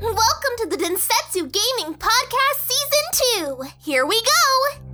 Welcome 0.00 0.56
to 0.56 0.66
the 0.66 0.76
Densetsu 0.76 1.50
Gaming 1.50 1.94
Podcast 1.94 2.66
Season 2.66 3.56
2. 3.58 3.70
Here 3.84 4.06
we 4.06 4.16
go. 4.22 4.88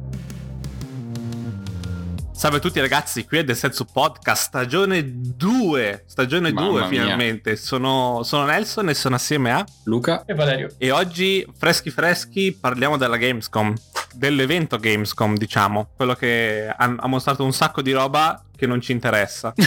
Salve 2.33 2.57
a 2.57 2.61
tutti 2.61 2.81
ragazzi, 2.81 3.25
qui 3.25 3.39
è 3.39 3.45
Densetsu 3.45 3.85
Podcast, 3.85 4.47
stagione 4.47 5.05
2, 5.07 6.05
stagione 6.07 6.53
Mamma 6.53 6.69
2 6.69 6.81
mia. 6.81 6.89
finalmente. 6.89 7.55
Sono, 7.55 8.23
sono 8.25 8.47
Nelson 8.47 8.89
e 8.89 8.95
sono 8.95 9.15
assieme 9.15 9.53
a... 9.53 9.65
Luca? 9.85 10.25
E 10.27 10.35
Valerio. 10.35 10.75
E 10.77 10.91
oggi, 10.91 11.47
freschi 11.57 11.91
freschi, 11.91 12.53
parliamo 12.61 12.97
della 12.97 13.17
Gamescom, 13.17 13.75
dell'evento 14.17 14.79
Gamescom 14.79 15.37
diciamo, 15.37 15.91
quello 15.95 16.15
che 16.15 16.69
ha, 16.69 16.95
ha 16.97 17.07
mostrato 17.07 17.45
un 17.45 17.53
sacco 17.53 17.83
di 17.83 17.93
roba 17.93 18.43
che 18.57 18.67
non 18.67 18.81
ci 18.81 18.93
interessa. 18.93 19.53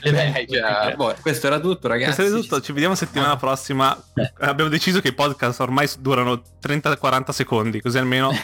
Eh, 0.00 0.46
già, 0.48 0.94
boh, 0.96 1.14
questo 1.20 1.48
era 1.48 1.58
tutto 1.58 1.88
ragazzi. 1.88 2.14
Questo 2.14 2.36
è 2.36 2.40
tutto, 2.40 2.60
ci 2.60 2.72
vediamo 2.72 2.94
settimana 2.94 3.36
prossima. 3.36 3.96
Abbiamo 4.38 4.70
deciso 4.70 5.00
che 5.00 5.08
i 5.08 5.12
podcast 5.12 5.60
ormai 5.60 5.88
durano 5.98 6.40
30-40 6.62 7.30
secondi, 7.30 7.80
così 7.80 7.98
almeno... 7.98 8.30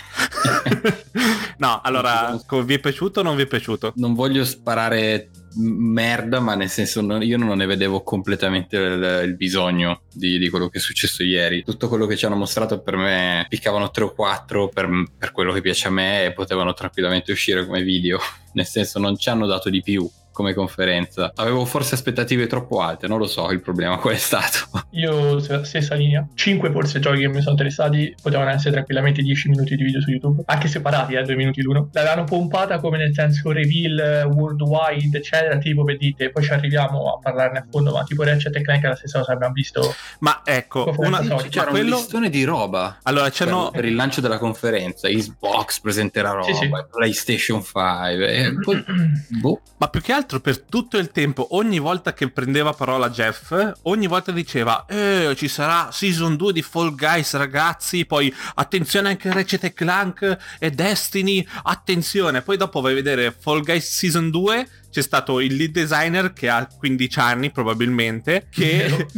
no, 1.59 1.81
allora, 1.83 2.37
vi 2.65 2.75
è 2.75 2.79
piaciuto 2.81 3.21
o 3.21 3.23
non 3.23 3.37
vi 3.37 3.43
è 3.43 3.47
piaciuto? 3.47 3.93
Non 3.97 4.15
voglio 4.15 4.45
sparare 4.45 5.31
merda, 5.57 6.41
ma 6.41 6.55
nel 6.55 6.69
senso 6.69 7.01
non- 7.01 7.23
io 7.23 7.37
non 7.37 7.57
ne 7.57 7.67
vedevo 7.67 8.03
completamente 8.03 8.77
il, 8.77 9.23
il 9.25 9.37
bisogno 9.37 10.03
di, 10.13 10.39
di 10.39 10.49
quello 10.49 10.69
che 10.69 10.79
è 10.79 10.81
successo 10.81 11.23
ieri. 11.23 11.63
Tutto 11.63 11.89
quello 11.89 12.07
che 12.07 12.17
ci 12.17 12.27
hanno 12.27 12.37
mostrato 12.37 12.81
per 12.81 12.97
me 12.97 13.47
piccavano 13.49 13.91
3 13.91 14.05
o 14.05 14.13
4 14.13 14.69
per, 14.69 14.89
per 15.19 15.33
quello 15.33 15.53
che 15.53 15.61
piace 15.61 15.89
a 15.89 15.91
me 15.91 16.25
e 16.25 16.33
potevano 16.33 16.75
tranquillamente 16.75 17.33
uscire 17.33 17.65
come 17.67 17.83
video. 17.83 18.19
Nel 18.55 18.67
senso 18.67 18.99
non 18.99 19.17
ci 19.17 19.29
hanno 19.29 19.47
dato 19.47 19.71
di 19.71 19.83
più 19.83 20.09
come 20.35 20.53
conferenza. 20.53 21.33
Avevo 21.37 21.65
forse 21.65 21.95
aspettative 21.95 22.49
troppo 22.49 22.81
alte, 22.81 23.07
non 23.07 23.19
lo 23.19 23.27
so 23.27 23.51
il 23.51 23.61
problema 23.61 23.99
qual 23.99 24.15
è 24.15 24.19
stato. 24.19 24.69
Io 24.91 25.39
sulla 25.39 25.65
stessa 25.65 25.95
linea. 25.95 26.27
5 26.35 26.71
forse 26.73 26.99
giochi 26.99 27.21
che 27.21 27.29
mi 27.29 27.39
sono 27.39 27.53
interessati 27.53 28.15
potevano 28.21 28.51
essere 28.51 28.73
tranquillamente 28.73 29.23
10 29.23 29.49
minuti 29.51 29.77
di 29.77 29.85
video 29.85 30.01
su 30.01 30.11
YouTube, 30.11 30.43
anche 30.47 30.67
separati, 30.67 31.15
eh, 31.15 31.23
2 31.23 31.37
minuti 31.37 31.63
l'uno. 31.63 31.89
L'avevano 31.93 32.25
pompata 32.25 32.81
come 32.81 32.99
nel 32.99 33.15
senso 33.15 33.53
reveal 33.53 33.99
eh, 33.99 34.23
worldwide, 34.25 35.17
eccetera, 35.17 35.57
tipo 35.59 35.85
per 35.85 35.97
dite, 35.97 36.31
poi 36.31 36.43
ci 36.43 36.53
arriviamo 36.53 37.15
a 37.15 37.19
parlarne 37.21 37.59
a 37.59 37.67
fondo, 37.71 37.93
ma 37.93 38.03
tipo 38.03 38.25
Ratchet 38.25 38.61
Clank 38.61 38.83
è 38.83 38.89
la 38.89 38.97
stessa 38.97 39.21
cosa 39.21 39.33
abbiamo 39.33 39.53
visto. 39.53 39.95
Ma 40.19 40.43
ecco, 40.45 40.93
una... 40.99 41.23
ma 41.23 41.43
C'era 41.49 41.71
quello- 41.71 41.95
un 41.95 42.01
listone 42.01 42.29
di 42.29 42.43
roba. 42.43 42.99
Allora, 43.05 43.25
per, 43.25 43.33
c'erano... 43.33 43.71
per 43.71 43.85
il 43.85 43.95
lancio 43.95 44.21
della 44.21 44.39
conferenza 44.39 45.09
Xbox 45.09 45.81
presenterà 45.81 46.31
roba 46.31 46.53
Sì, 46.53 46.55
sì. 46.55 46.71
PlayStation 46.91 47.63
5 47.63 48.29
e 48.29 48.55
poi 48.61 48.85
boh 49.41 49.61
Ma 49.77 49.89
più 49.89 50.01
che 50.01 50.13
altro 50.13 50.23
per 50.27 50.61
tutto 50.61 50.97
il 50.99 51.11
tempo, 51.11 51.55
ogni 51.57 51.79
volta 51.79 52.13
che 52.13 52.31
prendeva 52.31 52.73
parola 52.73 53.11
Jeff, 53.11 53.55
ogni 53.83 54.07
volta 54.07 54.33
diceva 54.33 54.85
Eh, 54.87 55.35
ci 55.37 55.49
sarà 55.49 55.91
Season 55.93 56.37
2 56.37 56.53
di 56.53 56.63
Fall 56.63 56.95
Guys 56.95 57.35
ragazzi, 57.35 58.05
poi 58.07 58.35
attenzione 58.55 59.11
anche 59.11 59.33
Ratchet 59.33 59.65
e 59.65 59.73
Clank 59.73 60.39
e 60.59 60.71
Destiny, 60.71 61.47
attenzione. 61.65 62.43
Poi 62.43 62.57
dopo 62.57 62.81
vai 62.81 62.93
a 62.93 62.97
vedere 62.97 63.37
Fall 63.39 63.63
Guys 63.63 63.89
Season 63.89 64.31
2, 64.31 64.69
c'è 64.95 65.03
stato 65.03 65.41
il 65.41 65.57
lead 65.57 65.73
designer 65.73 66.33
che 66.33 66.49
ha 66.49 66.69
15 66.69 67.19
anni 67.19 67.51
probabilmente, 67.51 68.47
che, 68.49 69.09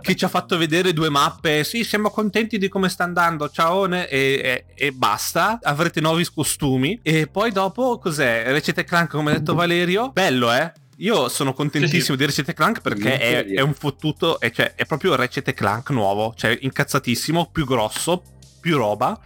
che 0.00 0.14
ci 0.14 0.24
ha 0.24 0.28
fatto 0.28 0.56
vedere 0.56 0.92
due 0.92 1.08
mappe, 1.08 1.64
sì 1.64 1.82
siamo 1.82 2.08
contenti 2.10 2.56
di 2.56 2.68
come 2.68 2.88
sta 2.88 3.02
andando, 3.02 3.48
ciao 3.50 3.92
e, 3.92 4.06
e- 4.08 4.64
e 4.76 4.92
basta, 4.92 5.58
avrete 5.60 6.00
nuovi 6.00 6.24
costumi. 6.32 7.00
E 7.02 7.26
poi 7.26 7.50
dopo 7.50 7.98
cos'è? 7.98 8.44
Ratchet 8.46 8.78
e 8.78 8.84
Clank 8.84 9.10
come 9.10 9.32
ha 9.32 9.38
detto 9.38 9.54
Valerio, 9.54 10.12
bello 10.12 10.52
eh? 10.52 10.70
Io 10.98 11.28
sono 11.28 11.52
contentissimo 11.52 12.00
Sì, 12.00 12.10
sì. 12.12 12.16
di 12.16 12.24
Ratchet 12.24 12.48
e 12.50 12.54
Clank 12.54 12.80
perché 12.80 13.18
è, 13.18 13.44
è 13.44 13.60
un 13.60 13.74
fottuto, 13.74 14.38
è, 14.38 14.52
cioè, 14.52 14.74
è 14.76 14.84
proprio 14.84 15.16
Ratchet 15.16 15.48
e 15.48 15.54
Clank 15.54 15.90
nuovo, 15.90 16.32
cioè 16.36 16.56
incazzatissimo, 16.60 17.50
più 17.50 17.64
grosso, 17.66 18.22
più 18.60 18.76
roba. 18.76 19.18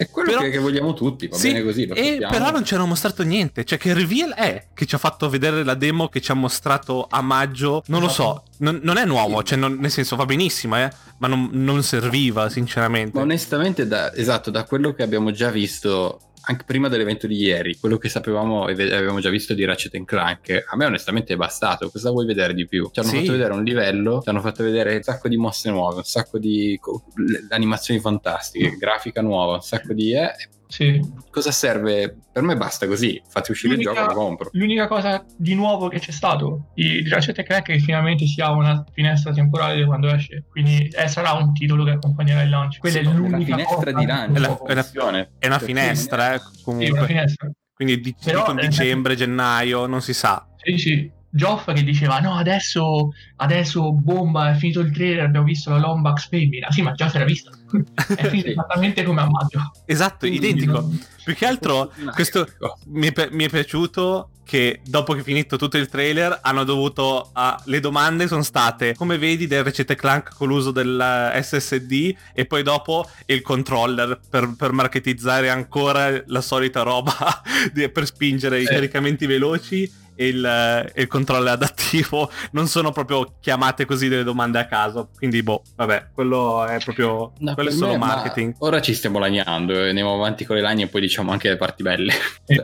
È 0.00 0.08
quello 0.08 0.30
Però- 0.30 0.40
che, 0.48 0.56
vogliamo 0.56 0.94
tutti 0.94 1.26
va 1.26 1.36
Sì, 1.36 1.48
bene 1.52 1.62
così 1.62 1.82
e 1.82 2.26
però 2.30 2.50
non 2.50 2.64
ci 2.64 2.74
hanno 2.74 2.86
mostrato 2.86 3.22
niente. 3.22 3.66
Cioè, 3.66 3.76
che 3.76 3.92
reveal 3.92 4.32
è 4.32 4.68
che 4.72 4.86
ci 4.86 4.94
ha 4.94 4.98
fatto 4.98 5.28
vedere 5.28 5.62
la 5.62 5.74
demo 5.74 6.08
che 6.08 6.22
ci 6.22 6.30
ha 6.30 6.34
mostrato 6.34 7.06
a 7.10 7.20
maggio? 7.20 7.82
Non 7.88 8.00
lo 8.00 8.08
so, 8.08 8.44
non, 8.60 8.80
non 8.82 8.96
è 8.96 9.04
nuovo, 9.04 9.42
cioè, 9.42 9.58
non- 9.58 9.76
nel 9.78 9.90
senso 9.90 10.16
va 10.16 10.24
benissimo, 10.24 10.78
eh, 10.78 10.90
ma 11.18 11.28
non, 11.28 11.50
non 11.52 11.82
serviva, 11.82 12.48
sinceramente. 12.48 13.10
ma 13.14 13.24
onestamente 13.24 13.86
da, 13.86 14.14
esatto 14.14 14.50
da 14.50 14.64
quello 14.64 14.94
che 14.94 15.02
abbiamo 15.02 15.32
già 15.32 15.50
visto 15.50 16.29
anche 16.42 16.64
prima 16.64 16.88
dell'evento 16.88 17.26
di 17.26 17.36
ieri 17.36 17.76
quello 17.78 17.98
che 17.98 18.08
sapevamo 18.08 18.68
e 18.68 18.74
ve- 18.74 18.94
avevamo 18.94 19.20
già 19.20 19.30
visto 19.30 19.54
di 19.54 19.64
Ratchet 19.64 20.04
Clank 20.04 20.64
a 20.68 20.76
me 20.76 20.84
onestamente 20.86 21.34
è 21.34 21.36
bastato 21.36 21.90
cosa 21.90 22.10
vuoi 22.10 22.26
vedere 22.26 22.54
di 22.54 22.66
più 22.66 22.88
ci 22.92 23.00
hanno 23.00 23.08
Sì. 23.08 23.18
fatto 23.18 23.32
vedere 23.32 23.52
un 23.52 23.62
livello 23.64 24.20
ci 24.22 24.28
hanno 24.28 24.40
fatto 24.40 24.62
vedere 24.62 24.96
un 24.96 25.02
sacco 25.02 25.28
di 25.28 25.36
mosse 25.36 25.70
nuove 25.70 25.96
un 25.98 26.04
sacco 26.04 26.38
di 26.38 26.78
co- 26.80 27.04
animazioni 27.50 28.00
fantastiche 28.00 28.76
grafica 28.78 29.20
nuova 29.22 29.54
un 29.54 29.62
sacco 29.62 29.92
di 29.92 30.14
eh, 30.14 30.30
Sì. 30.70 31.00
cosa 31.30 31.50
serve 31.50 32.16
per 32.32 32.42
me 32.44 32.56
basta 32.56 32.86
così 32.86 33.20
fate 33.28 33.50
uscire 33.50 33.74
il 33.74 33.80
L'unica- 33.82 34.00
gioco 34.02 34.14
lo 34.14 34.18
compro 34.20 34.48
L'unica 34.52 34.86
cosa 34.86 35.24
di 35.36 35.54
nuovo 35.54 35.88
che 35.88 35.98
c'è 35.98 36.12
stato 36.12 36.70
di, 36.74 37.06
Ratchet 37.08 37.42
Clank 37.42 37.68
è 37.70 37.72
che 37.72 37.78
finalmente 37.80 38.24
si 38.26 38.40
ha 38.40 38.52
una 38.52 38.84
finestra 38.92 39.32
temporale 39.32 39.74
di 39.76 39.84
quando 39.84 40.08
esce, 40.14 40.44
quindi 40.48 40.86
eh, 40.88 41.08
sarà 41.08 41.32
un 41.32 41.52
titolo 41.52 41.82
che 41.84 41.90
accompagnerà 41.90 42.42
il 42.42 42.50
lancio. 42.50 42.78
Quella 42.78 43.00
Sì, 43.00 43.04
è 43.04 43.08
l'unica 43.12 43.36
la 43.38 43.44
finestra 43.44 43.92
di 43.92 44.06
lancio 44.06 44.36
È 44.36 44.38
la- 44.40 44.58
è 44.66 44.74
la-. 44.74 45.28
È 45.38 45.46
una 45.46 45.58
finestra, 45.58 46.34
eh, 46.34 46.38
Sì, 46.38 46.44
una 46.44 46.62
comunque. 46.64 47.06
finestra. 47.06 47.50
Quindi 47.74 48.00
di- 48.00 48.14
Però, 48.22 48.40
dicono 48.40 48.60
eh, 48.60 48.68
dicembre, 48.68 49.16
gennaio, 49.16 49.86
non 49.86 50.00
si 50.02 50.12
sa. 50.14 50.46
Sì, 50.56 50.78
sì. 50.78 51.10
Geoff 51.32 51.72
che 51.72 51.84
diceva 51.84 52.18
no 52.18 52.34
adesso, 52.34 53.10
adesso 53.36 53.92
bomba 53.92 54.50
è 54.50 54.54
finito 54.54 54.80
il 54.80 54.90
trailer 54.92 55.24
abbiamo 55.24 55.46
visto 55.46 55.70
la 55.70 55.78
Lombax 55.78 56.28
femmina 56.28 56.70
sì 56.70 56.82
ma 56.82 56.92
già 56.92 57.08
si 57.08 57.16
era 57.16 57.24
vista. 57.24 57.50
È 58.16 58.26
finito 58.26 58.48
esattamente 58.48 59.04
come 59.04 59.20
a 59.20 59.30
maggio. 59.30 59.70
Esatto, 59.86 60.26
Quindi 60.26 60.38
identico. 60.48 60.72
non- 60.80 61.00
Più 61.22 61.34
che 61.34 61.46
altro, 61.46 61.92
questo 62.14 62.48
mi 62.86 63.12
è, 63.12 63.28
mi 63.30 63.44
è 63.44 63.48
piaciuto 63.48 64.30
che 64.42 64.80
dopo 64.84 65.12
che 65.12 65.20
è 65.20 65.22
finito 65.22 65.56
tutto 65.56 65.76
il 65.76 65.86
trailer 65.88 66.40
hanno 66.42 66.64
dovuto 66.64 67.30
ah, 67.34 67.60
le 67.66 67.78
domande 67.78 68.26
sono 68.26 68.42
state 68.42 68.96
come 68.96 69.16
vedi 69.16 69.46
del 69.46 69.62
Ratchet 69.62 69.94
Clank 69.94 70.34
con 70.34 70.48
l'uso 70.48 70.72
del 70.72 71.30
SSD 71.40 72.12
e 72.34 72.46
poi 72.46 72.64
dopo 72.64 73.08
il 73.26 73.42
controller 73.42 74.18
per, 74.28 74.52
per 74.56 74.72
marketizzare 74.72 75.50
ancora 75.50 76.20
la 76.26 76.40
solita 76.40 76.82
roba 76.82 77.14
per 77.92 78.06
spingere 78.06 78.58
i 78.60 78.64
Sì. 78.66 78.72
caricamenti 78.72 79.26
veloci 79.26 79.88
e 80.20 80.26
il, 80.28 80.92
il 80.96 81.06
controller 81.06 81.52
adattivo 81.54 82.30
non 82.52 82.66
sono 82.66 82.92
proprio 82.92 83.36
chiamate 83.40 83.86
così 83.86 84.08
delle 84.08 84.22
domande 84.22 84.58
a 84.58 84.66
caso 84.66 85.08
quindi 85.16 85.42
boh 85.42 85.62
vabbè 85.76 86.08
quello 86.12 86.66
è 86.66 86.78
proprio 86.78 87.32
No, 87.38 87.54
quello 87.54 87.70
è 87.70 87.72
solo 87.72 87.92
me, 87.92 87.98
ma 87.98 88.06
marketing 88.06 88.54
Ora 88.58 88.82
ci 88.82 88.92
stiamo 88.92 89.18
lagnando 89.18 89.72
e 89.72 89.88
andiamo 89.88 90.12
avanti 90.14 90.44
con 90.44 90.56
le 90.56 90.62
lagne 90.62 90.84
e 90.84 90.86
poi 90.88 91.00
diciamo 91.00 91.32
anche 91.32 91.48
le 91.48 91.56
parti 91.56 91.82
belle. 91.82 92.12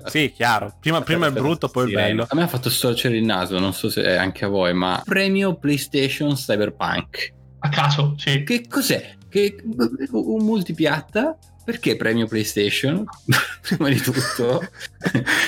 sì 0.06 0.32
chiaro 0.34 0.76
prima, 0.78 1.00
prima 1.00 1.28
è 1.28 1.30
brutto 1.30 1.68
poi 1.68 1.84
è 1.84 1.88
Sirena. 1.88 2.06
bello 2.06 2.26
A 2.28 2.34
me 2.34 2.42
ha 2.42 2.46
fatto 2.46 2.68
storcere 2.68 3.16
il 3.16 3.24
naso, 3.24 3.58
non 3.58 3.72
so 3.72 3.88
se 3.88 4.02
è 4.02 4.16
anche 4.16 4.44
a 4.44 4.48
voi, 4.48 4.74
ma 4.74 5.00
premio 5.02 5.54
PlayStation 5.54 6.34
Cyberpunk. 6.34 7.32
a 7.60 7.68
caso 7.70 8.14
sì 8.18 8.42
Che 8.42 8.66
cos'è? 8.68 9.14
Che 9.30 9.56
un 10.12 10.44
multipiatta? 10.44 11.38
Perché 11.66 11.96
premio 11.96 12.28
PlayStation? 12.28 13.04
Prima 13.60 13.88
di 13.88 14.00
tutto, 14.00 14.68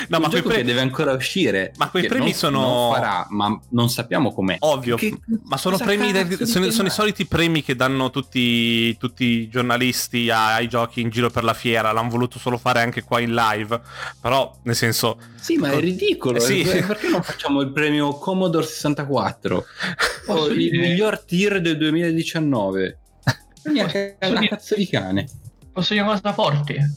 No, 0.09 0.19
ma 0.19 0.27
gioco 0.27 0.49
pre- 0.49 0.57
che 0.57 0.63
deve 0.65 0.81
ancora 0.81 1.13
uscire. 1.13 1.71
Ma 1.77 1.89
quei 1.89 2.07
premi 2.07 2.25
non- 2.25 2.33
sono- 2.33 2.59
non 2.59 2.93
farà, 2.93 3.25
ma 3.29 3.57
non 3.69 3.89
sappiamo 3.89 4.33
com'è. 4.33 4.57
Ovvio, 4.59 4.97
Che- 4.97 5.17
ma 5.45 5.55
sono 5.55 5.77
premi 5.77 6.11
del- 6.11 6.45
sono, 6.45 6.69
sono 6.71 6.89
i 6.89 6.91
soliti 6.91 7.25
premi 7.25 7.63
che 7.63 7.73
danno 7.77 8.09
tutti, 8.09 8.97
tutti 8.97 9.23
i 9.23 9.47
giornalisti 9.47 10.29
ai 10.29 10.67
giochi 10.67 10.99
in 10.99 11.09
giro 11.09 11.29
per 11.29 11.45
la 11.45 11.53
fiera. 11.53 11.93
L'hanno 11.93 12.09
voluto 12.09 12.37
solo 12.37 12.57
fare 12.57 12.81
anche 12.81 13.01
qua 13.03 13.21
in 13.21 13.33
live. 13.33 13.79
Però, 14.19 14.53
nel 14.63 14.75
senso, 14.75 15.17
Sì, 15.39 15.55
ma 15.55 15.71
è 15.71 15.79
ridicolo. 15.79 16.35
Eh 16.35 16.41
sì. 16.41 16.61
eh, 16.63 16.83
Perché 16.83 17.07
non 17.07 17.23
facciamo 17.23 17.61
il 17.61 17.71
premio 17.71 18.11
Commodore 18.17 18.65
64? 18.65 19.65
Posso 20.25 20.41
Oh, 20.43 20.47
il 20.49 20.77
miglior 20.77 21.23
tier 21.23 21.61
del 21.61 21.77
2019. 21.77 22.99
Premia 23.61 23.87
una 24.21 24.47
cazzo 24.47 24.75
di 24.75 24.87
cane. 24.87 25.27
Posso 25.71 25.93
dire 25.93 26.05
una 26.05 26.19
cosa 26.19 26.33
forte? 26.33 26.95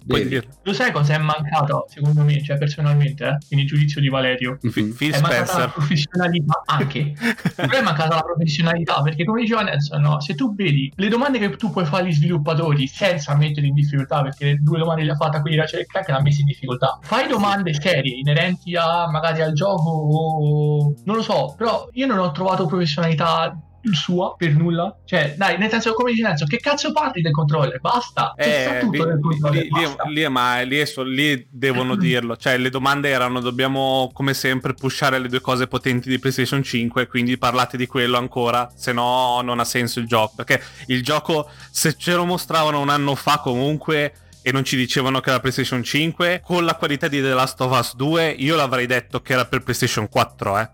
Lo 0.62 0.72
sai 0.72 0.92
cosa 0.92 1.14
è 1.14 1.19
mancato 1.19 1.86
secondo 1.88 2.22
me 2.22 2.42
cioè 2.42 2.58
personalmente 2.58 3.24
eh, 3.24 3.38
in 3.50 3.60
il 3.60 3.66
giudizio 3.66 4.00
di 4.00 4.08
Valerio. 4.08 4.58
Phil 4.60 5.12
è 5.12 5.20
mancata 5.20 5.58
la 5.58 5.69
professionalità 5.69 6.62
anche. 6.66 7.12
Però 7.54 7.78
è 7.78 7.82
mancata 7.82 8.16
la 8.16 8.22
professionalità 8.22 9.02
perché 9.02 9.24
come 9.24 9.42
diceva 9.42 9.62
Nelson 9.62 10.00
no, 10.00 10.20
se 10.20 10.34
tu 10.34 10.54
vedi 10.54 10.92
le 10.94 11.08
domande 11.08 11.38
che 11.38 11.50
tu 11.56 11.70
puoi 11.70 11.84
fare 11.84 12.04
agli 12.04 12.12
sviluppatori 12.12 12.86
senza 12.86 13.36
metterli 13.36 13.69
in 13.69 13.74
difficoltà 13.74 14.22
perché 14.22 14.44
le 14.44 14.58
due 14.60 14.78
domande 14.78 15.04
le 15.04 15.12
ha 15.12 15.16
fatte 15.16 15.40
quelli 15.40 15.56
da 15.56 15.62
Ratchet 15.62 15.86
Clank 15.86 16.08
l'ha 16.08 16.20
messa 16.20 16.40
in 16.40 16.46
difficoltà. 16.46 16.98
Fai 17.02 17.28
domande 17.28 17.72
serie 17.74 18.16
inerenti 18.16 18.74
a 18.76 19.08
magari 19.10 19.42
al 19.42 19.52
gioco 19.52 19.90
o 19.90 20.94
non 21.04 21.16
lo 21.16 21.22
so 21.22 21.54
però 21.56 21.88
io 21.92 22.06
non 22.06 22.19
ho 22.19 22.30
trovato 22.32 22.66
professionalità 22.66 23.56
sua 23.93 24.34
per 24.37 24.55
nulla? 24.55 24.96
Cioè, 25.05 25.34
dai, 25.37 25.58
nel 25.58 25.70
senso, 25.70 25.93
come 25.94 26.11
dici, 26.11 26.23
Nelson, 26.23 26.46
che 26.46 26.58
cazzo 26.58 26.93
parli 26.93 27.20
del 27.20 27.32
controller? 27.32 27.81
Basta! 27.81 28.34
Eh, 28.37 28.79
tutto 28.81 29.02
lì, 29.05 29.08
nel 29.11 29.20
controller, 29.20 29.62
lì- 29.62 29.69
basta. 29.69 30.05
lì- 30.08 30.29
ma 30.29 30.61
lì, 30.61 30.79
è 30.79 30.84
sol- 30.84 31.11
lì 31.12 31.46
devono 31.50 31.94
dirlo. 31.96 32.37
Cioè, 32.37 32.56
le 32.58 32.70
domande 32.70 33.08
erano: 33.08 33.40
dobbiamo 33.40 34.11
come 34.12 34.34
sempre 34.34 34.75
pushare 34.75 35.19
le 35.19 35.29
due 35.29 35.40
cose 35.40 35.67
potenti 35.67 36.08
di 36.08 36.19
PlayStation 36.19 36.62
5. 36.62 37.06
Quindi 37.06 37.37
parlate 37.38 37.76
di 37.76 37.87
quello 37.87 38.19
ancora. 38.19 38.70
Se 38.75 38.93
no, 38.93 39.40
non 39.43 39.58
ha 39.61 39.64
senso 39.64 39.99
il 39.99 40.06
gioco. 40.06 40.34
Perché 40.37 40.62
il 40.87 41.02
gioco, 41.02 41.49
se 41.70 41.94
ce 41.96 42.14
lo 42.14 42.25
mostravano 42.25 42.81
un 42.81 42.88
anno 42.88 43.14
fa, 43.14 43.38
comunque. 43.38 44.14
E 44.44 44.50
non 44.50 44.64
ci 44.64 44.76
dicevano 44.76 45.20
che 45.20 45.31
era 45.31 45.38
PlayStation 45.38 45.84
5. 45.84 46.40
Con 46.44 46.64
la 46.64 46.75
qualità 46.75 47.06
di 47.06 47.20
The 47.20 47.32
Last 47.32 47.61
of 47.61 47.79
Us 47.79 47.94
2, 47.94 48.29
io 48.38 48.56
l'avrei 48.56 48.87
detto 48.87 49.20
che 49.23 49.34
era 49.34 49.44
per 49.44 49.62
PlayStation 49.62 50.08
4, 50.08 50.58
eh. 50.58 50.69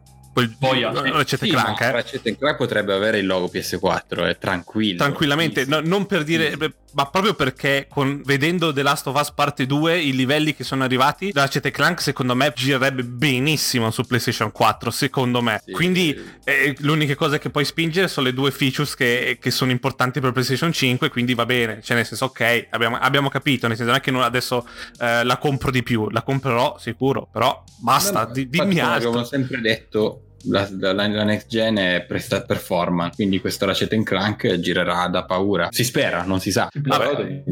Quel 0.46 0.56
sì. 1.04 1.10
Ratchet 1.10 1.42
Sì, 1.42 1.48
Clank, 1.50 1.80
eh. 1.80 1.90
Ratchet 1.90 2.38
Clank 2.38 2.56
potrebbe 2.56 2.92
avere 2.94 3.18
il 3.18 3.26
logo 3.26 3.50
PS4, 3.52 4.26
è 4.28 4.38
tranquillo. 4.38 4.98
Tranquillamente, 4.98 5.64
no- 5.66 5.80
non 5.82 6.06
per 6.06 6.22
dire, 6.24 6.52
Sì. 6.58 6.72
ma 6.92 7.06
proprio 7.06 7.34
perché 7.34 7.86
con- 7.88 8.22
vedendo 8.24 8.72
The 8.72 8.82
Last 8.82 9.06
of 9.08 9.18
Us 9.18 9.30
parte 9.32 9.66
2, 9.66 9.98
i 10.00 10.12
livelli 10.12 10.54
che 10.54 10.64
sono 10.64 10.84
arrivati, 10.84 11.30
Ratchet 11.32 11.70
Clank 11.70 12.00
secondo 12.00 12.34
me 12.34 12.52
girerebbe 12.54 13.02
benissimo 13.04 13.90
su 13.90 14.02
PlayStation 14.04 14.52
4, 14.52 14.90
secondo 14.90 15.42
me. 15.42 15.60
Sì. 15.64 15.72
Quindi 15.72 16.16
eh, 16.44 16.74
l'unica 16.80 17.14
cosa 17.14 17.38
che 17.38 17.50
puoi 17.50 17.64
spingere 17.64 18.08
sono 18.08 18.26
le 18.26 18.32
due 18.34 18.50
features 18.50 18.94
che, 18.94 19.38
che 19.40 19.50
sono 19.50 19.70
importanti 19.70 20.20
per 20.20 20.32
PlayStation 20.32 20.72
5, 20.72 21.08
quindi 21.10 21.34
va 21.34 21.46
bene, 21.46 21.80
cioè 21.82 21.96
nel 21.96 22.06
senso 22.06 22.26
ok, 22.26 22.66
abbiamo, 22.70 22.96
abbiamo 22.96 23.28
capito, 23.28 23.66
nel 23.66 23.76
senso 23.76 23.90
non 23.90 24.00
è 24.00 24.02
che 24.02 24.10
non 24.10 24.22
adesso 24.22 24.66
eh, 25.00 25.24
la 25.24 25.36
compro 25.38 25.70
di 25.70 25.82
più, 25.82 26.08
la 26.10 26.22
comprerò 26.22 26.76
sicuro, 26.78 27.28
però 27.30 27.62
basta, 27.80 28.20
No, 28.22 28.26
no, 28.26 28.32
di- 28.32 28.48
dimmi 28.48 28.68
come 28.76 28.80
altro. 28.80 29.08
Abbiamo 29.08 29.26
sempre 29.26 29.60
detto. 29.60 30.22
La, 30.44 30.68
la- 30.78 30.92
la 30.92 31.24
next 31.24 31.48
gen 31.48 31.76
è 31.76 32.04
presta 32.06 32.42
performance, 32.42 33.16
quindi 33.16 33.40
questo 33.40 33.66
Ratchet 33.66 34.02
Clank 34.04 34.58
girerà 34.60 35.08
da 35.08 35.24
paura. 35.24 35.68
Si 35.70 35.82
spera, 35.84 36.22
non 36.22 36.38
si 36.40 36.52
sa. 36.52 36.68
Eh, 36.72 37.42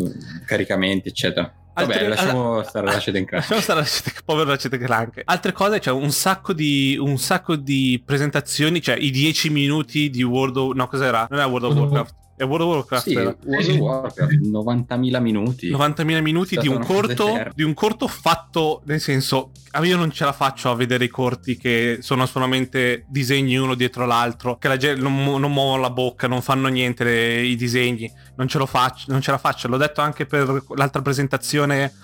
caricamenti, 0.47 1.09
eccetera. 1.09 1.53
Vabbè, 1.75 1.93
Altre- 1.93 2.09
lasciamo 2.09 2.62
stare 2.62 2.87
Ratchet 2.87 3.12
Clank. 3.25 3.33
Lasciamo 3.33 3.61
stare 3.61 3.81
Ratchet- 3.81 4.23
povero 4.25 4.49
Ratchet 4.50 4.79
Clank. 4.79 5.23
Altre 5.25 5.53
cose, 5.53 5.79
c'è 5.79 5.91
un 5.91 6.11
sacco 6.11 6.53
di 6.55 6.97
un 6.99 7.19
sacco 7.19 7.55
di 7.56 8.03
presentazioni, 8.05 8.81
cioè 8.81 8.97
i 8.97 9.11
10 9.11 9.50
minuti 9.50 10.09
di 10.09 10.23
World 10.23 10.56
of 10.56 10.75
No, 10.75 10.87
cos'era? 10.87 11.27
Non 11.29 11.41
World 11.41 11.65
of 11.65 11.75
World 11.75 11.77
of 11.79 11.91
Warcraft. 11.93 12.15
È 12.37 12.44
World 12.44 12.67
of 12.67 12.75
Warcraft. 12.75 13.09
Sì, 13.09 13.15
era. 13.15 13.35
World 13.44 13.69
of 13.71 13.77
Warcraft, 13.79 14.33
90.000 14.33 15.21
minuti. 15.23 15.71
90.000 15.71 16.21
minuti 16.21 16.56
di 16.59 16.69
un, 16.69 16.85
corto, 16.85 17.50
di 17.55 17.62
un 17.62 17.73
corto 17.73 18.06
fatto, 18.06 18.83
nel 18.85 19.00
senso, 19.00 19.53
ah, 19.71 19.83
io 19.85 19.97
non 19.97 20.11
ce 20.11 20.27
la 20.27 20.33
faccio 20.33 20.71
a 20.71 20.75
vedere 20.75 21.05
i 21.05 21.09
corti 21.09 21.56
che 21.56 21.99
sono 22.03 22.27
solamente 22.27 23.06
disegni 23.09 23.56
uno 23.56 23.75
dietro 23.75 24.05
l'altro, 24.05 24.59
che 24.59 24.69
la 24.69 24.77
gente 24.77 25.00
non, 25.00 25.15
mu- 25.15 25.38
non 25.38 25.50
muovono 25.50 25.81
la 25.81 25.91
bocca, 25.91 26.27
non 26.27 26.43
fanno 26.43 26.69
niente 26.69 27.05
le- 27.05 27.43
i 27.43 27.56
disegni, 27.56 28.12
non 28.37 28.49
ce, 28.49 28.59
lo 28.59 28.67
faccio, 28.67 29.06
non 29.09 29.23
ce 29.23 29.31
la 29.31 29.39
faccio. 29.39 29.67
L'ho 29.69 29.79
detto 29.79 30.03
anche 30.03 30.27
per 30.27 30.62
l'altra 30.75 31.00
presentazione 31.00 31.94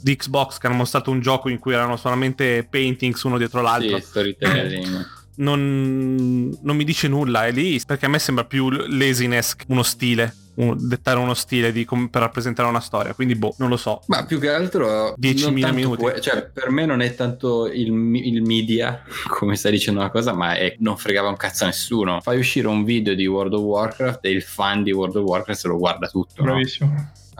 di 0.00 0.14
Xbox, 0.14 0.58
che 0.58 0.68
hanno 0.68 0.76
mostrato 0.76 1.10
un 1.10 1.20
gioco 1.20 1.48
in 1.48 1.58
cui 1.58 1.74
erano 1.74 1.96
solamente 1.96 2.64
paintings 2.70 3.20
uno 3.24 3.38
dietro 3.38 3.60
l'altro. 3.60 3.98
Sì, 3.98 4.04
storytelling. 4.04 5.18
Non, 5.40 6.56
non 6.62 6.76
mi 6.76 6.84
dice 6.84 7.08
nulla, 7.08 7.46
è 7.46 7.52
lì 7.52 7.80
perché 7.86 8.06
a 8.06 8.08
me 8.08 8.18
sembra 8.18 8.44
più 8.44 8.68
laziness 8.70 9.54
uno 9.68 9.82
stile. 9.82 10.34
un- 10.52 10.76
dettare 10.78 11.18
uno 11.18 11.32
stile 11.32 11.72
di 11.72 11.86
com- 11.86 12.08
per 12.08 12.20
rappresentare 12.20 12.68
una 12.68 12.80
storia, 12.80 13.14
quindi 13.14 13.34
boh, 13.34 13.54
non 13.58 13.70
lo 13.70 13.78
so. 13.78 14.02
Ma 14.08 14.26
più 14.26 14.38
che 14.38 14.50
altro 14.50 15.14
10.000 15.16 15.50
non 15.50 15.60
tanto 15.60 15.74
minuti. 15.76 16.02
que- 16.02 16.20
cioè, 16.20 16.42
per 16.52 16.70
me 16.70 16.84
non 16.84 17.00
è 17.00 17.14
tanto 17.14 17.66
il, 17.66 17.86
il 18.16 18.42
media, 18.42 19.02
come 19.28 19.56
stai 19.56 19.70
dicendo 19.72 20.00
una 20.00 20.10
cosa, 20.10 20.34
ma 20.34 20.56
è 20.56 20.74
non 20.80 20.98
fregava 20.98 21.28
un 21.28 21.36
cazzo 21.36 21.64
a 21.64 21.68
nessuno. 21.68 22.20
Fai 22.20 22.38
uscire 22.38 22.66
un 22.66 22.84
video 22.84 23.14
di 23.14 23.26
World 23.26 23.54
of 23.54 23.62
Warcraft 23.62 24.22
e 24.26 24.30
il 24.32 24.42
fan 24.42 24.82
di 24.82 24.92
World 24.92 25.16
of 25.16 25.24
Warcraft 25.24 25.60
se 25.60 25.68
lo 25.68 25.78
guarda 25.78 26.08
tutto. 26.08 26.44
no? 26.44 26.60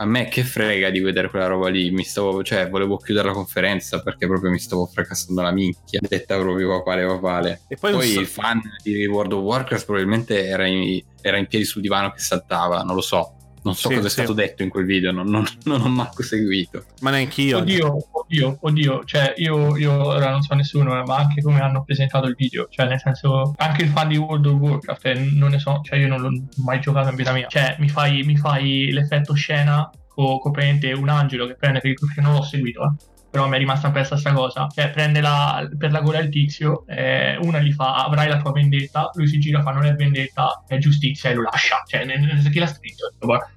A 0.01 0.05
me 0.05 0.27
che 0.29 0.43
frega 0.43 0.89
di 0.89 0.99
vedere 0.99 1.29
quella 1.29 1.45
roba 1.45 1.69
lì. 1.69 1.91
Mi 1.91 2.03
stavo, 2.03 2.43
cioè, 2.43 2.67
volevo 2.67 2.97
chiudere 2.97 3.27
la 3.27 3.33
conferenza 3.33 4.01
perché 4.01 4.25
proprio 4.25 4.49
mi 4.49 4.57
stavo 4.57 4.87
fracassando 4.87 5.43
la 5.43 5.51
minchia. 5.51 5.99
Detta 6.09 6.39
proprio 6.39 6.69
papale 6.69 7.05
papale. 7.05 7.61
E 7.67 7.75
poi, 7.75 7.91
Poi, 7.91 8.17
il 8.17 8.25
fan 8.25 8.59
di 8.81 9.05
World 9.05 9.33
of 9.33 9.43
Warcraft 9.43 9.85
probabilmente 9.85 10.43
era 10.47 10.65
in, 10.65 11.03
era 11.21 11.37
in 11.37 11.45
piedi 11.45 11.65
sul 11.65 11.83
divano 11.83 12.09
che 12.11 12.19
saltava, 12.19 12.81
non 12.81 12.95
lo 12.95 13.01
so. 13.01 13.35
Non 13.63 13.75
so 13.75 13.89
Sì, 13.89 13.95
cosa 13.95 14.07
è 14.07 14.09
sì. 14.09 14.15
stato 14.17 14.33
detto 14.33 14.63
in 14.63 14.69
quel 14.69 14.85
video, 14.85 15.11
non, 15.11 15.27
non- 15.27 15.45
non 15.65 15.81
ho 15.81 15.87
manco 15.87 16.23
seguito. 16.23 16.83
ma 17.01 17.11
neanche 17.11 17.41
io. 17.41 17.57
Oddio, 17.59 18.07
oddio, 18.11 18.57
oddio, 18.59 19.03
cioè 19.05 19.33
io, 19.37 19.77
io 19.77 19.91
ora 20.07 20.31
non 20.31 20.41
so 20.41 20.55
nessuno, 20.55 21.03
ma 21.03 21.15
anche 21.17 21.41
come 21.41 21.59
hanno 21.61 21.83
presentato 21.83 22.27
il 22.27 22.35
video, 22.35 22.67
cioè 22.69 22.87
nel 22.87 22.99
senso, 22.99 23.53
anche 23.57 23.83
il 23.83 23.89
fan 23.89 24.07
di 24.07 24.17
World 24.17 24.45
of 24.47 24.59
Warcraft, 24.59 25.05
eh, 25.05 25.13
non 25.35 25.51
ne 25.51 25.59
so, 25.59 25.81
cioè 25.83 25.99
io 25.99 26.07
non 26.07 26.21
l'ho 26.21 26.29
mai 26.63 26.79
giocato 26.79 27.09
in 27.09 27.15
vita 27.15 27.31
mia, 27.33 27.47
cioè 27.47 27.75
mi 27.79 27.87
fai, 27.89 28.23
mi 28.23 28.35
fai 28.37 28.89
l'effetto 28.91 29.33
scena 29.33 29.89
con 30.07 30.39
con 30.39 30.51
praticamente 30.51 30.91
un 30.93 31.07
angelo 31.09 31.47
che 31.47 31.55
prende, 31.55 31.79
perché 31.79 32.19
non 32.21 32.33
l'ho 32.33 32.43
seguito, 32.43 32.81
eh, 32.83 32.93
però 33.31 33.47
mi 33.47 33.55
è 33.55 33.57
rimasta 33.59 33.87
impressa 33.87 34.17
sta 34.17 34.33
cosa, 34.33 34.67
cioè 34.73 34.91
prende 34.91 35.21
la, 35.21 35.67
per 35.77 35.91
la 35.91 36.01
gola 36.01 36.19
il 36.19 36.29
tizio, 36.29 36.83
eh, 36.87 37.37
una 37.41 37.59
gli 37.59 37.71
fa 37.71 38.03
avrai 38.03 38.27
la 38.27 38.37
tua 38.41 38.51
vendetta, 38.51 39.09
lui 39.13 39.27
si 39.27 39.39
gira, 39.39 39.61
fa 39.61 39.71
non 39.71 39.85
è 39.85 39.95
vendetta, 39.95 40.63
è 40.67 40.77
giustizia 40.77 41.29
e 41.29 41.35
lo 41.35 41.43
lascia, 41.43 41.81
cioè 41.87 42.03
nel, 42.05 42.19
nel, 42.19 42.49
chi 42.49 42.59
l'ha 42.59 42.67
scritto? 42.67 43.13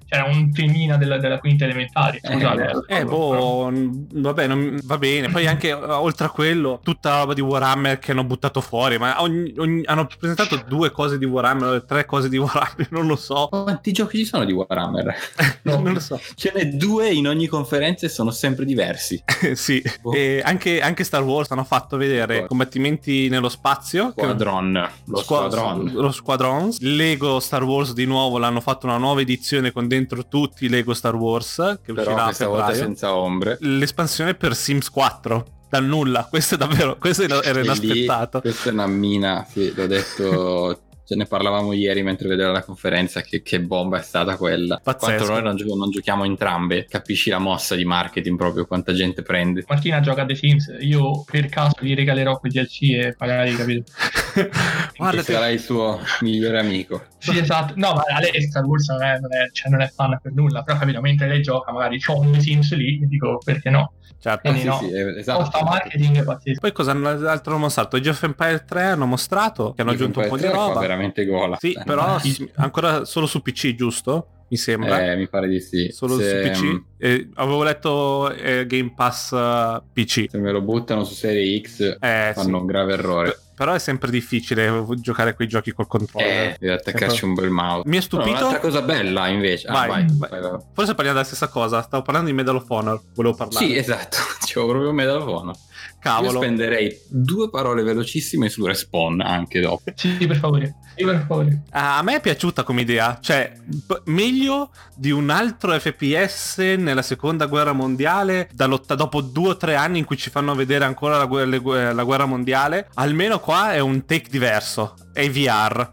C'era 0.07 0.25
un 0.25 0.51
temina 0.53 0.97
della, 0.97 1.17
della 1.17 1.39
quinta 1.39 1.65
elementare, 1.65 2.19
scusate. 2.23 2.71
Eh, 2.87 2.99
Eh, 2.99 3.05
boh, 3.05 3.69
vabbè, 4.13 4.47
non- 4.47 4.79
va 4.83 4.97
bene. 4.97 5.29
Poi 5.29 5.47
anche 5.47 5.69
eh, 5.69 5.73
oltre 5.73 6.27
a 6.27 6.29
quello, 6.29 6.79
tutta 6.83 7.09
la 7.09 7.19
roba 7.21 7.33
di 7.33 7.41
Warhammer 7.41 7.97
che 7.97 8.11
hanno 8.11 8.23
buttato 8.23 8.61
fuori. 8.61 8.97
Ma 8.99 9.21
ogni- 9.21 9.53
ogni- 9.57 9.83
hanno 9.85 10.07
presentato 10.17 10.63
due 10.67 10.91
cose 10.91 11.17
di 11.17 11.25
Warhammer, 11.25 11.83
tre 11.85 12.05
cose 12.05 12.29
di 12.29 12.37
Warhammer, 12.37 12.87
non 12.91 13.07
lo 13.07 13.15
so. 13.15 13.47
Quanti 13.49 13.91
giochi 13.91 14.19
ci 14.19 14.25
sono 14.25 14.45
di 14.45 14.53
Warhammer? 14.53 15.15
No. 15.63 15.79
non 15.81 15.93
lo 15.93 15.99
so. 15.99 16.19
Ce 16.35 16.51
n'è 16.53 16.65
due 16.67 17.11
in 17.11 17.27
ogni 17.27 17.47
conferenza 17.47 18.05
e 18.05 18.09
sono 18.09 18.29
sempre 18.31 18.63
diversi. 18.63 19.21
sì, 19.65 19.83
Boh. 20.01 20.13
e 20.13 20.41
anche, 20.43 20.79
anche 20.81 21.03
Star 21.03 21.23
Wars 21.23 21.49
hanno 21.51 21.63
fatto 21.63 21.97
vedere 21.97 22.41
Boh. 22.41 22.47
combattimenti 22.47 23.29
nello 23.29 23.49
spazio. 23.49 24.11
Squadron, 24.11 24.73
lo 25.05 25.17
Squa- 25.17 25.49
squadron. 25.49 25.91
lo 25.93 26.11
Squadrons. 26.11 26.79
Lego 26.81 27.39
Star 27.39 27.63
Wars 27.63 27.93
di 27.93 28.05
nuovo 28.05 28.37
l'hanno 28.37 28.61
fatto 28.61 28.85
una 28.85 28.97
nuova 28.97 29.21
edizione 29.21 29.71
con 29.71 29.87
dentro 29.87 30.27
tutti 30.27 30.65
i 30.65 30.69
Lego 30.69 30.93
Star 30.93 31.15
Wars 31.15 31.79
che 31.83 31.93
Però 31.93 32.23
questa 32.23 32.47
volta 32.47 32.73
senza 32.73 33.15
ombre. 33.15 33.57
L'espansione 33.61 34.35
per 34.35 34.55
Sims 34.55 34.89
4 34.89 35.45
dal 35.69 35.83
nulla. 35.83 36.27
Questo 36.29 36.55
è 36.55 36.57
davvero, 36.57 36.95
questo 36.99 37.23
era 37.23 37.39
E 37.41 37.53
lì, 37.53 37.63
inaspettato. 37.65 38.39
questa 38.41 38.69
è 38.69 38.73
una 38.73 38.87
mina, 38.87 39.45
sì, 39.49 39.73
l'ho 39.75 39.87
detto. 39.87 40.79
Ce 41.05 41.15
ne 41.15 41.25
parlavamo 41.25 41.73
ieri 41.73 42.01
mentre 42.01 42.27
vedevo 42.27 42.51
la 42.51 42.63
conferenza. 42.63 43.21
Che, 43.21 43.41
che 43.41 43.61
bomba 43.61 43.99
è 43.99 44.01
stata 44.01 44.37
quella. 44.37 44.79
Pazzesco. 44.83 45.05
Quanto 45.05 45.31
noi 45.31 45.43
non, 45.43 45.55
gio- 45.55 45.75
non 45.75 45.89
giochiamo 45.89 46.23
entrambe. 46.23 46.85
Capisci 46.89 47.29
la 47.29 47.37
mossa 47.37 47.75
di 47.75 47.85
marketing 47.85 48.37
proprio, 48.37 48.65
quanta 48.65 48.93
gente 48.93 49.21
prende. 49.21 49.63
Martina 49.67 49.99
gioca 49.99 50.23
a 50.23 50.25
The 50.25 50.35
Sims, 50.35 50.75
io 50.79 51.23
per 51.23 51.47
caso 51.47 51.75
gli 51.79 51.93
regalerò 51.93 52.39
quei 52.39 52.51
DLC 52.51 52.81
e 52.81 53.15
magari 53.17 53.55
capito. 53.55 53.91
Guarda, 54.97 55.21
che 55.21 55.31
sarà 55.31 55.49
il 55.49 55.59
suo 55.59 55.99
migliore 56.21 56.59
amico. 56.59 57.05
Sì, 57.19 57.37
esatto. 57.37 57.73
No, 57.77 57.93
ma 57.93 58.19
lei 58.19 58.41
Star 58.41 58.63
Wars 58.65 58.87
non 58.89 59.03
è, 59.03 59.19
non 59.19 59.33
è, 59.33 59.49
cioè, 59.51 59.71
non 59.71 59.81
è 59.81 59.87
fan 59.87 60.17
per 60.21 60.33
nulla, 60.33 60.63
però 60.63 60.77
capito, 60.77 61.01
mentre 61.01 61.27
lei 61.27 61.41
gioca, 61.41 61.71
magari 61.71 61.99
c'ho 61.99 62.19
un 62.19 62.31
The 62.31 62.39
Sims 62.39 62.73
lì, 62.75 63.01
e 63.01 63.07
dico 63.07 63.39
perché 63.43 63.69
no. 63.69 63.93
Certo. 64.19 64.41
Quindi 64.41 64.59
Sì, 64.61 64.65
no. 64.67 64.77
sì, 64.79 64.91
eh, 64.91 65.19
esatto. 65.19 65.39
Costa 65.43 65.63
marketing 65.63 66.17
è 66.17 66.23
pazzesco. 66.23 66.59
Poi 66.59 66.71
cosa 66.71 66.91
hanno 66.91 67.09
altro 67.09 67.53
hanno 67.53 67.61
mostrato? 67.63 67.95
Age 67.95 68.09
of 68.09 68.23
Empire 68.23 68.63
3 68.65 68.83
hanno 68.83 69.05
mostrato 69.05 69.73
che 69.73 69.81
hanno 69.81 69.91
Age 69.91 70.03
of 70.03 70.09
aggiunto 70.09 70.19
un 70.21 70.27
po' 70.29 70.37
di 70.37 70.43
Empire 70.43 70.51
3 70.51 70.59
fa 70.61 70.67
roba. 70.67 70.79
veramente 70.79 71.25
gola. 71.25 71.57
Sì, 71.59 71.71
Eh, 71.73 71.83
però 71.83 72.17
ancora 72.55 73.05
solo 73.05 73.25
su 73.25 73.41
PC, 73.41 73.75
giusto? 73.75 74.27
Mi 74.47 74.57
sembra. 74.57 75.11
Eh, 75.11 75.15
mi 75.15 75.27
pare 75.27 75.47
di 75.47 75.59
sì. 75.59 75.89
solo 75.91 76.17
se, 76.19 76.53
su 76.53 76.61
PC. 76.61 76.81
Eh, 76.97 77.29
avevo 77.35 77.63
letto 77.63 78.31
eh, 78.31 78.65
Game 78.67 78.93
Pass 78.95 79.31
eh, 79.33 79.81
PC. 79.91 80.25
se 80.29 80.37
me 80.37 80.51
lo 80.51 80.61
buttano 80.61 81.03
su 81.03 81.13
Serie 81.15 81.59
X 81.61 81.97
Eh, 81.99 82.31
sì. 82.35 82.41
fanno 82.41 82.59
un 82.59 82.65
grave 82.65 82.93
errore. 82.93 83.31
P- 83.31 83.43
Però 83.55 83.73
è 83.73 83.79
sempre 83.79 84.11
difficile 84.11 84.85
giocare 84.97 85.33
quei 85.33 85.47
giochi 85.47 85.71
col 85.71 85.87
controller. 85.87 86.29
Eh, 86.29 86.57
devi 86.59 86.73
attaccarci 86.73 87.23
un 87.25 87.33
bel 87.33 87.49
mouse. 87.49 87.87
Mi 87.87 87.93
è 87.95 87.99
No, 87.99 88.01
stupito. 88.05 88.29
un'altra 88.37 88.59
cosa 88.59 88.81
bella 88.81 89.27
invece. 89.29 89.67
Ah, 89.67 89.71
Vai, 89.73 89.87
vai, 89.87 90.05
vai. 90.09 90.29
vai, 90.29 90.41
vai. 90.41 90.59
Forse 90.73 90.93
parliamo 90.93 91.13
della 91.13 91.23
stessa 91.23 91.47
cosa. 91.47 91.81
Stavo 91.81 92.03
parlando 92.03 92.29
di 92.29 92.35
Medal 92.35 92.55
of 92.57 92.65
Honor. 92.69 93.01
Volevo 93.15 93.33
parlare. 93.35 93.65
Sì, 93.65 93.75
esatto. 93.75 94.17
C'ho 94.45 94.67
proprio 94.67 94.89
un 94.89 94.95
medalofono. 94.95 95.51
Io 95.51 95.57
Cavolo. 95.99 96.39
spenderei 96.39 96.95
due 97.09 97.49
parole 97.49 97.81
velocissime 97.83 98.49
su 98.49 98.65
Respawn 98.65 99.21
anche 99.21 99.59
dopo. 99.61 99.83
Sì, 99.95 100.25
per 100.27 100.37
favore. 100.37 100.75
Sì, 100.95 101.03
per 101.03 101.25
favore. 101.27 101.63
Ah, 101.71 101.97
A 101.97 102.01
me 102.03 102.15
è 102.15 102.21
piaciuta 102.21 102.63
come 102.63 102.81
idea, 102.81 103.17
cioè 103.21 103.51
p- 103.85 104.01
meglio 104.05 104.71
di 104.95 105.11
un 105.11 105.29
altro 105.29 105.77
FPS 105.77 106.59
nella 106.77 107.01
seconda 107.01 107.47
guerra 107.47 107.73
mondiale, 107.73 108.49
da 108.53 108.65
lotta- 108.65 108.95
dopo 108.95 109.21
due 109.21 109.49
o 109.49 109.57
tre 109.57 109.75
anni 109.75 109.99
in 109.99 110.05
cui 110.05 110.15
ci 110.17 110.29
fanno 110.29 110.53
vedere 110.55 110.85
ancora 110.85 111.17
la, 111.17 111.25
gu- 111.25 111.59
gu- 111.59 111.93
la 111.93 112.03
guerra 112.03 112.25
mondiale, 112.25 112.89
almeno 112.93 113.39
qua 113.39 113.73
è 113.73 113.79
un 113.79 114.05
take 114.05 114.29
diverso, 114.29 114.93
è 115.11 115.29
VR, 115.29 115.91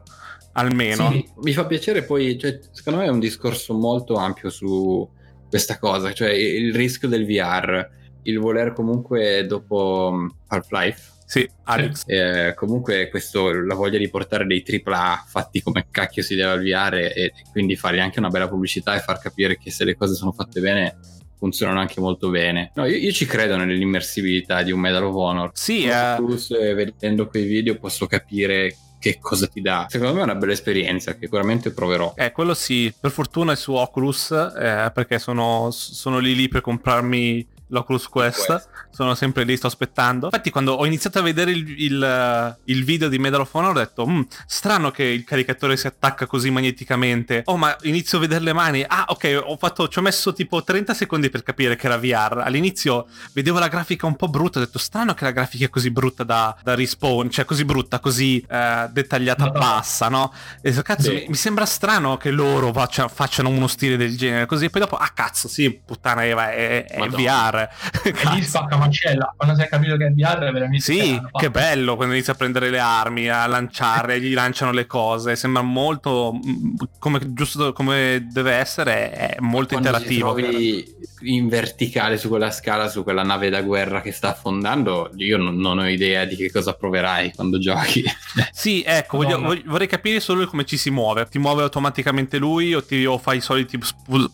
almeno. 0.52 1.10
Sì, 1.10 1.24
mi 1.42 1.52
fa 1.52 1.66
piacere 1.66 2.02
poi, 2.04 2.38
cioè, 2.38 2.58
secondo 2.70 3.00
me 3.00 3.06
è 3.06 3.10
un 3.10 3.18
discorso 3.20 3.74
molto 3.74 4.14
ampio 4.16 4.50
su 4.50 5.08
questa 5.48 5.78
cosa, 5.78 6.12
cioè 6.12 6.30
il 6.30 6.74
rischio 6.74 7.08
del 7.08 7.26
VR, 7.26 7.86
il 8.24 8.38
voler 8.38 8.72
comunque 8.72 9.44
dopo 9.46 10.10
um, 10.12 10.34
Half-Life, 10.48 11.10
Sì, 11.26 11.48
Alex. 11.64 12.02
Eh, 12.06 12.52
comunque 12.54 13.08
questo, 13.08 13.52
la 13.52 13.74
voglia 13.74 13.98
di 13.98 14.08
portare 14.08 14.46
dei 14.46 14.62
AAA 14.66 15.24
fatti 15.26 15.62
come 15.62 15.86
cacchio 15.90 16.22
si 16.22 16.34
deve 16.34 16.52
avviare 16.52 17.14
e 17.14 17.32
quindi 17.50 17.74
fargli 17.76 18.00
anche 18.00 18.18
una 18.18 18.28
bella 18.28 18.48
pubblicità 18.48 18.94
e 18.94 19.00
far 19.00 19.18
capire 19.18 19.56
che 19.56 19.70
se 19.70 19.84
le 19.84 19.96
cose 19.96 20.14
sono 20.14 20.32
fatte 20.32 20.60
bene 20.60 20.96
funzionano 21.38 21.80
anche 21.80 22.00
molto 22.00 22.28
bene. 22.30 22.70
No, 22.74 22.84
io, 22.84 22.96
io 22.96 23.10
ci 23.10 23.26
credo 23.26 23.56
nell'immersività 23.56 24.62
di 24.62 24.70
un 24.70 24.78
Medal 24.78 25.04
of 25.04 25.14
Honor. 25.16 25.50
Sì, 25.54 25.84
eh, 25.86 26.14
Plus, 26.16 26.50
eh, 26.52 26.72
vedendo 26.74 27.26
quei 27.26 27.44
video 27.46 27.76
posso 27.78 28.06
capire 28.06 28.76
che 29.00 29.18
cosa 29.20 29.48
ti 29.48 29.60
dà. 29.60 29.86
Secondo 29.88 30.14
me 30.14 30.20
è 30.20 30.22
una 30.22 30.36
bella 30.36 30.52
esperienza 30.52 31.14
che 31.14 31.22
sicuramente 31.22 31.72
proverò. 31.72 32.12
eh, 32.16 32.30
quello 32.30 32.54
sì, 32.54 32.94
per 33.00 33.10
fortuna 33.10 33.52
è 33.52 33.56
su 33.56 33.72
Oculus, 33.72 34.30
eh, 34.30 34.92
perché 34.94 35.18
sono, 35.18 35.70
sono 35.72 36.18
lì 36.20 36.36
lì 36.36 36.46
per 36.46 36.60
comprarmi 36.60 37.48
l'Oculus 37.72 38.06
Quest. 38.08 38.46
Quest. 38.46 38.68
Sono 38.90 39.14
sempre 39.14 39.44
lì, 39.44 39.56
sto 39.56 39.66
aspettando. 39.66 40.26
Infatti, 40.26 40.50
quando 40.50 40.74
ho 40.74 40.84
iniziato 40.86 41.18
a 41.18 41.22
vedere 41.22 41.50
il, 41.50 41.68
il, 41.82 42.56
il 42.64 42.84
video 42.84 43.08
di 43.08 43.18
Medal 43.18 43.40
of 43.40 43.54
Honor, 43.54 43.70
ho 43.70 43.78
detto: 43.78 44.06
"Mm, 44.06 44.20
strano 44.46 44.90
che 44.90 45.02
il 45.04 45.24
caricatore 45.24 45.76
si 45.76 45.86
attacca 45.86 46.26
così 46.26 46.50
magneticamente. 46.50 47.42
Oh, 47.46 47.56
ma 47.56 47.74
inizio 47.82 48.18
a 48.18 48.20
vedere 48.20 48.44
le 48.44 48.52
mani. 48.52 48.84
Ah, 48.86 49.06
ok, 49.08 49.40
ho 49.44 49.56
fatto, 49.56 49.88
ci 49.88 49.98
ho 49.98 50.02
messo 50.02 50.32
tipo 50.32 50.62
30 50.62 50.92
secondi 50.94 51.30
per 51.30 51.42
capire 51.42 51.76
che 51.76 51.86
era 51.86 51.96
VR. 51.96 52.42
All'inizio 52.44 53.06
vedevo 53.32 53.58
la 53.58 53.68
grafica 53.68 54.06
un 54.06 54.16
po' 54.16 54.28
brutta. 54.28 54.58
Ho 54.58 54.62
detto: 54.64 54.78
strano 54.78 55.14
che 55.14 55.24
la 55.24 55.30
grafica 55.32 55.64
è 55.64 55.70
così 55.70 55.90
brutta 55.90 56.22
da, 56.24 56.54
da 56.62 56.74
respawn, 56.74 57.30
cioè 57.30 57.44
così 57.44 57.64
brutta, 57.64 57.98
così 58.00 58.44
eh, 58.48 58.88
dettagliata 58.90 59.44
No. 59.44 59.50
bassa, 59.52 60.08
no? 60.08 60.32
E 60.60 60.72
cazzo, 60.82 61.08
Sì. 61.10 61.14
mi, 61.14 61.24
mi 61.28 61.34
sembra 61.34 61.64
strano 61.64 62.16
che 62.16 62.30
loro 62.30 62.72
faccia- 62.72 63.08
facciano 63.08 63.48
uno 63.48 63.66
stile 63.66 63.96
del 63.96 64.16
genere 64.16 64.46
così. 64.46 64.66
E 64.66 64.70
poi 64.70 64.82
dopo, 64.82 64.96
ah, 64.96 65.08
cazzo, 65.14 65.48
sì, 65.48 65.80
puttana 65.84 66.24
Eva, 66.24 66.50
è, 66.52 66.84
è 66.86 66.98
Madonna. 66.98 67.16
VR. 67.60 67.61
E 68.02 68.12
lì 68.34 68.42
spacca 68.42 68.76
macella. 68.76 69.32
Quando 69.36 69.54
si 69.54 69.62
è 69.62 69.68
capito 69.68 69.96
che 69.96 70.06
è 70.06 70.10
VR, 70.10 70.38
è 70.38 70.52
veramente. 70.52 70.80
Sì, 70.80 70.98
strano, 71.00 71.30
che 71.32 71.50
bello 71.50 71.96
quando 71.96 72.14
inizia 72.14 72.32
a 72.32 72.36
prendere 72.36 72.70
le 72.70 72.78
armi, 72.78 73.28
a 73.28 73.46
lanciare, 73.46 74.20
gli 74.20 74.34
lanciano 74.34 74.72
le 74.72 74.86
cose. 74.86 75.36
Sembra 75.36 75.62
molto 75.62 76.32
mm, 76.34 76.74
come 76.98 77.32
giusto 77.32 77.72
come 77.72 78.26
deve 78.30 78.52
essere, 78.54 79.10
è 79.12 79.36
molto 79.40 79.78
Quando 79.78 79.88
interattivo. 79.88 80.34
ti 80.34 80.42
trovi 80.42 80.96
in 81.24 81.48
verticale 81.48 82.16
su 82.18 82.28
quella 82.28 82.50
scala, 82.50 82.88
su 82.88 83.02
quella 83.02 83.22
nave 83.22 83.50
da 83.50 83.62
guerra 83.62 84.00
che 84.00 84.12
sta 84.12 84.30
affondando, 84.30 85.10
io 85.16 85.36
non, 85.36 85.56
non 85.56 85.78
ho 85.78 85.88
idea 85.88 86.24
di 86.24 86.36
che 86.36 86.50
cosa 86.50 86.74
proverai 86.74 87.32
quando 87.34 87.58
giochi. 87.58 88.02
Sì, 88.52 88.82
ecco, 88.86 89.16
voglio- 89.18 89.40
vorrei 89.66 89.86
capire 89.86 90.20
solo 90.20 90.46
come 90.46 90.64
ci 90.64 90.76
si 90.76 90.90
muove. 90.90 91.26
Ti 91.28 91.38
muove 91.38 91.62
automaticamente 91.62 92.38
lui 92.38 92.74
o, 92.74 92.82
ti, 92.82 93.04
o 93.04 93.18
fai 93.18 93.38
i 93.38 93.40
soliti 93.40 93.78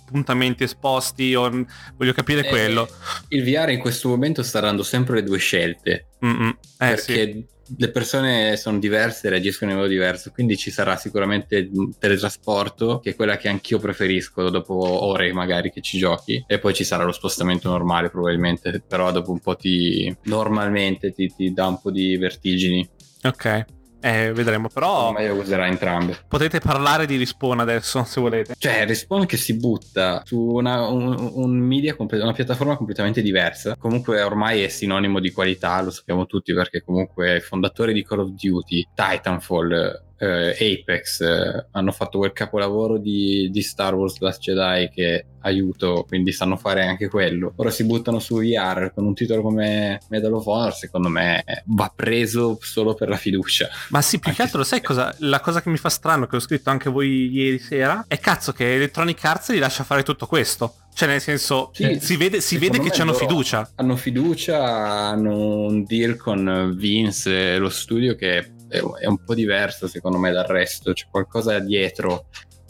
puntamenti 0.07 0.65
esposti? 0.65 1.35
O, 1.35 1.49
voglio 1.97 2.13
capire 2.13 2.45
Eh, 2.47 2.49
quello. 2.49 2.89
Il 3.29 3.43
VR 3.43 3.71
in 3.71 3.79
questo 3.81 4.09
momento 4.09 4.43
sta 4.43 4.61
dando 4.61 4.83
sempre 4.83 5.17
le 5.17 5.23
due 5.23 5.39
scelte. 5.39 6.09
Mm-mm. 6.25 6.57
Eh 6.79 6.97
sì. 6.97 7.47
Le 7.77 7.91
persone 7.91 8.57
sono 8.57 8.79
diverse 8.79 9.29
reagiscono 9.29 9.71
in 9.71 9.77
modo 9.77 9.89
diverso, 9.89 10.31
quindi 10.31 10.57
ci 10.57 10.71
sarà 10.71 10.97
sicuramente 10.97 11.57
il 11.57 11.97
teletrasporto, 11.99 13.01
che 13.01 13.11
è 13.11 13.15
quella 13.15 13.37
che 13.37 13.49
anch'io 13.49 13.79
preferisco 13.79 14.51
dopo 14.51 14.75
ore 14.75 15.33
magari 15.33 15.71
che 15.71 15.81
ci 15.81 15.99
giochi, 15.99 16.43
e 16.47 16.59
poi 16.59 16.75
ci 16.75 16.85
sarà 16.85 17.05
lo 17.05 17.13
spostamento 17.13 17.69
normale 17.69 18.11
probabilmente, 18.11 18.83
però 18.87 19.11
dopo 19.13 19.33
un 19.33 19.41
po' 19.41 19.57
ti 19.57 20.15
normalmente 20.25 21.13
ti, 21.13 21.33
ti 21.35 21.53
dà 21.53 21.67
un 21.67 21.81
po' 21.81 21.91
di 21.91 22.17
vertigini. 22.17 22.89
Ok. 23.23 23.78
Eh, 24.01 24.33
vedremo, 24.33 24.69
però 24.69 25.13
Ma 25.13 25.21
io 25.21 25.35
userò 25.35 25.65
entrambe. 25.65 26.19
potete 26.29 26.61
parlare 26.61 27.07
di 27.07 27.17
Respawn 27.17 27.61
adesso, 27.61 28.05
se 28.05 28.21
volete. 28.21 28.55
Cioè, 28.57 28.87
Respawn 28.87 29.27
che 29.27 29.37
si 29.37 29.57
butta 29.57 30.23
su 30.25 30.41
una, 30.41 30.87
un, 30.87 31.31
un 31.35 31.51
media 31.59 31.97
una 31.99 32.33
piattaforma 32.33 32.77
completamente 32.77 33.23
diversa. 33.23 33.77
Comunque 33.77 34.23
ormai 34.23 34.63
è 34.63 34.69
sinonimo 34.69 35.19
di 35.19 35.33
qualità, 35.33 35.81
lo 35.83 35.91
sappiamo 35.91 36.27
tutti, 36.27 36.55
perché 36.55 36.83
comunque 36.83 37.37
i 37.37 37.41
fondatori 37.41 37.93
di 37.93 38.05
Call 38.05 38.21
of 38.21 38.29
Duty, 38.31 38.89
Titanfall, 38.95 40.07
eh, 40.19 40.51
Apex 40.81 41.21
eh, 41.21 41.67
hanno 41.71 41.93
fatto 41.93 42.19
quel 42.19 42.33
capolavoro 42.33 42.99
di, 42.99 43.49
di 43.51 43.63
Star 43.63 43.95
Wars 43.95 44.19
Last 44.19 44.41
Jedi 44.41 44.91
che 44.93 45.25
aiuto, 45.41 46.05
quindi 46.07 46.33
sanno 46.33 46.57
fare 46.57 46.85
anche 46.85 47.09
quello. 47.09 47.53
Ora 47.57 47.71
si 47.71 47.85
buttano 47.85 48.19
su 48.19 48.37
VR 48.39 48.93
con 48.93 49.07
un 49.07 49.15
titolo 49.15 49.43
come 49.43 50.01
Medal 50.09 50.35
of 50.35 50.47
Honor, 50.47 50.75
secondo 50.75 51.09
me 51.09 51.45
va 51.67 51.93
preso 51.95 52.59
solo 52.61 52.95
per 52.95 53.09
la 53.09 53.17
fiducia. 53.17 53.69
Ma 53.91 54.03
sì, 54.03 54.19
più 54.19 54.33
che 54.33 54.43
Anche 54.43 54.43
altro, 54.43 54.63
se- 54.65 54.69
sai 54.69 54.83
cosa? 54.83 55.15
La 55.21 55.41
cosa 55.41 55.63
che 55.63 55.71
mi 55.71 55.77
fa 55.77 55.89
strano, 55.89 56.27
che 56.27 56.37
ho 56.37 56.41
scritto 56.41 56.71
anche 56.71 56.91
voi 56.91 57.31
ieri 57.31 57.59
sera, 57.59 58.05
è 58.09 58.19
cazzo 58.19 58.53
che 58.53 58.75
Electronic 58.75 59.25
Arts 59.25 59.53
gli 59.53 59.59
lascia 59.59 59.85
fare 59.85 60.03
tutto 60.03 60.27
questo. 60.27 60.75
Cioè, 60.93 61.09
nel 61.09 61.21
senso, 61.21 61.71
Sì, 61.73 61.99
si 62.01 62.17
vede, 62.17 62.41
si 62.41 62.59
vede 62.59 62.81
che 62.81 62.91
loro 62.99 63.17
fiducia. 63.17 63.71
Hanno 63.77 63.95
fiducia, 63.95 64.61
hanno 64.61 65.67
un 65.67 65.85
deal 65.85 66.17
con 66.17 66.75
Vince 66.77 67.55
e 67.55 67.59
lo 67.59 67.69
studio 67.69 68.17
che 68.17 68.51
è, 68.69 69.07
un 69.07 69.25
po' 69.25 69.35
diverso 69.35 69.89
secondo 69.89 70.19
me 70.19 70.31
dal 70.31 70.47
resto, 70.47 70.93
c'è 70.93 71.07
qualcosa 71.11 71.59
dietro. 71.59 72.27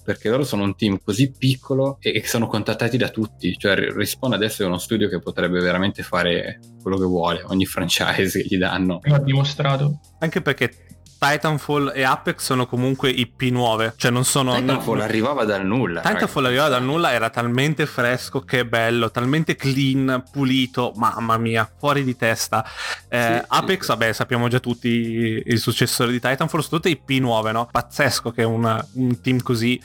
Perché 0.08 0.30
loro 0.30 0.42
sono 0.42 0.62
un 0.62 0.74
team 0.74 1.00
così 1.04 1.30
piccolo 1.30 1.98
e 2.00 2.14
e 2.14 2.26
sono 2.26 2.46
contattati 2.46 2.96
da 2.96 3.10
tutti. 3.10 3.54
Cioè, 3.58 3.74
Respawn 3.74 4.32
adesso 4.32 4.62
è 4.62 4.66
uno 4.66 4.78
studio 4.78 5.06
che 5.06 5.18
potrebbe 5.18 5.60
veramente 5.60 6.02
fare 6.02 6.60
quello 6.80 6.96
che 6.96 7.04
vuole, 7.04 7.42
ogni 7.44 7.66
franchise 7.66 8.40
che 8.40 8.46
gli 8.48 8.56
danno. 8.56 9.00
L'ha 9.02 9.18
dimostrato. 9.18 10.00
Anche 10.20 10.40
perché 10.40 10.87
Titanfall 11.18 11.92
e 11.94 12.04
Apex 12.04 12.42
sono 12.44 12.66
comunque 12.66 13.10
IP 13.10 13.42
nuove. 13.50 13.94
Cioè, 13.96 14.10
non 14.10 14.24
sono. 14.24 14.54
Titanfall 14.54 15.00
arrivava 15.00 15.44
dal 15.44 15.64
nulla. 15.66 16.00
Titanfall 16.00 16.44
arrivava 16.46 16.68
dal 16.68 16.82
nulla, 16.84 17.12
era 17.12 17.28
talmente 17.28 17.86
fresco 17.86 18.40
che 18.42 18.64
bello, 18.64 19.10
talmente 19.10 19.56
clean, 19.56 20.22
pulito, 20.30 20.92
mamma 20.96 21.36
mia, 21.36 21.68
fuori 21.78 22.04
di 22.04 22.16
testa. 22.16 22.64
Eh, 23.08 23.38
Sì, 23.40 23.44
Apex, 23.48 23.80
sì. 23.80 23.86
vabbè, 23.88 24.12
sappiamo 24.12 24.48
già 24.48 24.60
tutti 24.60 25.42
il 25.44 25.58
successore 25.58 26.12
di 26.12 26.20
Titanfall, 26.20 26.60
sono 26.60 26.80
tutte 26.80 26.88
IP 26.88 27.10
nuove, 27.20 27.50
no? 27.52 27.68
Pazzesco 27.70 28.30
che 28.30 28.44
un, 28.44 28.84
un 28.92 29.20
team 29.20 29.42
così 29.42 29.80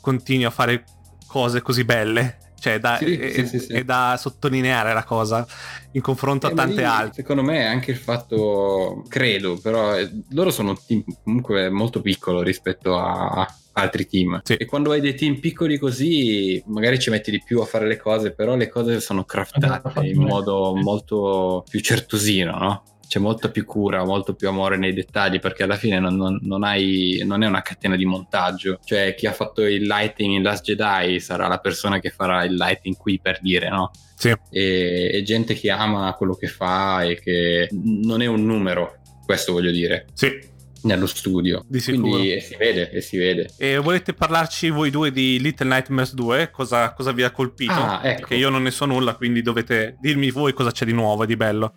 continui 0.00 0.44
a 0.44 0.50
fare 0.50 0.84
cose 1.26 1.60
così 1.60 1.84
belle. 1.84 2.38
Cioè, 2.58 2.74
è 2.74 2.78
da, 2.80 2.96
Sì, 2.98 3.16
è, 3.16 3.30
sì, 3.32 3.46
sì, 3.46 3.58
sì. 3.60 3.72
è 3.72 3.84
da 3.84 4.16
sottolineare 4.18 4.92
la 4.92 5.04
cosa 5.04 5.46
in 5.92 6.00
confronto 6.00 6.48
Eh, 6.48 6.52
a 6.52 6.54
tante 6.54 6.76
lì, 6.76 6.84
altre. 6.84 7.12
Secondo 7.14 7.42
me 7.42 7.66
anche 7.66 7.90
il 7.92 7.96
fatto, 7.96 9.04
credo, 9.08 9.58
però 9.62 9.96
eh, 9.96 10.10
loro 10.30 10.50
sono 10.50 10.70
un 10.70 10.76
team 10.86 11.04
comunque 11.22 11.70
molto 11.70 12.00
piccolo 12.00 12.42
rispetto 12.42 12.98
a 12.98 13.46
altri 13.72 14.08
team. 14.08 14.40
Sì. 14.42 14.54
E 14.54 14.64
quando 14.64 14.90
hai 14.90 15.00
dei 15.00 15.14
team 15.14 15.38
piccoli 15.38 15.78
così, 15.78 16.60
magari 16.66 16.98
ci 16.98 17.10
metti 17.10 17.30
di 17.30 17.40
più 17.44 17.60
a 17.60 17.64
fare 17.64 17.86
le 17.86 17.96
cose, 17.96 18.32
però 18.32 18.56
le 18.56 18.68
cose 18.68 18.98
sono 19.00 19.24
craftate 19.24 20.06
in 20.06 20.20
modo 20.20 20.74
molto 20.74 21.64
più 21.68 21.78
certosino, 21.80 22.58
no? 22.58 22.82
C'è 23.08 23.18
molta 23.18 23.48
più 23.50 23.64
cura, 23.64 24.04
molto 24.04 24.34
più 24.34 24.48
amore 24.48 24.76
nei 24.76 24.92
dettagli 24.92 25.38
perché 25.40 25.62
alla 25.62 25.76
fine 25.76 25.98
non, 25.98 26.14
non- 26.16 26.38
non 26.42 26.62
hai, 26.62 27.22
non 27.24 27.42
è 27.42 27.46
una 27.46 27.62
catena 27.62 27.96
di 27.96 28.04
montaggio. 28.04 28.78
Cioè, 28.84 29.14
chi 29.16 29.26
ha 29.26 29.32
fatto 29.32 29.64
il 29.64 29.84
lighting 29.86 30.34
in 30.34 30.42
Last 30.42 30.62
Jedi 30.64 31.18
sarà 31.18 31.48
la 31.48 31.58
persona 31.58 32.00
che 32.00 32.10
farà 32.10 32.44
il 32.44 32.54
lighting 32.54 32.96
qui 32.96 33.18
per 33.20 33.38
dire, 33.40 33.70
no? 33.70 33.90
Sì. 34.14 34.34
e, 34.50 35.10
e 35.14 35.22
gente 35.22 35.54
che 35.54 35.70
ama 35.70 36.12
quello 36.14 36.34
che 36.34 36.48
fa 36.48 37.02
e 37.04 37.20
che 37.20 37.68
non 37.72 38.20
è 38.20 38.26
un 38.26 38.44
numero, 38.44 38.96
questo 39.24 39.52
voglio 39.52 39.70
dire, 39.70 40.06
Sì. 40.12 40.36
nello 40.82 41.06
studio. 41.06 41.64
Di 41.68 41.78
sicuro. 41.80 42.10
Quindi 42.10 42.32
e 42.32 42.40
si 42.40 42.56
vede, 42.56 42.90
e 42.90 43.00
si 43.00 43.16
vede. 43.16 43.48
E 43.56 43.78
volete 43.78 44.12
parlarci 44.14 44.70
voi 44.70 44.90
due 44.90 45.12
di 45.12 45.38
Little 45.40 45.68
Nightmares 45.68 46.14
2? 46.14 46.50
Cosa, 46.50 46.92
cosa 46.94 47.12
vi 47.12 47.22
ha 47.22 47.30
colpito? 47.30 47.72
Ah, 47.72 48.00
ecco. 48.02 48.18
Perché 48.20 48.34
io 48.34 48.48
non 48.50 48.62
ne 48.64 48.70
so 48.72 48.84
nulla, 48.86 49.14
quindi 49.14 49.40
dovete 49.40 49.96
dirmi 50.00 50.30
voi 50.30 50.52
cosa 50.52 50.72
c'è 50.72 50.84
di 50.84 50.92
nuovo 50.92 51.22
e 51.22 51.26
di 51.26 51.36
bello. 51.36 51.74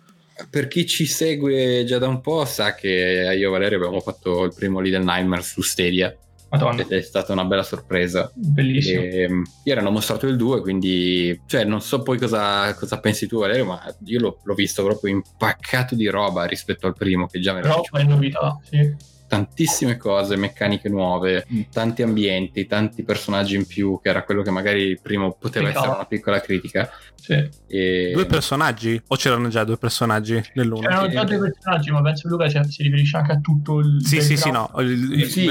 Per 0.50 0.68
chi 0.68 0.86
ci 0.86 1.06
segue 1.06 1.84
già 1.84 1.98
da 1.98 2.08
un 2.08 2.20
po' 2.20 2.44
sa 2.44 2.74
che 2.74 2.88
io 3.36 3.48
e 3.48 3.50
Valerio 3.50 3.78
abbiamo 3.78 4.00
fatto 4.00 4.44
il 4.44 4.52
primo 4.54 4.80
Little 4.80 5.04
Nightmare 5.04 5.42
su 5.42 5.62
Stadia 5.62 6.14
Madonna, 6.52 6.82
ed 6.82 6.92
è 6.92 7.00
stata 7.00 7.32
una 7.32 7.44
bella 7.44 7.62
sorpresa. 7.62 8.30
bellissimo. 8.34 9.00
E, 9.00 9.28
mm, 9.30 9.42
ieri 9.64 9.80
hanno 9.80 9.90
mostrato 9.90 10.26
il 10.26 10.36
2, 10.36 10.60
quindi 10.60 11.40
cioè, 11.46 11.64
non 11.64 11.80
so 11.80 12.02
poi 12.02 12.18
cosa, 12.18 12.74
cosa 12.74 13.00
pensi 13.00 13.26
tu, 13.26 13.38
Valerio, 13.38 13.64
ma 13.64 13.82
io 14.04 14.20
l'ho, 14.20 14.38
l'ho 14.42 14.54
visto 14.54 14.84
proprio 14.84 15.14
impaccato 15.14 15.94
di 15.94 16.08
roba 16.08 16.44
rispetto 16.44 16.86
al 16.86 16.94
primo, 16.94 17.26
che 17.26 17.40
già 17.40 17.52
era 17.52 17.60
Però 17.62 17.80
piaciuto. 17.80 17.96
è 17.98 18.04
novità, 18.04 18.58
sì. 18.68 18.94
Tantissime 19.32 19.96
cose, 19.96 20.36
meccaniche 20.36 20.90
nuove, 20.90 21.46
tanti 21.72 22.02
ambienti, 22.02 22.66
tanti 22.66 23.02
personaggi 23.02 23.56
in 23.56 23.66
più, 23.66 23.98
che 24.02 24.10
era 24.10 24.24
quello 24.24 24.42
che 24.42 24.50
magari 24.50 24.98
prima 25.00 25.30
poteva 25.30 25.70
Sì, 25.70 25.76
essere 25.76 25.92
una 25.94 26.04
piccola 26.04 26.38
critica. 26.42 26.90
sì. 27.14 27.48
E... 27.66 28.10
Due 28.12 28.26
personaggi? 28.26 29.00
O 29.06 29.16
c'erano 29.16 29.48
già 29.48 29.64
due 29.64 29.78
personaggi 29.78 30.38
nell'uno? 30.52 30.86
C'erano 30.86 31.08
già 31.08 31.24
due 31.24 31.38
personaggi, 31.38 31.90
ma 31.90 32.02
penso 32.02 32.28
Luca 32.28 32.46
cioè, 32.50 32.62
si 32.64 32.82
riferisce 32.82 33.16
anche 33.16 33.32
a 33.32 33.40
tutto 33.40 33.78
il. 33.78 34.04
Sì, 34.04 34.20
sì, 34.20 34.36
sì, 34.36 34.50
no. 34.50 34.70
il- 34.80 35.12
il- 35.20 35.30
Sì, 35.30 35.44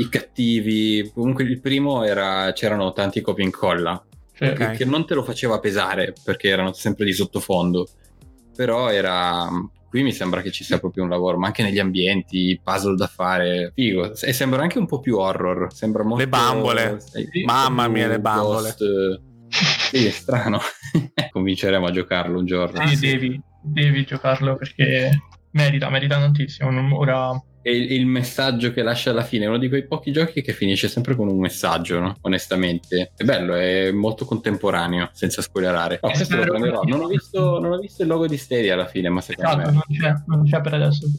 i 0.00 0.08
cattivi. 0.08 1.08
Comunque 1.14 1.44
il 1.44 1.60
primo 1.60 2.02
era 2.02 2.50
c'erano 2.52 2.92
tanti 2.92 3.20
copia 3.20 3.44
e 3.44 3.46
incolla, 3.46 4.04
Sì. 4.34 4.42
Ok. 4.46 4.72
che 4.72 4.84
non 4.84 5.06
te 5.06 5.14
lo 5.14 5.22
faceva 5.22 5.60
pesare 5.60 6.14
perché 6.24 6.48
erano 6.48 6.72
sempre 6.72 7.04
di 7.04 7.12
sottofondo. 7.12 7.88
Però 8.56 8.90
era 8.90 9.48
qui 9.90 10.04
mi 10.04 10.12
sembra 10.12 10.40
che 10.40 10.52
ci 10.52 10.62
sia 10.62 10.78
proprio 10.78 11.02
un 11.02 11.10
lavoro, 11.10 11.36
ma 11.36 11.48
anche 11.48 11.64
negli 11.64 11.80
ambienti, 11.80 12.58
puzzle 12.62 12.94
da 12.94 13.08
fare, 13.08 13.72
figo. 13.74 14.14
E 14.14 14.32
sembra 14.32 14.62
anche 14.62 14.78
un 14.78 14.86
po' 14.86 15.00
più 15.00 15.16
horror, 15.18 15.74
sembra 15.74 16.04
molto 16.04 16.24
bambole. 16.28 17.00
Sì, 17.00 17.42
Mamma 17.44 17.88
mia, 17.88 18.06
le 18.06 18.20
bambole. 18.20 18.74
Ghost. 18.78 19.20
Sì, 19.48 20.06
è 20.06 20.10
strano. 20.10 20.60
Convinceremo 21.32 21.86
a 21.86 21.90
giocarlo 21.90 22.38
un 22.38 22.46
giorno. 22.46 22.86
Sì, 22.86 22.98
devi, 23.00 23.42
devi 23.60 24.04
giocarlo 24.04 24.56
perché 24.56 25.10
merita, 25.50 25.90
merita 25.90 26.20
tantissimo. 26.20 26.96
Ora, 26.96 27.30
E 27.62 27.76
il, 27.76 28.06
messaggio 28.06 28.72
che 28.72 28.82
lascia 28.82 29.10
alla 29.10 29.22
fine 29.22 29.44
è 29.44 29.48
uno 29.48 29.58
di 29.58 29.68
quei 29.68 29.86
pochi 29.86 30.12
giochi 30.12 30.40
che 30.40 30.52
finisce 30.52 30.88
sempre 30.88 31.14
con 31.14 31.28
un 31.28 31.38
messaggio, 31.38 31.98
no? 31.98 32.16
Onestamente. 32.22 33.12
È 33.14 33.24
bello, 33.24 33.54
è 33.54 33.90
molto 33.90 34.24
contemporaneo, 34.24 35.10
senza 35.12 35.42
spoilerare. 35.42 36.00
No, 36.02 36.08
È 36.08 36.14
questo 36.14 36.36
lo 36.36 36.42
prenderò. 36.42 36.82
Non 36.82 37.02
ho, 37.02 37.06
visto, 37.06 37.58
non 37.60 37.72
ho 37.72 37.78
visto 37.78 38.02
il 38.02 38.08
logo 38.08 38.26
di 38.26 38.36
Stadia 38.38 38.74
alla 38.74 38.86
fine, 38.86 39.08
ma 39.10 39.20
secondo 39.20 39.50
esatto, 39.50 39.68
me... 39.68 39.72
non 39.72 39.98
c'è, 39.98 40.22
non 40.26 40.44
c'è 40.44 40.60
per 40.60 40.74
adesso. 40.74 41.10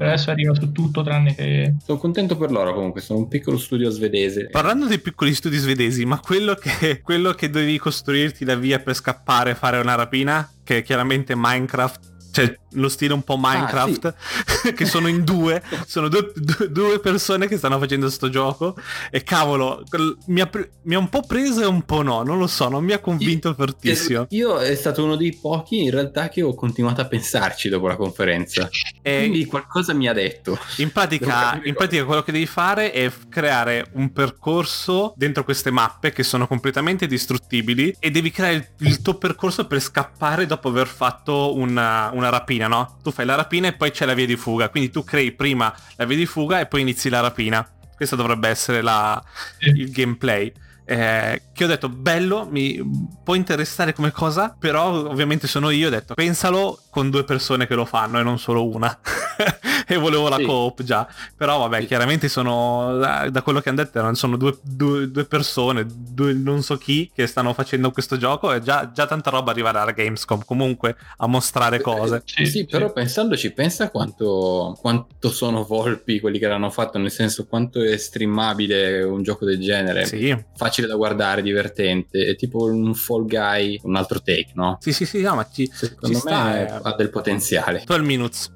Per 0.00 0.08
adesso 0.08 0.30
arriva 0.30 0.54
su 0.54 0.72
tutto 0.72 1.02
tranne 1.02 1.34
che... 1.34 1.74
Sono 1.84 1.98
contento 1.98 2.34
per 2.38 2.50
loro 2.50 2.72
comunque, 2.72 3.02
sono 3.02 3.18
un 3.18 3.28
piccolo 3.28 3.58
studio 3.58 3.90
svedese. 3.90 4.46
Parlando 4.46 4.86
dei 4.86 4.98
piccoli 4.98 5.34
studi 5.34 5.58
svedesi, 5.58 6.06
ma 6.06 6.18
quello 6.20 6.54
che, 6.54 7.02
quello 7.04 7.32
che 7.32 7.50
dovevi 7.50 7.76
costruirti 7.76 8.46
la 8.46 8.54
via 8.54 8.78
per 8.78 8.94
scappare 8.94 9.50
e 9.50 9.54
fare 9.54 9.76
una 9.78 9.96
rapina, 9.96 10.50
che 10.64 10.78
è 10.78 10.82
chiaramente 10.82 11.34
Minecraft, 11.36 12.09
cioè 12.30 12.58
lo 12.74 12.88
stile 12.88 13.14
un 13.14 13.22
po' 13.22 13.36
Minecraft, 13.38 14.14
che 14.74 14.84
sono 14.84 15.08
in 15.08 15.24
due, 15.24 15.62
sono 15.86 16.08
due, 16.08 16.32
due- 16.68 17.00
persone 17.00 17.48
che 17.48 17.56
stanno 17.56 17.78
facendo 17.78 18.08
sto 18.10 18.28
gioco 18.28 18.76
e 19.10 19.22
cavolo, 19.22 19.82
mi 20.26 20.40
ha, 20.40 20.46
pre- 20.46 20.70
mi 20.82 20.94
ha 20.94 20.98
un 20.98 21.08
po' 21.08 21.22
preso 21.22 21.62
e 21.62 21.66
un 21.66 21.82
po' 21.82 22.02
no, 22.02 22.22
non 22.22 22.38
lo 22.38 22.46
so, 22.46 22.68
non 22.68 22.84
mi 22.84 22.92
ha 22.92 22.98
convinto 22.98 23.54
fortissimo. 23.54 24.26
Io 24.30 24.58
è 24.58 24.74
stato 24.74 25.02
uno 25.02 25.16
dei 25.16 25.36
pochi 25.40 25.82
in 25.82 25.90
realtà 25.90 26.28
che 26.28 26.42
ho 26.42 26.54
continuato 26.54 27.00
a 27.00 27.06
pensarci 27.06 27.68
dopo 27.68 27.88
la 27.88 27.96
conferenza. 27.96 28.68
E 29.02 29.18
Quindi 29.20 29.46
qualcosa 29.46 29.92
mi 29.94 30.08
ha 30.08 30.12
detto. 30.12 30.58
in 30.76 30.92
pratica, 30.92 31.60
in 31.64 31.74
pratica 31.74 32.04
quello 32.04 32.22
che 32.22 32.32
devi 32.32 32.46
fare 32.46 32.92
è 32.92 33.10
creare 33.28 33.88
un 33.94 34.12
percorso 34.12 35.12
dentro 35.16 35.44
queste 35.44 35.70
mappe 35.70 36.12
che 36.12 36.22
sono 36.22 36.46
completamente 36.46 37.06
distruttibili 37.06 37.96
e 37.98 38.10
devi 38.10 38.30
creare 38.30 38.54
il, 38.54 38.88
il 38.88 39.02
tuo 39.02 39.14
percorso 39.14 39.66
per 39.66 39.80
scappare 39.80 40.46
dopo 40.46 40.68
aver 40.68 40.86
fatto 40.86 41.56
una, 41.56 42.10
una 42.12 42.19
rapina, 42.28 42.66
no? 42.68 42.98
Tu 43.02 43.10
fai 43.10 43.24
la 43.24 43.34
rapina 43.36 43.68
e 43.68 43.72
poi 43.72 43.90
c'è 43.90 44.04
la 44.04 44.14
via 44.14 44.26
di 44.26 44.36
fuga, 44.36 44.68
quindi 44.68 44.90
tu 44.90 45.02
crei 45.04 45.32
prima 45.32 45.72
la 45.96 46.04
via 46.04 46.16
di 46.16 46.26
fuga 46.26 46.60
e 46.60 46.66
poi 46.66 46.82
inizi 46.82 47.08
la 47.08 47.20
rapina. 47.20 47.66
Questo 47.96 48.16
dovrebbe 48.16 48.48
essere 48.48 48.82
la- 48.82 49.22
il 49.60 49.90
gameplay. 49.90 50.52
Eh, 50.90 51.42
che 51.52 51.62
ho 51.62 51.68
detto 51.68 51.88
bello, 51.88 52.48
mi 52.50 52.80
può 53.22 53.36
interessare 53.36 53.92
come 53.92 54.10
cosa, 54.10 54.56
però 54.58 54.88
ovviamente 55.08 55.46
sono 55.46 55.70
io, 55.70 55.86
ho 55.86 55.90
detto 55.90 56.14
pensalo 56.14 56.80
con 56.90 57.10
due 57.10 57.22
persone 57.22 57.68
che 57.68 57.76
lo 57.76 57.84
fanno 57.84 58.18
e 58.18 58.24
non 58.24 58.40
solo 58.40 58.66
una. 58.66 58.98
e 59.86 59.96
volevo 59.96 60.28
la 60.28 60.36
Sì. 60.38 60.44
coop 60.44 60.82
già. 60.82 61.06
Però 61.36 61.58
vabbè, 61.58 61.80
Sì. 61.82 61.86
chiaramente 61.86 62.28
sono, 62.28 62.96
da, 62.96 63.42
quello 63.42 63.60
che 63.60 63.68
hanno 63.68 63.84
detto, 63.84 64.14
sono 64.14 64.36
due, 64.36 64.58
due- 64.62 65.10
due 65.10 65.24
persone, 65.26 65.86
due 65.88 66.32
non 66.32 66.62
so 66.62 66.76
chi, 66.76 67.08
che 67.14 67.28
stanno 67.28 67.52
facendo 67.52 67.92
questo 67.92 68.16
gioco 68.16 68.52
e 68.52 68.60
già, 68.60 68.90
già 68.92 69.06
tanta 69.06 69.30
roba 69.30 69.52
arriva 69.52 69.70
dalla 69.70 69.92
Gamescom 69.92 70.42
comunque 70.44 70.96
a 71.18 71.26
mostrare 71.28 71.80
cose. 71.80 72.22
Sì, 72.24 72.46
Sì, 72.46 72.66
però 72.66 72.88
sì. 72.88 72.94
pensandoci, 72.94 73.52
pensa 73.52 73.90
quanto, 73.90 74.76
quanto 74.80 75.30
sono 75.30 75.64
volpi 75.64 76.18
quelli 76.18 76.40
che 76.40 76.48
l'hanno 76.48 76.70
fatto, 76.70 76.98
nel 76.98 77.12
senso 77.12 77.46
quanto 77.46 77.80
è 77.80 77.96
streamabile 77.96 79.02
un 79.04 79.22
gioco 79.22 79.44
del 79.44 79.60
genere. 79.60 80.04
Sì, 80.06 80.36
Facile 80.56 80.79
da 80.86 80.94
guardare, 80.96 81.42
divertente, 81.42 82.26
è 82.26 82.36
tipo 82.36 82.64
un 82.64 82.94
Fall 82.94 83.26
Guy, 83.26 83.80
un 83.84 83.96
altro 83.96 84.20
take, 84.20 84.50
no? 84.54 84.78
sì, 84.80 84.92
sì, 84.92 85.04
sì, 85.06 85.20
no, 85.22 85.34
ma 85.34 85.48
ci, 85.50 85.68
Secondo 85.72 86.06
ci 86.06 86.12
me 86.12 86.18
sta. 86.20 86.58
eh. 86.60 86.80
ha 86.82 86.94
del 86.96 87.10
potenziale. 87.10 87.82
12 87.84 88.04
minutes. 88.04 88.50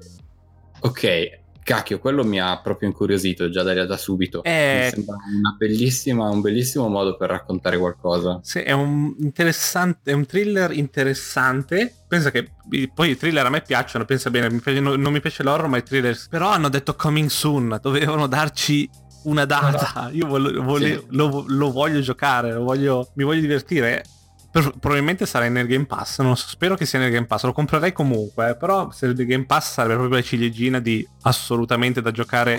Ok, 0.81 1.29
cacchio, 1.63 1.97
quello 1.97 2.23
mi 2.23 2.39
ha 2.39 2.59
proprio 2.61 2.87
incuriosito 2.89 3.49
già 3.49 3.63
da, 3.63 3.85
da 3.85 3.97
subito. 3.97 4.43
Eh. 4.43 4.81
Mi 4.83 4.89
sembra 4.93 5.15
una 5.15 5.55
bellissima, 5.57 6.29
un 6.29 6.41
bellissimo 6.41 6.87
modo 6.89 7.15
per 7.17 7.29
raccontare 7.29 7.77
qualcosa. 7.79 8.39
Sì, 8.43 8.59
è 8.59 8.71
un 8.71 9.15
interessante, 9.17 10.11
è 10.11 10.13
un 10.13 10.25
thriller 10.27 10.71
interessante. 10.73 11.91
Pensa 12.07 12.29
che 12.29 12.51
poi 12.93 13.09
i 13.11 13.17
thriller 13.17 13.45
a 13.45 13.49
me 13.49 13.61
piacciono, 13.61 14.05
pensa 14.05 14.29
bene, 14.29 14.49
mi 14.51 14.59
piace- 14.59 14.79
non, 14.79 14.99
non 15.01 15.11
mi 15.11 15.19
piace 15.21 15.41
l'horror, 15.41 15.67
ma 15.67 15.77
i 15.77 15.83
thriller. 15.83 16.15
Però 16.29 16.49
hanno 16.49 16.69
detto 16.69 16.93
coming 16.95 17.29
soon, 17.29 17.79
dovevano 17.81 18.27
darci 18.27 18.87
una 19.25 19.45
data. 19.45 20.09
Io 20.13 20.25
vole- 20.27 20.53
vole- 20.59 20.99
Sì. 20.99 21.05
lo, 21.09 21.43
lo 21.47 21.71
voglio 21.71 21.99
giocare, 22.01 22.51
lo 22.53 22.63
voglio, 22.63 23.09
mi 23.15 23.23
voglio 23.23 23.41
divertire. 23.41 24.03
Per- 24.51 24.71
probabilmente 24.79 25.25
sarà 25.25 25.49
nel 25.49 25.67
Game 25.67 25.85
Pass, 25.85 26.21
non 26.21 26.37
so, 26.37 26.47
spero 26.47 26.75
che 26.75 26.85
sia 26.85 26.97
nel 26.97 27.11
Game 27.11 27.25
Pass, 27.25 27.43
lo 27.43 27.51
comprerei 27.51 27.91
comunque, 27.91 28.55
però 28.57 28.89
se 28.91 29.07
nel 29.07 29.25
Game 29.25 29.45
Pass 29.45 29.73
sarebbe 29.73 29.95
proprio 29.95 30.17
la 30.19 30.23
ciliegina 30.23 30.79
di 30.79 31.05
assolutamente 31.23 32.01
da 32.01 32.11
giocare, 32.11 32.57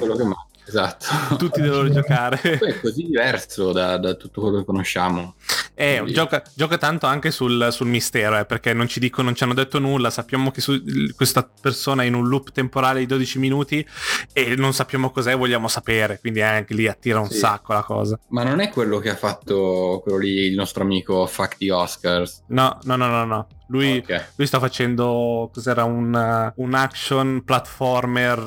esatto. 0.66 1.37
tutti 1.37 1.61
devono 1.61 1.88
giocare. 1.90 2.38
Poi 2.58 2.70
è 2.70 2.80
così 2.80 3.04
diverso 3.04 3.73
da, 3.73 3.96
da 3.99 4.14
tutto 4.14 4.40
quello 4.40 4.58
che 4.58 4.64
conosciamo. 4.64 5.35
Eh, 5.78 6.02
gioca, 6.07 6.42
gioca 6.55 6.79
tanto 6.79 7.05
anche 7.07 7.31
sul, 7.31 7.68
sul 7.70 7.87
mistero, 7.87 8.38
eh, 8.38 8.46
perché 8.46 8.72
non 8.72 8.88
ci 8.88 8.98
dicono, 8.98 9.24
non 9.26 9.35
ci 9.35 9.44
hanno 9.44 9.52
detto 9.55 9.79
nulla. 9.79 10.09
Sappiamo 10.11 10.50
che 10.50 10.61
su- 10.62 10.83
questa 11.14 11.46
persona 11.61 12.02
è 12.02 12.07
in 12.07 12.14
un 12.14 12.26
loop 12.29 12.50
temporale 12.52 13.00
di 13.00 13.07
12 13.07 13.38
minuti 13.38 13.87
e 14.33 14.55
non 14.57 14.72
sappiamo 14.72 15.11
cos'è, 15.11 15.37
vogliamo 15.37 15.68
sapere. 15.68 16.18
Quindi 16.18 16.40
anche 16.40 16.72
lì 16.74 16.88
attira 16.88 17.20
un 17.20 17.29
Sì. 17.29 17.38
sacco 17.38 17.74
la 17.74 17.83
cosa. 17.83 18.18
Ma 18.29 18.42
non 18.42 18.61
è 18.61 18.70
quello 18.70 18.98
che 18.98 19.11
ha 19.11 19.16
fatto 19.16 20.00
quello 20.02 20.18
lì, 20.18 20.46
il 20.46 20.55
nostro 20.55 20.83
amico 20.83 21.26
Fuck 21.26 21.59
the 21.59 21.70
Oscars. 21.70 22.42
No, 22.48 22.79
no, 22.85 22.96
no, 22.96 23.07
no, 23.09 23.24
no. 23.26 23.46
Lui, 23.68 23.96
Ok. 23.98 24.33
lui 24.37 24.46
sta 24.46 24.61
facendo 24.61 25.50
cos'era 25.52 25.83
un, 25.85 26.14
uh, 26.57 26.62
un 26.62 26.74
action 26.74 27.42
platformer 27.44 28.38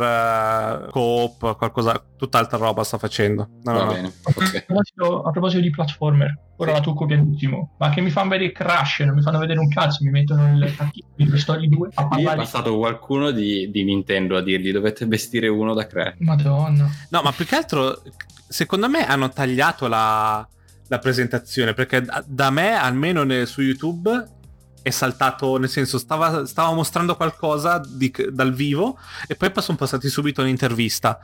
uh, 0.87 0.89
co-op, 0.91 1.57
qualcosa, 1.57 2.01
tutt'altra 2.17 2.57
roba 2.57 2.83
sta 2.83 2.97
facendo. 2.97 3.49
No, 3.63 3.73
Va 3.73 3.79
no, 3.79 3.83
no. 3.85 3.91
bene. 3.93 4.07
A 4.07 4.11
ok. 4.33 4.63
proposito, 4.65 5.21
a 5.23 5.31
proposito 5.31 5.61
di 5.61 5.69
platformer, 5.71 6.39
ora 6.57 6.71
la 6.71 6.79
tocco 6.79 7.05
pianissimo, 7.05 7.75
ma 7.79 7.89
che 7.89 7.99
mi 8.01 8.09
fanno 8.11 8.29
vedere 8.29 8.51
Crash, 8.53 8.99
non 9.01 9.15
mi 9.15 9.21
fanno 9.21 9.39
vedere 9.39 9.59
un 9.59 9.67
cazzo, 9.67 10.03
mi 10.05 10.09
mettono 10.11 10.53
il 10.53 10.73
cattivo 10.75 11.07
di 11.15 11.37
Story 11.37 11.67
2 11.67 11.89
a 11.95 12.01
Lì 12.01 12.05
è 12.05 12.09
parlare. 12.09 12.37
passato 12.37 12.77
qualcuno 12.77 13.31
di, 13.31 13.69
di 13.71 13.83
Nintendo 13.83 14.37
a 14.37 14.41
dirgli 14.41 14.71
dovete 14.71 15.05
vestire 15.05 15.47
uno 15.49 15.73
da 15.73 15.85
Crash. 15.85 16.15
Madonna. 16.19 16.89
No, 17.09 17.21
ma 17.21 17.31
più 17.33 17.45
che 17.45 17.55
altro, 17.57 18.01
secondo 18.47 18.87
me 18.87 19.05
hanno 19.05 19.27
tagliato 19.29 19.87
la, 19.87 20.47
la 20.87 20.99
presentazione 20.99 21.73
perché 21.73 22.01
da, 22.01 22.23
da 22.25 22.49
me, 22.51 22.73
almeno 22.73 23.23
ne- 23.23 23.45
su 23.45 23.61
YouTube, 23.61 24.37
è 24.81 24.89
saltato, 24.89 25.57
nel 25.57 25.69
senso, 25.69 25.97
stava, 25.97 26.45
stava 26.45 26.73
mostrando 26.73 27.15
qualcosa 27.15 27.81
di- 27.85 28.13
dal 28.31 28.53
vivo 28.53 28.97
e 29.27 29.35
poi 29.35 29.51
sono 29.61 29.77
passati 29.77 30.09
subito 30.09 30.41
un'intervista. 30.41 31.19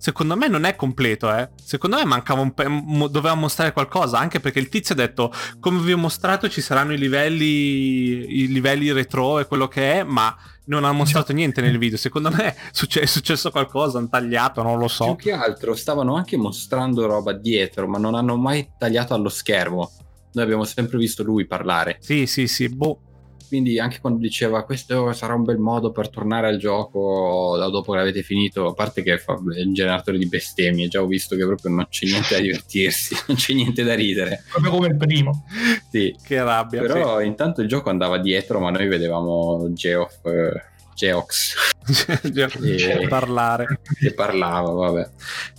Secondo 0.00 0.36
me 0.36 0.46
non 0.46 0.62
è 0.64 0.76
completo, 0.76 1.34
eh. 1.34 1.48
Secondo 1.60 1.96
me 1.96 2.04
mancava 2.04 2.40
un 2.40 2.54
pe- 2.54 2.68
mo- 2.68 3.08
doveva 3.08 3.34
mostrare 3.34 3.72
qualcosa, 3.72 4.18
anche 4.18 4.38
perché 4.38 4.60
il 4.60 4.68
tizio 4.68 4.94
ha 4.94 4.98
detto, 4.98 5.32
come 5.58 5.80
vi 5.80 5.92
ho 5.92 5.98
mostrato 5.98 6.48
ci 6.48 6.60
saranno 6.60 6.92
i 6.92 6.98
livelli, 6.98 8.42
i 8.42 8.46
livelli 8.46 8.92
retro 8.92 9.40
e 9.40 9.46
quello 9.46 9.66
che 9.66 9.94
è, 9.94 10.02
ma 10.04 10.36
non 10.66 10.84
ha 10.84 10.92
mostrato 10.92 11.32
niente 11.32 11.60
nel 11.60 11.78
video. 11.78 11.96
Secondo 11.98 12.30
me 12.30 12.54
è 12.54 13.06
successo 13.06 13.50
qualcosa, 13.50 13.98
hanno 13.98 14.08
tagliato, 14.08 14.62
non 14.62 14.78
lo 14.78 14.86
so. 14.86 15.16
Più 15.16 15.30
che 15.30 15.32
altro 15.32 15.74
stavano 15.74 16.14
anche 16.14 16.36
mostrando 16.36 17.04
roba 17.06 17.32
dietro, 17.32 17.88
ma 17.88 17.98
non 17.98 18.14
hanno 18.14 18.36
mai 18.36 18.70
tagliato 18.78 19.14
allo 19.14 19.28
schermo. 19.28 19.90
Noi 20.38 20.46
abbiamo 20.46 20.64
sempre 20.64 20.98
visto 20.98 21.24
lui 21.24 21.46
parlare. 21.46 21.96
Sì, 21.98 22.26
sì, 22.26 22.46
sì, 22.46 22.68
boh. 22.68 23.00
Quindi 23.48 23.80
anche 23.80 23.98
quando 24.00 24.20
diceva 24.20 24.62
questo 24.62 25.12
sarà 25.14 25.34
un 25.34 25.42
bel 25.42 25.56
modo 25.56 25.90
per 25.90 26.10
tornare 26.10 26.48
al 26.48 26.58
gioco 26.58 27.56
dopo 27.70 27.92
che 27.92 27.98
l'avete 27.98 28.22
finito, 28.22 28.66
a 28.66 28.74
parte 28.74 29.02
che 29.02 29.16
fa 29.18 29.32
un 29.32 29.72
generatore 29.72 30.18
di 30.18 30.28
bestemmie, 30.28 30.88
già 30.88 31.00
ho 31.00 31.06
visto 31.06 31.34
che 31.34 31.46
proprio 31.46 31.72
non 31.72 31.86
c'è 31.88 32.06
niente 32.06 32.34
da 32.34 32.40
divertirsi, 32.42 33.16
non 33.26 33.36
c'è 33.38 33.54
niente 33.54 33.82
da 33.82 33.94
ridere. 33.94 34.44
Proprio 34.50 34.70
come 34.70 34.86
il 34.88 34.96
primo. 34.96 35.44
Sì. 35.90 36.14
Che 36.22 36.42
rabbia. 36.42 36.82
Però 36.82 37.20
intanto 37.22 37.62
il 37.62 37.68
gioco 37.68 37.88
andava 37.88 38.18
dietro, 38.18 38.60
ma 38.60 38.70
noi 38.70 38.86
vedevamo 38.86 39.72
Geoff, 39.72 40.24
eh, 40.26 40.62
Geox 40.94 41.54
Eh. 41.88 43.06
parlare. 43.08 43.80
che 43.98 44.12
parlava, 44.14 44.70
vabbè. 44.70 45.10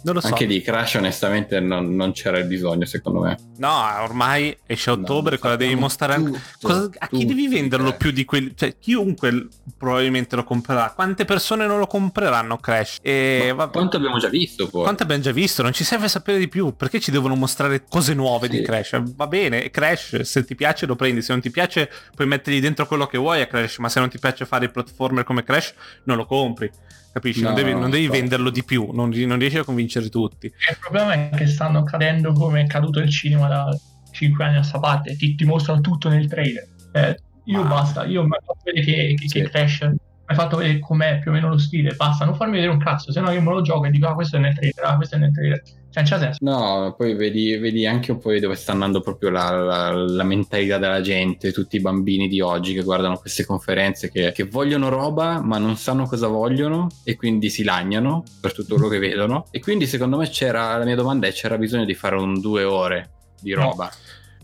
Non 0.04 0.13
lo 0.15 0.22
so. 0.22 0.28
Anche 0.28 0.46
di 0.46 0.62
Crash 0.62 0.96
onestamente 0.96 1.60
non, 1.60 1.96
non 1.96 2.12
c'era 2.12 2.38
il 2.38 2.46
bisogno 2.46 2.86
secondo 2.86 3.22
me. 3.22 3.38
No, 3.58 3.72
ormai 4.02 4.56
esce 4.65 4.89
a 4.89 4.94
ottobre, 4.94 5.36
No, 5.36 5.42
cosa 5.42 5.56
devi 5.56 5.76
mostrare 5.76 6.22
tutto, 6.22 6.39
Cosa- 6.62 6.89
a 6.98 7.08
chi 7.08 7.26
devi 7.26 7.48
venderlo 7.48 7.94
più 7.94 8.12
di 8.12 8.26
quelli? 8.26 8.54
Cioè, 8.56 8.78
chiunque 8.78 9.48
probabilmente 9.78 10.36
lo 10.36 10.44
comprerà. 10.44 10.92
Quante 10.96 11.26
persone 11.26 11.65
non 11.65 11.80
lo 11.80 11.88
compreranno 11.88 12.58
Crash? 12.58 12.98
E 13.02 13.52
vabbè, 13.56 13.72
quanto 13.72 13.98
abbiamo 13.98 14.18
già 14.20 14.30
visto 14.30 14.68
poi? 14.68 14.84
quanto 14.84 15.04
abbiamo 15.04 15.22
già 15.22 15.32
visto? 15.32 15.62
Non 15.63 15.74
ci 15.74 15.84
serve 15.84 16.08
sapere 16.08 16.38
di 16.38 16.48
più. 16.48 16.76
Perché 16.76 17.00
ci 17.00 17.12
devono 17.12 17.36
mostrare 17.36 17.84
cose 17.89 18.13
nuove 18.13 18.48
Sì. 18.50 18.58
di 18.58 18.62
Crash? 18.63 19.02
Va 19.15 19.28
bene, 19.28 19.70
Crash, 19.72 20.22
se 20.22 20.46
ti 20.46 20.56
piace 20.56 20.86
lo 20.86 20.96
prendi, 20.96 21.22
se 21.22 21.32
non 21.34 21.42
ti 21.42 21.50
piace 21.52 21.89
puoi 22.15 22.28
mettergli 22.28 22.60
dentro 22.62 22.86
quello 22.88 23.08
che 23.08 23.18
vuoi 23.18 23.42
a 23.42 23.48
Crash, 23.48 23.78
ma 23.78 23.89
se 23.89 24.00
non 24.00 24.10
ti 24.10 24.20
piace 24.20 24.46
fare 24.46 24.65
i 24.65 24.70
platformer 24.70 25.24
come 25.24 25.44
Crash, 25.44 25.74
non 26.04 26.18
lo 26.19 26.25
compri. 26.25 26.69
Capisci? 27.12 27.41
non 27.41 27.51
No, 27.53 27.58
devi, 27.58 27.71
no, 27.73 27.79
non 27.79 27.89
devi 27.89 28.08
venderlo 28.08 28.49
di 28.51 28.63
più, 28.63 28.91
non, 28.91 29.10
non 29.10 29.39
riesci 29.39 29.58
a 29.58 29.63
convincere 29.63 30.10
tutti. 30.10 30.45
Il 30.45 30.77
problema 30.79 31.13
è 31.13 31.29
che 31.36 31.47
stanno 31.47 31.84
cadendo 31.84 32.32
come 32.34 32.62
è 32.62 32.67
caduto 32.67 32.99
il 32.99 33.10
cinema 33.10 33.47
da 33.47 33.75
5 34.12 34.43
anni 34.43 34.58
a 34.58 34.63
sta 34.63 34.79
parte, 34.79 35.15
ti, 35.15 35.34
ti 35.36 35.43
mostrano 35.45 35.82
tutto 35.82 36.08
nel 36.10 36.27
trailer. 36.27 36.67
Eh, 36.93 37.17
io 37.45 37.63
Ma- 37.63 37.67
basta, 37.69 38.05
io 38.05 38.23
mi 38.23 38.29
faccio 38.29 38.60
vedere 38.63 38.86
che, 38.86 39.13
che, 39.15 39.27
Sì. 39.27 39.41
che 39.41 39.49
Crash 39.49 39.89
hai 40.30 40.36
fatto 40.36 40.58
vedere 40.58 40.78
com'è 40.78 41.18
più 41.20 41.32
o 41.32 41.34
meno 41.34 41.50
lo 41.50 41.58
stile, 41.58 41.96
basta, 41.96 42.24
non 42.24 42.36
farmi 42.36 42.54
vedere 42.54 42.72
un 42.72 42.78
cazzo, 42.78 43.12
se 43.12 43.20
no 43.20 43.32
io 43.32 43.42
me 43.42 43.50
lo 43.52 43.62
gioco 43.62 43.86
e 43.86 43.89
dico 43.89 44.06
ah 44.08 44.13
questo 44.13 44.38
è 44.38 44.39
nel 44.39 44.54
trailer, 44.54 44.86
ah 44.86 44.96
questo 44.96 45.15
è 45.15 45.18
nel 45.18 45.32
trailer. 45.32 45.60
Cioè, 45.89 46.04
non 46.04 46.06
c'ha 46.06 46.20
senso. 46.20 46.38
No, 46.42 46.94
poi 46.96 47.15
vedi, 47.15 47.58
vedi 47.58 47.88
anche 47.88 48.12
un 48.12 48.20
po' 48.20 48.38
dove 48.38 48.54
sta 48.54 48.74
andando 48.74 49.02
proprio 49.02 49.32
la, 49.32 49.50
la- 49.50 49.92
la 49.92 50.24
mentalità 50.24 50.78
della 50.78 51.02
gente, 51.02 51.52
tutti 51.52 51.78
i 51.78 51.82
bambini 51.82 52.28
di 52.28 52.42
oggi 52.42 52.76
che 52.76 52.84
guardano 52.84 53.18
queste 53.18 53.44
conferenze 53.44 54.12
che, 54.12 54.32
che 54.32 54.44
vogliono 54.44 54.89
roba 54.89 55.42
ma 55.42 55.58
non 55.58 55.78
sanno 55.78 56.06
cosa 56.06 56.28
vogliono 56.28 56.89
e 57.04 57.15
quindi 57.15 57.50
si 57.50 57.63
lagnano 57.63 58.22
per 58.39 58.54
tutto 58.54 58.76
quello 58.76 58.88
che 58.88 59.00
vedono. 59.00 59.46
E 59.50 59.60
quindi 59.60 59.88
secondo 59.88 60.18
me 60.18 60.30
c'era, 60.30 60.78
la 60.78 60.86
mia 60.86 60.96
domanda 60.96 61.26
è 61.26 61.32
c'era 61.32 61.58
bisogno 61.58 61.86
di 61.86 61.96
fare 61.96 62.18
un 62.18 62.39
due 62.39 62.63
ore 62.63 63.10
di 63.42 63.54
roba. 63.54 63.86
No, 63.86 63.92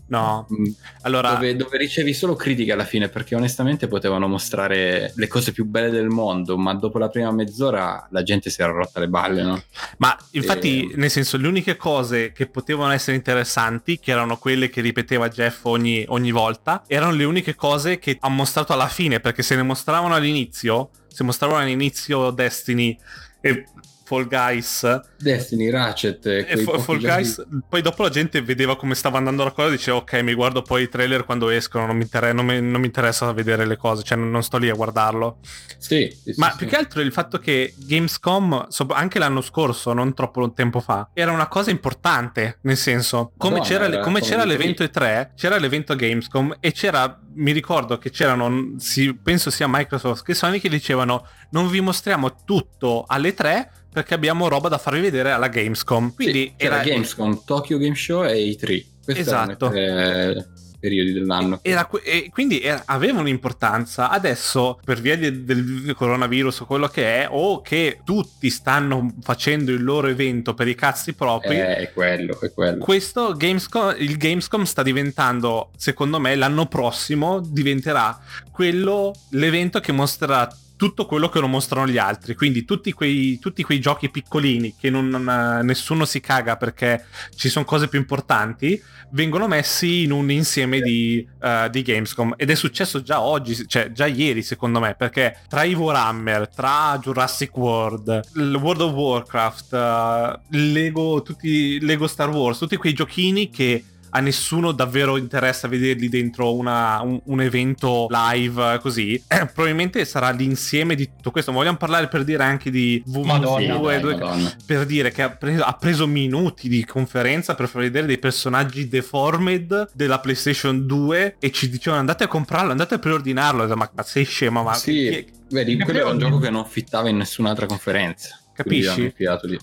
Mm, 0.08 0.66
allora... 1.02 1.32
Dove, 1.34 1.56
dove 1.56 1.78
ricevi 1.78 2.14
solo 2.14 2.34
critiche 2.34 2.72
alla 2.72 2.84
fine 2.84 3.08
perché 3.08 3.34
onestamente 3.34 3.88
potevano 3.88 4.28
mostrare 4.28 5.12
le 5.16 5.26
cose 5.28 5.52
più 5.52 5.64
belle 5.64 5.90
del 5.90 6.08
mondo 6.08 6.56
ma 6.56 6.74
dopo 6.74 6.98
la 6.98 7.08
prima 7.08 7.32
mezz'ora 7.32 8.06
la 8.10 8.22
gente 8.22 8.50
si 8.50 8.62
era 8.62 8.70
rotta 8.72 9.00
le 9.00 9.08
balle 9.08 9.42
no? 9.42 9.62
Ma 9.98 10.16
infatti, 10.32 10.90
Eh. 10.90 10.96
nel 10.96 11.10
senso, 11.10 11.36
le 11.36 11.48
uniche 11.48 11.76
cose 11.76 12.32
che 12.32 12.46
potevano 12.46 12.92
essere 12.92 13.16
interessanti, 13.16 13.98
che 13.98 14.10
erano 14.10 14.36
quelle 14.36 14.68
che 14.68 14.80
ripeteva 14.80 15.28
Jeff 15.28 15.64
ogni, 15.64 16.04
ogni 16.08 16.30
volta, 16.30 16.84
erano 16.86 17.12
le 17.12 17.24
uniche 17.24 17.54
cose 17.54 17.98
che 17.98 18.16
ha 18.20 18.28
mostrato 18.28 18.72
alla 18.72 18.88
fine, 18.88 19.20
perché 19.20 19.42
se 19.42 19.56
ne 19.56 19.62
mostravano 19.62 20.14
all'inizio, 20.14 20.90
se 21.08 21.24
mostravano 21.24 21.60
all'inizio 21.60 22.30
Destiny 22.30 22.96
e 23.40 23.64
Fall 24.06 24.28
Guys 24.28 25.00
Destiny, 25.18 25.68
Ratchet 25.68 26.24
e 26.26 26.56
Fa- 26.58 26.70
pochi 26.70 26.82
Fall 26.82 26.98
Guys, 27.00 27.44
poi 27.68 27.82
dopo 27.82 28.04
la 28.04 28.08
gente 28.08 28.40
vedeva 28.40 28.76
come 28.76 28.94
stava 28.94 29.18
andando 29.18 29.42
la 29.42 29.50
cosa 29.50 29.68
e 29.68 29.72
diceva 29.72 29.96
ok, 29.96 30.12
mi 30.22 30.32
guardo 30.34 30.62
poi 30.62 30.84
i 30.84 30.88
trailer 30.88 31.24
quando 31.24 31.48
escono, 31.50 31.86
non 31.86 31.96
mi, 31.96 32.02
inter- 32.02 32.32
non 32.32 32.46
mi- 32.46 32.60
non 32.60 32.80
mi 32.80 32.86
interessa 32.86 33.32
vedere 33.32 33.66
le 33.66 33.76
cose, 33.76 34.04
cioè 34.04 34.16
non, 34.16 34.30
non 34.30 34.42
sto 34.44 34.58
lì 34.58 34.68
a 34.70 34.74
guardarlo. 34.74 35.38
Sì, 35.78 36.08
sì, 36.22 36.32
sì, 36.32 36.40
Ma 36.40 36.50
sì. 36.52 36.58
più 36.58 36.66
che 36.68 36.76
altro 36.76 37.00
il 37.00 37.10
fatto 37.12 37.38
che 37.38 37.74
Gamescom, 37.76 38.68
so- 38.68 38.86
anche 38.90 39.18
l'anno 39.18 39.40
scorso, 39.40 39.92
non 39.92 40.14
troppo 40.14 40.52
tempo 40.52 40.78
fa, 40.80 41.08
era 41.12 41.32
una 41.32 41.48
cosa 41.48 41.70
importante, 41.70 42.58
nel 42.62 42.76
senso, 42.76 43.32
come, 43.36 43.58
Madonna, 43.58 43.68
c'era, 43.70 43.86
era 43.86 44.00
come 44.02 44.20
c'era 44.20 44.44
l'E3. 44.44 44.46
l'evento 44.46 44.82
E3, 44.84 45.30
c'era 45.34 45.58
l'evento 45.58 45.96
Gamescom 45.96 46.56
e 46.60 46.70
c'era, 46.72 47.18
mi 47.34 47.50
ricordo 47.52 47.98
che 47.98 48.10
c'erano, 48.10 48.74
si- 48.78 49.14
penso 49.14 49.50
sia 49.50 49.66
Microsoft 49.68 50.24
che 50.24 50.34
Sony 50.34 50.60
che 50.60 50.68
dicevano 50.68 51.26
non 51.50 51.68
vi 51.68 51.80
mostriamo 51.80 52.44
tutto 52.44 53.04
alle 53.06 53.34
3 53.34 53.70
perché 53.96 54.12
abbiamo 54.12 54.46
roba 54.48 54.68
da 54.68 54.76
farvi 54.76 55.00
vedere 55.00 55.30
alla 55.30 55.48
Gamescom. 55.48 56.12
Quindi 56.14 56.52
Sì, 56.58 56.64
era, 56.66 56.82
Gamescom, 56.82 57.44
Tokyo 57.46 57.78
Game 57.78 57.94
Show 57.94 58.24
e 58.24 58.34
i3. 58.34 58.84
Questi 59.02 59.22
Esatto. 59.22 59.72
erano 59.72 60.44
periodi 60.78 61.12
dell'anno. 61.14 61.60
Era 61.62 61.88
e 62.04 62.28
quindi 62.30 62.60
era- 62.60 62.82
aveva 62.84 63.20
un'importanza. 63.20 64.10
Adesso, 64.10 64.78
per 64.84 65.00
via 65.00 65.16
di- 65.16 65.44
del 65.46 65.94
coronavirus 65.96 66.60
o 66.60 66.66
quello 66.66 66.88
che 66.88 67.22
è, 67.22 67.28
o 67.30 67.62
che 67.62 68.00
tutti 68.04 68.50
stanno 68.50 69.14
facendo 69.22 69.72
il 69.72 69.82
loro 69.82 70.08
evento 70.08 70.52
per 70.52 70.68
i 70.68 70.74
cazzi 70.74 71.14
propri. 71.14 71.56
Eh, 71.56 71.76
è 71.76 71.92
quello, 71.94 72.38
è 72.38 72.52
quello. 72.52 72.84
Questo 72.84 73.32
Gamescom, 73.34 73.94
il 73.96 74.18
Gamescom 74.18 74.64
sta 74.64 74.82
diventando, 74.82 75.70
secondo 75.78 76.20
me, 76.20 76.34
l'anno 76.34 76.66
prossimo 76.66 77.40
diventerà 77.40 78.20
quello, 78.52 79.14
l'evento 79.30 79.80
che 79.80 79.92
mostrerà 79.92 80.46
tutto 80.76 81.06
quello 81.06 81.28
che 81.28 81.40
non 81.40 81.50
mostrano 81.50 81.88
gli 81.88 81.98
altri. 81.98 82.34
Quindi 82.34 82.64
tutti 82.64 82.92
quei, 82.92 83.38
tutti 83.38 83.62
quei 83.62 83.80
giochi 83.80 84.10
piccolini 84.10 84.74
che 84.78 84.90
non, 84.90 85.08
non- 85.08 85.60
nessuno 85.64 86.04
si 86.04 86.20
caga 86.20 86.56
perché 86.56 87.06
ci 87.34 87.48
sono 87.48 87.64
cose 87.64 87.88
più 87.88 87.98
importanti, 87.98 88.80
vengono 89.10 89.48
messi 89.48 90.02
in 90.02 90.12
un 90.12 90.30
insieme 90.30 90.80
di, 90.80 91.26
eh, 91.42 91.68
di 91.70 91.82
Gamescom. 91.82 92.34
Ed 92.36 92.50
è 92.50 92.54
successo 92.54 93.02
già 93.02 93.20
oggi, 93.20 93.66
cioè 93.66 93.90
già 93.92 94.06
ieri 94.06 94.42
secondo 94.42 94.80
me, 94.80 94.94
perché 94.94 95.40
tra 95.48 95.64
i 95.64 95.74
Warhammer, 95.74 96.48
tra 96.48 96.98
Jurassic 97.00 97.56
World, 97.56 98.20
World 98.34 98.80
of 98.82 98.92
Warcraft, 98.92 99.72
eh, 99.72 100.40
Lego, 100.56 101.22
tutti, 101.22 101.80
Lego 101.80 102.06
Star 102.06 102.30
Wars, 102.30 102.58
tutti 102.58 102.76
quei 102.76 102.92
giochini 102.92 103.50
che 103.50 103.82
a 104.16 104.20
nessuno 104.20 104.72
davvero 104.72 105.16
interessa 105.18 105.68
vederli 105.68 106.08
dentro 106.08 106.54
una- 106.54 107.00
un, 107.02 107.20
un 107.24 107.40
evento 107.42 108.06
live 108.08 108.78
così. 108.80 109.22
Eh, 109.28 109.46
probabilmente 109.52 110.04
sarà 110.04 110.30
l'insieme 110.30 110.94
di 110.94 111.06
tutto 111.16 111.30
questo. 111.30 111.52
Vogliamo 111.52 111.76
parlare 111.76 112.08
per 112.08 112.24
dire 112.24 112.42
anche 112.42 112.70
di 112.70 113.02
Madonna. 113.06 113.74
WW2 113.74 113.98
Sì, 113.98 114.00
dai, 114.00 114.18
Madonna. 114.18 114.56
per 114.64 114.86
dire 114.86 115.10
che 115.10 115.22
ha 115.22 115.30
preso, 115.30 115.62
ha 115.62 115.72
preso 115.74 116.06
minuti 116.06 116.68
di 116.68 116.84
conferenza 116.84 117.54
per 117.54 117.68
far 117.68 117.82
vedere 117.82 118.06
dei 118.06 118.18
personaggi 118.18 118.88
deformed 118.88 119.90
della 119.92 120.18
PlayStation 120.20 120.86
2 120.86 121.36
e 121.38 121.50
ci 121.52 121.68
dicevano 121.68 122.00
andate 122.00 122.24
a 122.24 122.28
comprarlo, 122.28 122.70
andate 122.70 122.94
a 122.94 122.98
preordinarlo. 122.98 123.66
Ma, 123.76 123.90
ma 123.94 124.02
sei 124.02 124.24
scema, 124.24 124.62
ma 124.62 124.74
Sì, 124.74 125.26
vedi, 125.50 125.76
quello 125.78 125.98
era 125.98 126.10
un 126.10 126.18
gioco 126.18 126.38
che 126.38 126.50
non 126.50 126.64
fittava 126.64 127.08
in 127.10 127.18
nessun'altra 127.18 127.66
conferenza. 127.66 128.40
Capisci? 128.56 129.14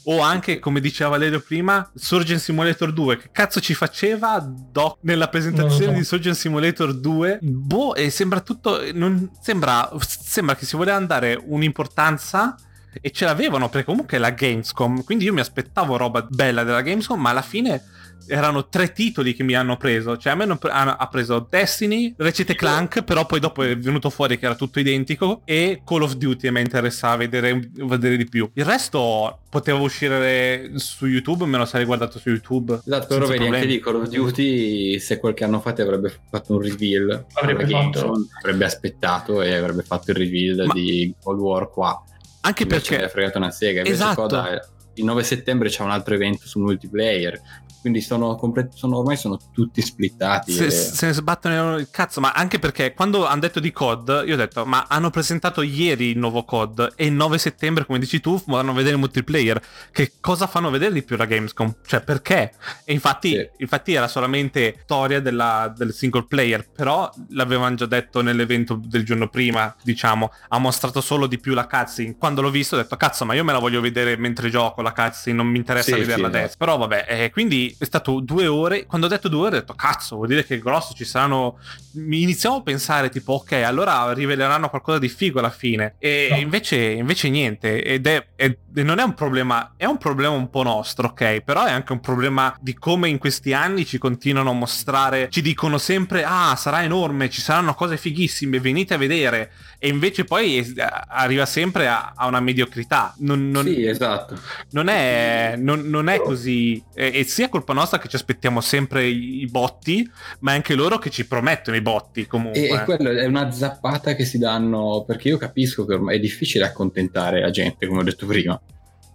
O 0.03 0.19
anche, 0.21 0.59
come 0.59 0.79
diceva 0.79 1.09
Valerio 1.11 1.39
prima, 1.41 1.89
Surgeon 1.95 2.37
Simulator 2.37 2.93
2. 2.93 3.17
Che 3.17 3.29
cazzo 3.31 3.59
ci 3.59 3.73
faceva 3.73 4.39
Doc 4.39 4.99
nella 5.01 5.27
presentazione 5.29 5.85
Non 5.85 5.85
lo 5.85 5.91
so. 5.93 5.99
di 5.99 6.05
Surgeon 6.05 6.35
Simulator 6.35 6.93
2? 6.93 7.39
Boh, 7.41 7.95
e 7.95 8.09
sembra 8.11 8.39
tutto. 8.41 8.79
Non, 8.93 9.31
sembra, 9.41 9.89
sembra 9.99 10.55
che 10.55 10.65
si 10.65 10.75
voleva 10.75 10.99
dare 10.99 11.41
un'importanza. 11.43 12.55
E 13.01 13.09
ce 13.09 13.25
l'avevano 13.25 13.69
perché 13.69 13.87
comunque 13.87 14.17
è 14.17 14.19
la 14.19 14.29
Gamescom. 14.29 15.03
Quindi 15.03 15.25
io 15.25 15.33
mi 15.33 15.39
aspettavo 15.39 15.97
roba 15.97 16.21
bella 16.29 16.63
della 16.63 16.81
Gamescom, 16.81 17.19
ma 17.19 17.31
alla 17.31 17.41
fine 17.41 17.81
erano 18.27 18.67
tre 18.67 18.91
titoli 18.91 19.33
che 19.33 19.43
mi 19.43 19.53
hanno 19.55 19.77
preso. 19.77 20.17
Cioè, 20.17 20.33
a 20.33 20.35
me 20.35 20.43
hanno 20.43 20.57
pre- 20.57 20.71
hanno- 20.71 20.95
ha 20.97 21.07
preso 21.07 21.45
Destiny, 21.49 22.13
Ratchet 22.17 22.49
e 22.51 22.55
Clank, 22.55 23.03
però 23.03 23.25
poi 23.25 23.39
dopo 23.39 23.63
è 23.63 23.77
venuto 23.77 24.09
fuori 24.09 24.37
che 24.37 24.45
era 24.45 24.55
tutto 24.55 24.79
identico. 24.79 25.41
E 25.45 25.81
Call 25.85 26.01
of 26.03 26.13
Duty 26.15 26.49
mi 26.51 26.61
interessava 26.61 27.17
vedere, 27.17 27.59
vedere 27.73 28.17
di 28.17 28.25
più. 28.27 28.49
Il 28.53 28.65
resto 28.65 29.39
poteva 29.49 29.79
uscire 29.79 30.71
su 30.75 31.05
YouTube, 31.05 31.45
me 31.45 31.57
lo 31.57 31.65
sarei 31.65 31.85
guardato 31.85 32.19
su 32.19 32.29
YouTube. 32.29 32.79
Esatto, 32.85 33.07
però 33.07 33.27
vedi 33.27 33.43
anche 33.43 33.49
problemi. 33.49 33.65
lì 33.67 33.79
Call 33.79 33.95
of 33.95 34.07
Duty, 34.09 34.99
se 34.99 35.17
qualche 35.19 35.43
anno 35.43 35.59
fa 35.59 35.73
ti 35.73 35.81
avrebbe 35.81 36.11
fatto 36.29 36.53
un 36.53 36.61
reveal, 36.61 37.25
Avrebbe 37.33 37.67
fatto. 37.67 38.13
Avrebbe 38.41 38.65
aspettato 38.65 39.41
e 39.41 39.53
avrebbe 39.55 39.83
fatto 39.83 40.11
il 40.11 40.17
reveal 40.17 40.65
Ma- 40.67 40.73
di 40.73 41.13
Cold 41.21 41.39
War 41.39 41.69
qua. 41.69 42.03
Anche 42.45 42.63
Invece 42.63 42.81
mi 42.81 42.89
perché 42.97 43.05
ha 43.05 43.09
fregato 43.09 43.37
una 43.37 43.51
sega. 43.51 43.77
Invece 43.79 43.93
Esatto. 43.95 44.21
Coda, 44.21 44.51
eh, 44.53 44.61
il 44.95 45.05
9 45.05 45.23
settembre 45.23 45.69
c'è 45.69 45.81
un 45.81 45.91
altro 45.91 46.13
evento 46.13 46.45
sul 46.45 46.61
multiplayer. 46.63 47.39
Quindi 47.83 47.99
sono, 47.99 48.37
comple- 48.37 48.69
sono- 48.73 48.99
ormai 48.99 49.17
sono 49.17 49.37
tutti 49.51 49.81
splittati. 49.81 50.53
se, 50.53 50.67
e- 50.67 50.71
se 50.71 51.07
ne 51.07 51.11
sbattono 51.11 51.75
il 51.77 51.89
cazzo, 51.91 52.21
ma 52.21 52.31
anche 52.31 52.57
perché 52.57 52.93
quando 52.93 53.25
hanno 53.27 53.41
detto 53.41 53.59
di 53.59 53.73
COD, 53.73 54.23
io 54.25 54.35
ho 54.35 54.37
detto, 54.37 54.63
ma 54.65 54.85
hanno 54.87 55.09
presentato 55.09 55.61
ieri 55.61 56.11
il 56.11 56.17
nuovo 56.17 56.45
COD 56.45 56.93
e 56.95 57.05
il 57.07 57.11
9 57.11 57.37
settembre, 57.37 57.85
come 57.85 57.99
dici 57.99 58.21
tu, 58.21 58.41
vanno 58.47 58.71
a 58.71 58.73
vedere 58.73 58.93
il 58.93 58.99
multiplayer. 58.99 59.61
Che 59.91 60.13
cosa 60.21 60.47
fanno 60.47 60.69
vedere 60.69 60.93
di 60.93 61.03
più 61.03 61.17
la 61.17 61.25
Gamescom? 61.25 61.75
Cioè, 61.85 61.99
perché? 62.01 62.53
E 62.85 62.93
infatti, 62.93 63.31
Sì. 63.31 63.49
infatti 63.57 63.93
era 63.93 64.07
solamente 64.07 64.79
storia 64.83 65.19
della- 65.19 65.73
del 65.75 65.93
single 65.93 66.23
player, 66.25 66.65
però 66.73 67.11
l'avevano 67.31 67.75
già 67.75 67.85
detto 67.85 68.21
nell'evento 68.21 68.79
del 68.81 69.03
giorno 69.03 69.27
prima, 69.27 69.75
diciamo, 69.83 70.31
ha 70.47 70.57
mostrato 70.57 71.01
solo 71.01 71.27
di 71.27 71.37
più 71.37 71.53
la 71.53 71.67
cutscene. 71.67 72.15
Quando 72.17 72.41
l'ho 72.41 72.49
visto 72.49 72.75
ho 72.75 72.77
detto, 72.79 72.95
cazzo, 72.95 73.25
ma 73.25 73.33
io 73.33 73.43
me 73.43 73.51
la 73.51 73.59
voglio 73.59 73.81
vedere 73.81 74.15
mentre 74.15 74.49
gioco 74.49 74.81
la 74.81 74.93
cutscene, 74.93 75.35
non 75.35 75.47
mi 75.47 75.57
interessa 75.57 75.91
Sì, 75.95 75.99
vederla 75.99 76.15
sì, 76.15 76.23
adesso. 76.29 76.45
esatto. 76.45 76.57
Però 76.65 76.77
vabbè, 76.77 77.05
eh, 77.09 77.29
quindi 77.31 77.72
è 77.77 77.83
stato 77.85 78.19
due 78.19 78.47
ore. 78.47 78.85
Quando 78.85 79.07
ho 79.07 79.09
detto 79.09 79.27
due 79.29 79.47
ore, 79.47 79.57
ho 79.57 79.59
detto 79.59 79.73
cazzo, 79.73 80.15
vuol 80.17 80.27
dire 80.27 80.45
che 80.45 80.55
è 80.55 80.59
grosso. 80.59 80.93
Ci 80.93 81.05
saranno. 81.05 81.57
Iniziamo 81.95 82.57
a 82.57 82.61
pensare, 82.61 83.09
tipo, 83.09 83.33
ok, 83.33 83.51
allora 83.53 84.11
riveleranno 84.13 84.69
qualcosa 84.69 84.99
di 84.99 85.09
figo 85.09 85.39
alla 85.39 85.49
fine. 85.49 85.95
E 85.99 86.27
No. 86.31 86.37
invece, 86.37 86.77
invece 86.77 87.29
niente. 87.29 87.81
Ed 87.83 88.07
è, 88.07 88.25
è- 88.35 88.57
non 88.75 88.99
è 88.99 89.03
un 89.03 89.13
problema. 89.13 89.73
È 89.77 89.85
un 89.85 89.97
problema 89.97 90.33
un 90.33 90.49
po' 90.49 90.63
nostro, 90.63 91.09
ok? 91.09 91.41
Però 91.41 91.65
è 91.65 91.71
anche 91.71 91.91
un 91.91 91.99
problema 91.99 92.55
di 92.59 92.73
come 92.73 93.09
in 93.09 93.17
questi 93.19 93.53
anni 93.53 93.85
ci 93.85 93.97
continuano 93.97 94.49
a 94.49 94.53
mostrare. 94.53 95.29
Ci 95.29 95.41
dicono 95.41 95.77
sempre: 95.77 96.23
ah, 96.25 96.55
sarà 96.55 96.83
enorme, 96.83 97.29
ci 97.29 97.41
saranno 97.41 97.73
cose 97.75 97.97
fighissime, 97.97 98.59
venite 98.59 98.93
a 98.95 98.97
vedere. 98.97 99.51
E 99.77 99.89
invece 99.89 100.23
poi 100.23 100.57
eh, 100.57 100.73
arriva 101.09 101.45
sempre 101.45 101.87
a, 101.87 102.13
a 102.15 102.25
una 102.27 102.39
mediocrità. 102.39 103.13
Non, 103.19 103.49
non- 103.49 103.65
Sì, 103.65 103.85
esatto. 103.85 104.39
non 104.71 104.87
è, 104.87 105.55
non, 105.57 105.81
non 105.81 106.07
è 106.09 106.19
così. 106.21 106.81
E, 106.95 107.11
e 107.13 107.23
sia 107.25 107.49
colpa 107.63 107.73
nostra 107.73 107.97
che 107.97 108.09
ci 108.09 108.17
aspettiamo 108.17 108.59
sempre 108.61 109.05
i, 109.05 109.41
i 109.41 109.47
botti, 109.47 110.09
ma 110.39 110.51
è 110.51 110.55
anche 110.55 110.75
loro 110.75 110.97
che 110.99 111.09
ci 111.09 111.25
promettono 111.25 111.77
i 111.77 111.81
botti 111.81 112.27
comunque. 112.27 112.67
E, 112.67 112.73
e 112.73 112.83
quello 112.83 113.09
è 113.09 113.25
una 113.25 113.49
zappata 113.51 114.13
che 114.13 114.25
si 114.25 114.37
danno 114.37 115.03
perché 115.07 115.29
io 115.29 115.37
capisco 115.37 115.85
che 115.85 115.93
ormai 115.93 116.17
è 116.17 116.19
difficile 116.19 116.65
accontentare 116.65 117.39
la 117.39 117.49
gente, 117.49 117.87
come 117.87 118.01
ho 118.01 118.03
detto 118.03 118.25
prima. 118.25 118.59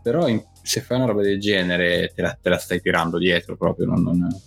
Però 0.03 0.27
in- 0.27 0.43
se 0.63 0.81
fai 0.81 0.97
una 0.97 1.07
roba 1.07 1.23
del 1.23 1.39
genere 1.39 2.13
te 2.15 2.23
la, 2.23 2.37
te 2.41 2.49
la 2.49 2.59
stai 2.59 2.81
tirando 2.81 3.19
dietro 3.19 3.57
proprio. 3.57 3.87
Non, 3.87 4.03
non- 4.03 4.41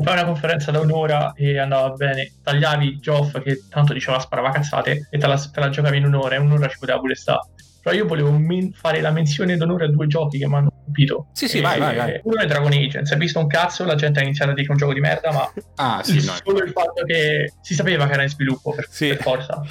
fai 0.00 0.12
una 0.12 0.24
conferenza 0.24 0.70
da 0.70 0.78
un'ora 0.78 1.32
e 1.32 1.58
andava 1.58 1.90
bene, 1.90 2.34
tagliavi 2.42 2.98
Geoff 3.00 3.40
che 3.42 3.64
tanto 3.68 3.92
diceva 3.92 4.20
sparava 4.20 4.50
cazzate 4.50 5.08
e 5.10 5.18
te 5.18 5.26
la, 5.26 5.36
te 5.36 5.58
la 5.58 5.70
giocavi 5.70 5.96
in 5.96 6.04
un'ora 6.04 6.36
e 6.36 6.38
un'ora 6.38 6.68
ci 6.68 6.78
poteva 6.78 7.00
pure 7.00 7.16
stare. 7.16 7.40
Però 7.82 7.96
io 7.96 8.06
volevo 8.06 8.30
men- 8.30 8.72
fare 8.72 9.00
la 9.00 9.10
menzione 9.10 9.56
d'onore 9.56 9.86
a 9.86 9.90
due 9.90 10.06
giochi 10.06 10.38
che 10.38 10.46
mi 10.46 10.54
hanno 10.54 10.70
capito? 10.88 11.28
Sì, 11.32 11.48
sì, 11.48 11.58
E- 11.58 11.60
vai, 11.60 11.78
vai, 11.78 11.96
vai. 11.96 12.20
Uno 12.24 12.40
è 12.40 12.46
Dragon 12.46 12.72
Age, 12.72 13.06
si 13.06 13.14
è 13.14 13.16
visto 13.16 13.38
un 13.38 13.46
cazzo, 13.46 13.84
la 13.84 13.94
gente 13.94 14.20
ha 14.20 14.22
iniziato 14.22 14.50
a 14.50 14.54
dire 14.54 14.66
che 14.66 14.70
è 14.70 14.72
un 14.74 14.78
gioco 14.80 14.92
di 14.94 15.00
merda, 15.00 15.32
ma 15.32 15.52
Ah, 15.76 16.02
sì, 16.02 16.14
no. 16.24 16.32
solo 16.44 16.58
il 16.64 16.70
fatto 16.72 17.04
che 17.06 17.52
si 17.62 17.74
sapeva 17.74 18.06
che 18.06 18.12
era 18.14 18.22
in 18.22 18.28
sviluppo 18.28 18.74
per, 18.74 18.86
Sì. 18.90 19.08
per 19.08 19.22
forza. 19.22 19.62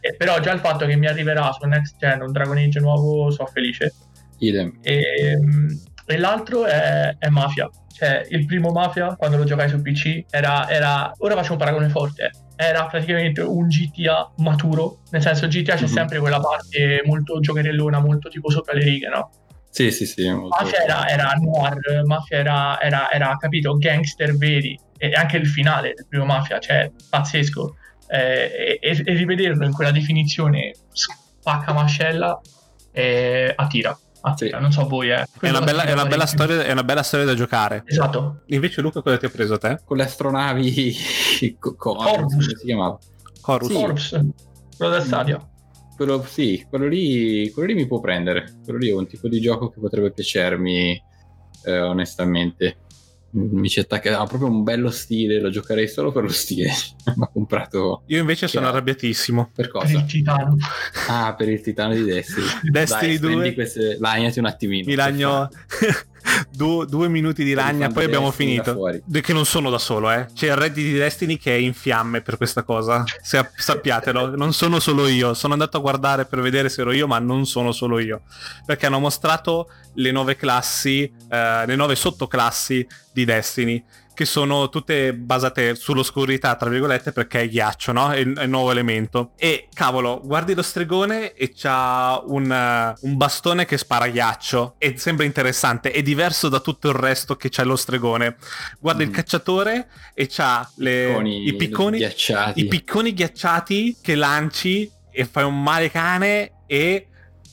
Eh, 0.00 0.14
però 0.16 0.38
già 0.40 0.52
il 0.52 0.60
fatto 0.60 0.84
che 0.86 0.96
mi 0.96 1.06
arriverà 1.06 1.50
su 1.58 1.66
Next 1.66 1.96
Gen 1.98 2.20
un 2.20 2.30
Dragon 2.32 2.56
Age 2.58 2.78
nuovo, 2.80 3.30
sono 3.30 3.48
felice. 3.48 3.92
idem. 4.38 4.78
E, 4.82 5.38
mm, 5.40 5.68
e 6.06 6.18
l'altro 6.18 6.66
è, 6.66 7.16
è 7.18 7.28
Mafia. 7.30 7.68
Cioè, 7.96 8.26
il 8.30 8.44
primo 8.44 8.70
Mafia, 8.72 9.14
quando 9.16 9.36
lo 9.38 9.44
giocai 9.44 9.68
su 9.68 9.80
PC, 9.80 10.24
era, 10.28 10.68
era- 10.68 11.12
Ora 11.18 11.34
faccio 11.36 11.52
un 11.52 11.58
paragone 11.58 11.88
forte. 11.88 12.30
Era 12.56 12.84
praticamente 12.86 13.40
un 13.40 13.68
GTA 13.68 14.32
maturo. 14.38 14.98
Nel 15.12 15.22
senso, 15.22 15.46
GTA 15.46 15.76
c'è 15.76 15.82
Mhm. 15.82 15.86
sempre 15.88 16.18
quella 16.18 16.40
parte 16.40 17.02
molto 17.06 17.38
giocherellona, 17.40 18.00
molto 18.00 18.28
tipo 18.28 18.50
sopra 18.50 18.74
le 18.74 18.82
righe, 18.84 19.08
no? 19.08 19.30
Sì, 19.74 19.90
sì, 19.90 20.06
sì. 20.06 20.30
molto- 20.30 20.56
Mafia 20.62 20.84
era, 20.84 21.08
era 21.08 21.32
noir, 21.32 22.04
Mafia 22.04 22.38
era, 22.38 22.80
era, 22.80 23.10
era, 23.10 23.36
capito, 23.40 23.76
gangster 23.76 24.36
veri. 24.36 24.78
E 24.96 25.10
anche 25.10 25.36
il 25.36 25.48
finale 25.48 25.94
del 25.94 26.06
primo 26.08 26.24
Mafia, 26.24 26.60
cioè, 26.60 26.88
pazzesco. 27.10 27.74
Eh, 28.06 28.78
e, 28.80 29.02
e- 29.04 29.14
rivederlo 29.14 29.64
in 29.64 29.72
quella 29.72 29.90
definizione 29.90 30.74
spacca 30.92 31.72
mascella 31.72 32.40
eh, 32.92 33.52
attira. 33.56 33.98
attira. 34.20 34.56
Sì. 34.58 34.62
Non 34.62 34.70
so 34.70 34.86
voi, 34.86 35.10
eh. 35.10 35.26
È 35.40 35.48
una, 35.48 35.60
bella, 35.62 35.82
è, 35.82 35.92
una 35.92 36.06
bella 36.06 36.26
storia, 36.26 36.62
è 36.62 36.70
una 36.70 36.84
bella 36.84 37.02
storia 37.02 37.26
da 37.26 37.34
giocare. 37.34 37.82
Esatto. 37.84 38.42
Invece 38.46 38.80
Luca 38.80 39.02
cosa 39.02 39.16
ti 39.16 39.26
ha 39.26 39.30
preso 39.30 39.58
te? 39.58 39.80
Con 39.84 39.96
le 39.96 40.04
astronavi... 40.04 40.94
co- 41.58 41.74
co- 41.74 41.94
Corvus. 41.96 42.30
come 42.30 42.42
si 42.44 42.64
chiamava? 42.64 42.96
Horus. 43.46 43.66
Sì. 43.68 43.74
Corps, 43.74 44.20
quello 44.76 44.92
del 44.92 45.02
Stadia. 45.02 45.48
Quello, 45.96 46.24
sì, 46.28 46.66
quello 46.68 46.86
lì, 46.88 47.50
quello 47.52 47.68
lì 47.68 47.74
mi 47.74 47.86
può 47.86 48.00
prendere. 48.00 48.56
Quello 48.64 48.78
lì 48.78 48.88
è 48.88 48.94
un 48.94 49.06
tipo 49.06 49.28
di 49.28 49.40
gioco 49.40 49.68
che 49.70 49.80
potrebbe 49.80 50.10
piacermi, 50.12 51.02
eh, 51.64 51.80
onestamente. 51.80 52.78
Mi 53.36 53.68
ci 53.68 53.80
attacca, 53.80 54.20
ha 54.20 54.26
proprio 54.26 54.48
un 54.48 54.62
bello 54.62 54.90
stile, 54.90 55.40
lo 55.40 55.50
giocherei 55.50 55.88
solo 55.88 56.12
per 56.12 56.22
lo 56.22 56.28
stile. 56.28 56.70
Ma 57.16 57.26
comprato 57.26 58.02
Io 58.06 58.20
invece 58.20 58.46
sono 58.46 58.62
Chiaro. 58.62 58.76
arrabbiatissimo. 58.76 59.50
per 59.52 59.54
Per 59.54 59.64
il 59.64 59.70
cosa? 59.70 60.02
Titano. 60.04 60.56
Ah, 61.08 61.34
per 61.36 61.48
il 61.48 61.60
titano 61.60 61.94
di 61.94 62.04
Destiny. 62.04 62.46
Destiny 62.70 63.18
Dai, 63.18 63.18
2. 63.18 63.30
spendi 63.32 63.54
queste... 63.54 63.96
Lagnati 63.98 64.38
un 64.38 64.46
attimino. 64.46 64.84
Mi 64.86 64.94
lagno 64.94 65.48
due, 66.54 66.86
due 66.86 67.08
minuti 67.08 67.44
di 67.44 67.54
fan 67.54 67.92
poi 67.92 68.04
abbiamo 68.04 68.30
finito. 68.30 68.78
Che 69.10 69.32
non 69.32 69.44
sono 69.44 69.70
da 69.70 69.78
solo, 69.78 70.10
eh. 70.10 70.26
C'è 70.32 70.46
il 70.46 70.56
Reddit 70.56 70.84
di 70.84 70.98
Destiny 70.98 71.36
che 71.36 71.54
è 71.54 71.58
in 71.58 71.74
fiamme 71.74 72.20
per 72.20 72.36
questa 72.36 72.62
cosa. 72.62 73.04
Se- 73.22 73.50
sappiatelo, 73.54 74.36
non 74.36 74.52
sono 74.52 74.78
solo 74.78 75.06
io. 75.06 75.34
Sono 75.34 75.52
andato 75.52 75.76
a 75.76 75.80
guardare 75.80 76.24
per 76.26 76.40
vedere 76.40 76.68
se 76.68 76.82
ero 76.82 76.92
io, 76.92 77.06
ma 77.06 77.18
non 77.18 77.46
sono 77.46 77.72
solo 77.72 77.98
io. 77.98 78.22
Perché 78.64 78.86
hanno 78.86 79.00
mostrato 79.00 79.68
le 79.94 80.10
nuove 80.10 80.36
classi, 80.36 81.02
eh, 81.28 81.64
le 81.66 81.76
nuove 81.76 81.96
sottoclassi 81.96 82.86
di 83.12 83.24
Destiny. 83.24 83.82
Che 84.14 84.24
sono 84.26 84.68
tutte 84.68 85.12
basate 85.12 85.74
sull'oscurità, 85.74 86.54
tra 86.54 86.70
virgolette, 86.70 87.10
perché 87.10 87.40
è 87.40 87.48
ghiaccio, 87.48 87.90
no? 87.90 88.10
È 88.12 88.18
il, 88.18 88.38
il 88.40 88.48
nuovo 88.48 88.70
elemento. 88.70 89.32
E 89.36 89.68
cavolo, 89.74 90.20
guardi 90.22 90.54
lo 90.54 90.62
stregone 90.62 91.32
e 91.32 91.52
c'ha 91.52 92.22
un, 92.24 92.94
un 93.00 93.16
bastone 93.16 93.64
che 93.64 93.76
spara 93.76 94.06
ghiaccio. 94.06 94.76
E 94.78 94.96
sembra 94.98 95.24
interessante. 95.26 95.90
È 95.90 96.00
diverso 96.00 96.48
da 96.48 96.60
tutto 96.60 96.88
il 96.88 96.94
resto 96.94 97.34
che 97.34 97.48
c'ha 97.50 97.64
lo 97.64 97.74
stregone. 97.74 98.36
Guarda 98.78 99.02
il 99.02 99.08
Mm. 99.08 99.12
cacciatore 99.12 99.88
e 100.14 100.28
c'ha 100.30 100.70
le- 100.76 101.06
Picconi, 101.08 101.46
i 101.48 101.56
picconi. 101.56 101.98
ghiacciati. 101.98 102.60
I 102.60 102.66
picconi 102.68 103.12
ghiacciati 103.14 103.96
che 104.00 104.14
lanci 104.14 104.88
e 105.10 105.24
fai 105.24 105.42
un 105.42 105.60
male 105.60 105.90
cane 105.90 106.52
e. 106.66 107.08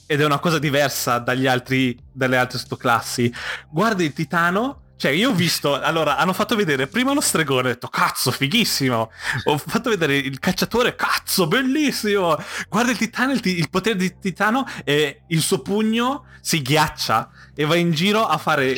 Ed 0.06 0.20
è 0.20 0.24
una 0.26 0.38
cosa 0.40 0.58
diversa 0.58 1.18
dagli 1.18 1.46
altri, 1.46 1.98
dalle 2.12 2.36
altre 2.36 2.58
sottoclassi. 2.58 3.32
Guardi 3.70 4.04
il 4.04 4.12
titano. 4.12 4.81
Cioè, 5.02 5.10
io 5.10 5.30
ho 5.30 5.34
visto. 5.34 5.80
Allora, 5.80 6.16
hanno 6.16 6.32
fatto 6.32 6.54
vedere 6.54 6.86
prima 6.86 7.12
lo 7.12 7.20
stregone. 7.20 7.70
Ho 7.70 7.72
detto, 7.72 7.88
cazzo, 7.88 8.30
fighissimo. 8.30 9.10
Ho 9.46 9.58
fatto 9.58 9.90
vedere 9.90 10.16
il 10.16 10.38
cacciatore. 10.38 10.94
Cazzo, 10.94 11.48
bellissimo. 11.48 12.36
Guarda 12.68 12.92
il 12.92 12.98
titano. 12.98 13.32
Il, 13.32 13.40
ti- 13.40 13.58
il 13.58 13.68
potere 13.68 13.96
di 13.96 14.16
titano. 14.20 14.64
E 14.84 15.22
il 15.26 15.40
suo 15.40 15.58
pugno 15.58 16.26
si 16.40 16.62
ghiaccia. 16.62 17.28
E 17.52 17.64
va 17.64 17.74
in 17.74 17.90
giro 17.90 18.24
a 18.24 18.38
fare. 18.38 18.76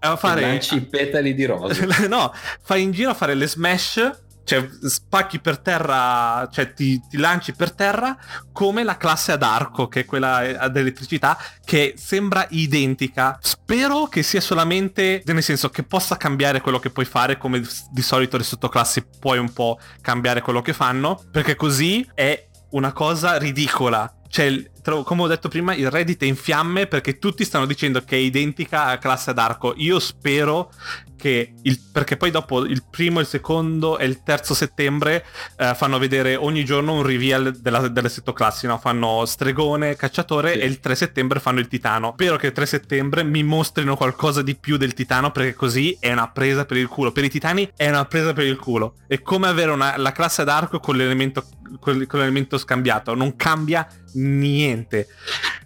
A 0.00 0.16
fare 0.16 0.40
lanci 0.40 0.74
i 0.74 0.80
petali 0.80 1.32
di 1.32 1.44
rosa. 1.44 1.86
no, 2.10 2.34
fai 2.60 2.82
in 2.82 2.90
giro 2.90 3.10
a 3.10 3.14
fare 3.14 3.34
le 3.34 3.46
smash, 3.46 4.10
cioè 4.44 4.68
spacchi 4.82 5.40
per 5.40 5.58
terra, 5.58 6.48
cioè 6.50 6.72
ti, 6.72 7.00
ti 7.08 7.16
lanci 7.16 7.54
per 7.54 7.72
terra 7.72 8.16
come 8.52 8.84
la 8.84 8.96
classe 8.96 9.32
ad 9.32 9.42
arco, 9.42 9.88
che 9.88 10.00
è 10.00 10.04
quella 10.04 10.58
ad 10.58 10.76
elettricità, 10.76 11.38
che 11.64 11.94
sembra 11.96 12.46
identica. 12.50 13.38
Spero 13.40 14.06
che 14.06 14.22
sia 14.22 14.40
solamente, 14.40 15.22
nel 15.24 15.42
senso 15.42 15.70
che 15.70 15.82
possa 15.82 16.16
cambiare 16.16 16.60
quello 16.60 16.78
che 16.78 16.90
puoi 16.90 17.04
fare, 17.04 17.38
come 17.38 17.62
di 17.90 18.02
solito 18.02 18.36
le 18.36 18.44
sottoclassi 18.44 19.04
puoi 19.18 19.38
un 19.38 19.52
po' 19.52 19.78
cambiare 20.00 20.40
quello 20.40 20.62
che 20.62 20.72
fanno, 20.72 21.22
perché 21.30 21.54
così 21.54 22.06
è 22.14 22.48
una 22.70 22.92
cosa 22.92 23.38
ridicola. 23.38 24.12
Cioè, 24.28 24.70
come 25.04 25.22
ho 25.22 25.26
detto 25.26 25.48
prima, 25.48 25.74
il 25.74 25.90
Reddit 25.90 26.22
è 26.22 26.26
in 26.26 26.36
fiamme 26.36 26.86
perché 26.86 27.18
tutti 27.18 27.44
stanno 27.44 27.66
dicendo 27.66 28.00
che 28.02 28.16
è 28.16 28.18
identica 28.18 28.86
a 28.86 28.98
classe 28.98 29.30
ad 29.30 29.38
arco. 29.38 29.74
Io 29.76 29.98
spero 29.98 30.72
che 31.22 31.54
il- 31.62 31.78
perché 31.92 32.16
poi 32.16 32.32
dopo 32.32 32.64
il 32.64 32.82
primo, 32.90 33.20
il 33.20 33.26
secondo 33.28 33.96
e 33.96 34.06
il 34.06 34.24
terzo 34.24 34.54
settembre 34.54 35.24
eh, 35.56 35.72
fanno 35.76 35.96
vedere 36.00 36.34
ogni 36.34 36.64
giorno 36.64 36.94
un 36.94 37.04
reveal 37.04 37.52
della- 37.60 37.86
delle 37.86 38.08
sottoclassi, 38.08 38.66
no? 38.66 38.76
Fanno 38.78 39.24
stregone, 39.24 39.94
cacciatore 39.94 40.54
Sì. 40.54 40.58
e 40.58 40.66
il 40.66 40.80
3 40.80 40.96
settembre 40.96 41.38
fanno 41.38 41.60
il 41.60 41.68
titano. 41.68 42.10
Spero 42.14 42.36
che 42.36 42.48
il 42.48 42.52
3 42.52 42.66
settembre 42.66 43.22
mi 43.22 43.44
mostrino 43.44 43.94
qualcosa 43.94 44.42
di 44.42 44.56
più 44.56 44.76
del 44.76 44.94
titano 44.94 45.30
perché 45.30 45.54
così 45.54 45.96
è 46.00 46.10
una 46.10 46.28
presa 46.28 46.64
per 46.64 46.76
il 46.76 46.88
culo. 46.88 47.12
Per 47.12 47.22
i 47.22 47.30
titani 47.30 47.70
è 47.76 47.88
una 47.88 48.04
presa 48.06 48.32
per 48.32 48.46
il 48.46 48.58
culo. 48.58 48.96
È 49.06 49.22
come 49.22 49.46
avere 49.46 49.70
una- 49.70 49.96
la 49.96 50.10
classe 50.10 50.42
ad 50.42 50.48
arco 50.48 50.80
con 50.80 50.96
l'elemento, 50.96 51.44
con, 51.78 52.04
con 52.08 52.18
l'elemento 52.18 52.58
scambiato. 52.58 53.14
Non 53.14 53.36
cambia 53.36 53.86
niente. 54.14 55.06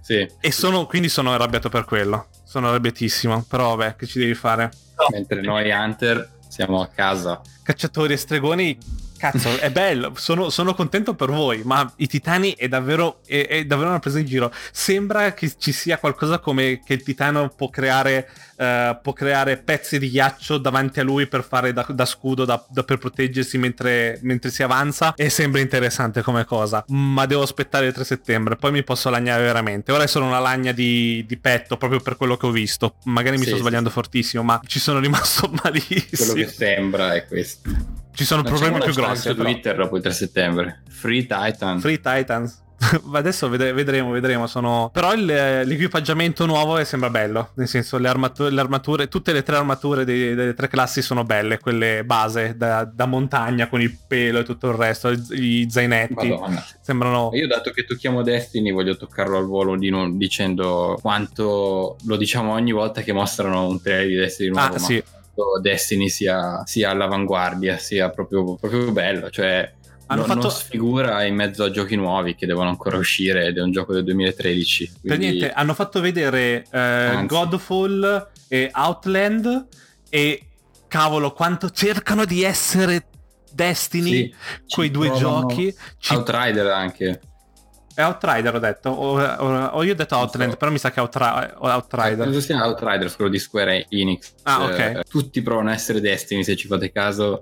Sì. 0.02 0.28
E 0.38 0.52
sono, 0.52 0.84
quindi 0.86 1.08
sono 1.08 1.32
arrabbiato 1.32 1.70
per 1.70 1.86
quello. 1.86 2.28
Sono 2.44 2.68
arrabbiatissimo. 2.68 3.46
Però 3.48 3.74
vabbè, 3.74 3.96
che 3.96 4.06
ci 4.06 4.18
devi 4.18 4.34
fare? 4.34 4.70
Mentre 5.10 5.40
noi 5.40 5.70
Hunter 5.70 6.28
siamo 6.48 6.80
a 6.80 6.88
casa. 6.88 7.40
cacciatori 7.62 8.14
e 8.14 8.16
stregoni, 8.16 8.78
cazzo, 9.16 9.58
è 9.58 9.70
bello, 9.70 10.12
sono, 10.16 10.50
sono 10.50 10.74
contento 10.74 11.14
per 11.14 11.30
voi, 11.30 11.62
ma 11.64 11.90
i 11.96 12.06
titani 12.06 12.54
è 12.56 12.68
davvero, 12.68 13.20
è, 13.26 13.46
è 13.46 13.64
davvero 13.64 13.90
una 13.90 13.98
presa 13.98 14.18
in 14.18 14.26
giro. 14.26 14.52
Sembra 14.72 15.32
che 15.34 15.52
ci 15.58 15.72
sia 15.72 15.98
qualcosa 15.98 16.38
come 16.38 16.80
che 16.84 16.94
il 16.94 17.02
titano 17.02 17.48
può 17.48 17.68
creare, 17.70 18.28
eh, 18.56 18.98
può 19.02 19.12
creare 19.12 19.56
pezzi 19.58 19.98
di 19.98 20.10
ghiaccio 20.10 20.58
davanti 20.58 21.00
a 21.00 21.02
lui 21.04 21.26
per 21.26 21.44
fare 21.44 21.72
da, 21.72 21.86
da 21.88 22.04
scudo, 22.04 22.44
da- 22.44 22.64
da- 22.68 22.82
per 22.84 22.98
proteggersi 22.98 23.58
mentre, 23.58 24.18
mentre 24.22 24.50
si 24.50 24.62
avanza, 24.62 25.14
e 25.14 25.30
sembra 25.30 25.60
interessante 25.60 26.22
come 26.22 26.44
cosa, 26.44 26.84
ma 26.88 27.26
devo 27.26 27.42
aspettare 27.42 27.86
il 27.86 27.92
3 27.92 28.04
settembre, 28.04 28.56
poi 28.56 28.72
mi 28.72 28.82
posso 28.84 29.10
lagnare 29.10 29.42
veramente. 29.42 29.92
Ora 29.92 30.04
è 30.04 30.08
solo 30.08 30.26
una 30.26 30.38
lagna 30.38 30.72
di, 30.72 31.24
di 31.26 31.36
petto, 31.38 31.76
proprio 31.76 32.00
per 32.00 32.16
quello 32.16 32.36
che 32.36 32.46
ho 32.46 32.50
visto. 32.50 32.94
Magari 33.04 33.36
mi 33.36 33.42
Sì, 33.42 33.48
sto 33.48 33.56
sì, 33.56 33.62
sbagliando 33.62 33.90
fortissimo, 33.90 34.42
ma 34.42 34.60
ci 34.66 34.78
sono 34.78 34.98
rimasto 34.98 35.50
malissimo. 35.62 36.32
Quello 36.32 36.46
che 36.46 36.52
sembra 36.52 37.14
è 37.14 37.26
questo. 37.26 37.70
Ci 38.16 38.24
sono 38.24 38.42
problemi 38.42 38.80
più 38.80 38.92
grossi. 38.94 39.28
Su. 39.28 39.34
Twitter 39.36 39.76
dopo 39.76 39.96
il 39.96 40.02
3 40.02 40.12
settembre. 40.12 40.82
Free 40.88 41.26
Titan. 41.26 41.78
Free 41.80 42.00
Titans. 42.00 42.64
Ma 43.04 43.18
adesso 43.18 43.48
vedremo, 43.48 44.10
vedremo. 44.10 44.46
Sono... 44.46 44.90
Però 44.92 45.14
il- 45.14 45.24
l'equipaggiamento 45.24 46.44
nuovo 46.44 46.76
eh, 46.76 46.84
sembra 46.84 47.08
bello. 47.08 47.50
Nel 47.54 47.68
senso, 47.68 47.96
le, 47.98 48.06
armatu- 48.08 48.50
le 48.50 48.60
armature, 48.60 49.08
tutte 49.08 49.32
le 49.32 49.42
tre 49.42 49.56
armature 49.56 50.04
dei- 50.04 50.34
delle 50.34 50.52
tre 50.54 50.68
classi 50.68 51.00
sono 51.00 51.24
belle. 51.24 51.58
Quelle 51.58 52.04
base 52.04 52.54
da, 52.56 52.84
da 52.84 53.06
montagna 53.06 53.66
con 53.68 53.80
il 53.80 53.96
pelo 54.06 54.40
e 54.40 54.44
tutto 54.44 54.68
il 54.68 54.74
resto, 54.76 55.10
i- 55.10 55.66
zainetti. 55.70 56.28
Madonna. 56.28 56.62
Sembrano. 56.80 57.30
Io 57.32 57.46
dato 57.46 57.70
che 57.70 57.84
tocchiamo 57.84 58.22
Destiny 58.22 58.72
voglio 58.72 58.96
toccarlo 58.96 59.38
al 59.38 59.46
volo 59.46 59.76
di 59.76 59.88
non- 59.88 60.18
dicendo 60.18 60.98
quanto 61.00 61.96
lo 62.04 62.16
diciamo 62.16 62.52
ogni 62.52 62.72
volta 62.72 63.00
che 63.00 63.12
mostrano 63.12 63.66
un 63.66 63.80
trailer 63.80 64.06
di 64.06 64.14
Destiny 64.16 64.50
nuovo. 64.50 64.66
Ah, 64.66 64.70
ma 64.72 64.78
sì. 64.78 65.02
Quanto 65.36 65.60
Destiny 65.60 66.08
sia, 66.08 66.62
sia 66.64 66.90
all'avanguardia, 66.90 67.76
sia 67.76 68.08
proprio, 68.10 68.56
proprio 68.56 68.90
bello. 68.90 69.28
Cioè, 69.30 69.72
Hanno 70.06 70.26
non, 70.26 70.36
fatto- 70.36 70.48
sfigura 70.50 71.24
in 71.24 71.34
mezzo 71.34 71.64
a 71.64 71.70
giochi 71.70 71.96
nuovi 71.96 72.34
che 72.34 72.46
devono 72.46 72.68
ancora 72.70 72.96
uscire 72.96 73.46
ed 73.46 73.58
è 73.58 73.60
un 73.60 73.70
gioco 73.70 73.92
del 73.92 74.04
2013. 74.04 74.86
Per 75.02 75.16
quindi- 75.16 75.36
niente, 75.36 75.52
hanno 75.52 75.74
fatto 75.74 76.00
vedere 76.00 76.64
eh. 76.70 77.24
Godfall 77.26 78.28
e 78.48 78.70
Outland. 78.72 79.66
E 80.08 80.40
cavolo, 80.88 81.32
quanto 81.32 81.70
cercano 81.70 82.24
di 82.24 82.42
essere 82.42 83.06
Destiny. 83.52 84.10
Sì, 84.10 84.34
quei 84.68 84.90
due 84.90 85.12
giochi. 85.12 85.74
Ci 85.98 86.14
Outrider 86.14 86.66
anche. 86.68 87.20
È 87.96 88.02
Outrider 88.02 88.54
ho 88.54 88.58
detto, 88.58 88.90
o, 88.90 89.18
o- 89.18 89.64
o 89.68 89.82
io 89.82 89.92
ho 89.92 89.94
detto 89.94 90.16
Outland, 90.16 90.50
so. 90.50 90.56
però 90.58 90.70
mi 90.70 90.76
sa 90.76 90.90
che 90.90 90.98
è 90.98 91.00
Outra- 91.00 91.56
Outrider. 91.58 92.24
Penso 92.26 92.40
sia 92.42 92.62
Outriders, 92.62 93.16
quello 93.16 93.30
di 93.30 93.38
Square 93.38 93.86
Enix. 93.88 94.34
Ah, 94.42 94.64
ok. 94.64 94.78
Eh, 94.78 95.02
tutti 95.08 95.40
provano 95.40 95.70
a 95.70 95.72
essere 95.72 96.02
Destiny, 96.02 96.44
se 96.44 96.56
ci 96.56 96.66
fate 96.68 96.92
caso. 96.92 97.40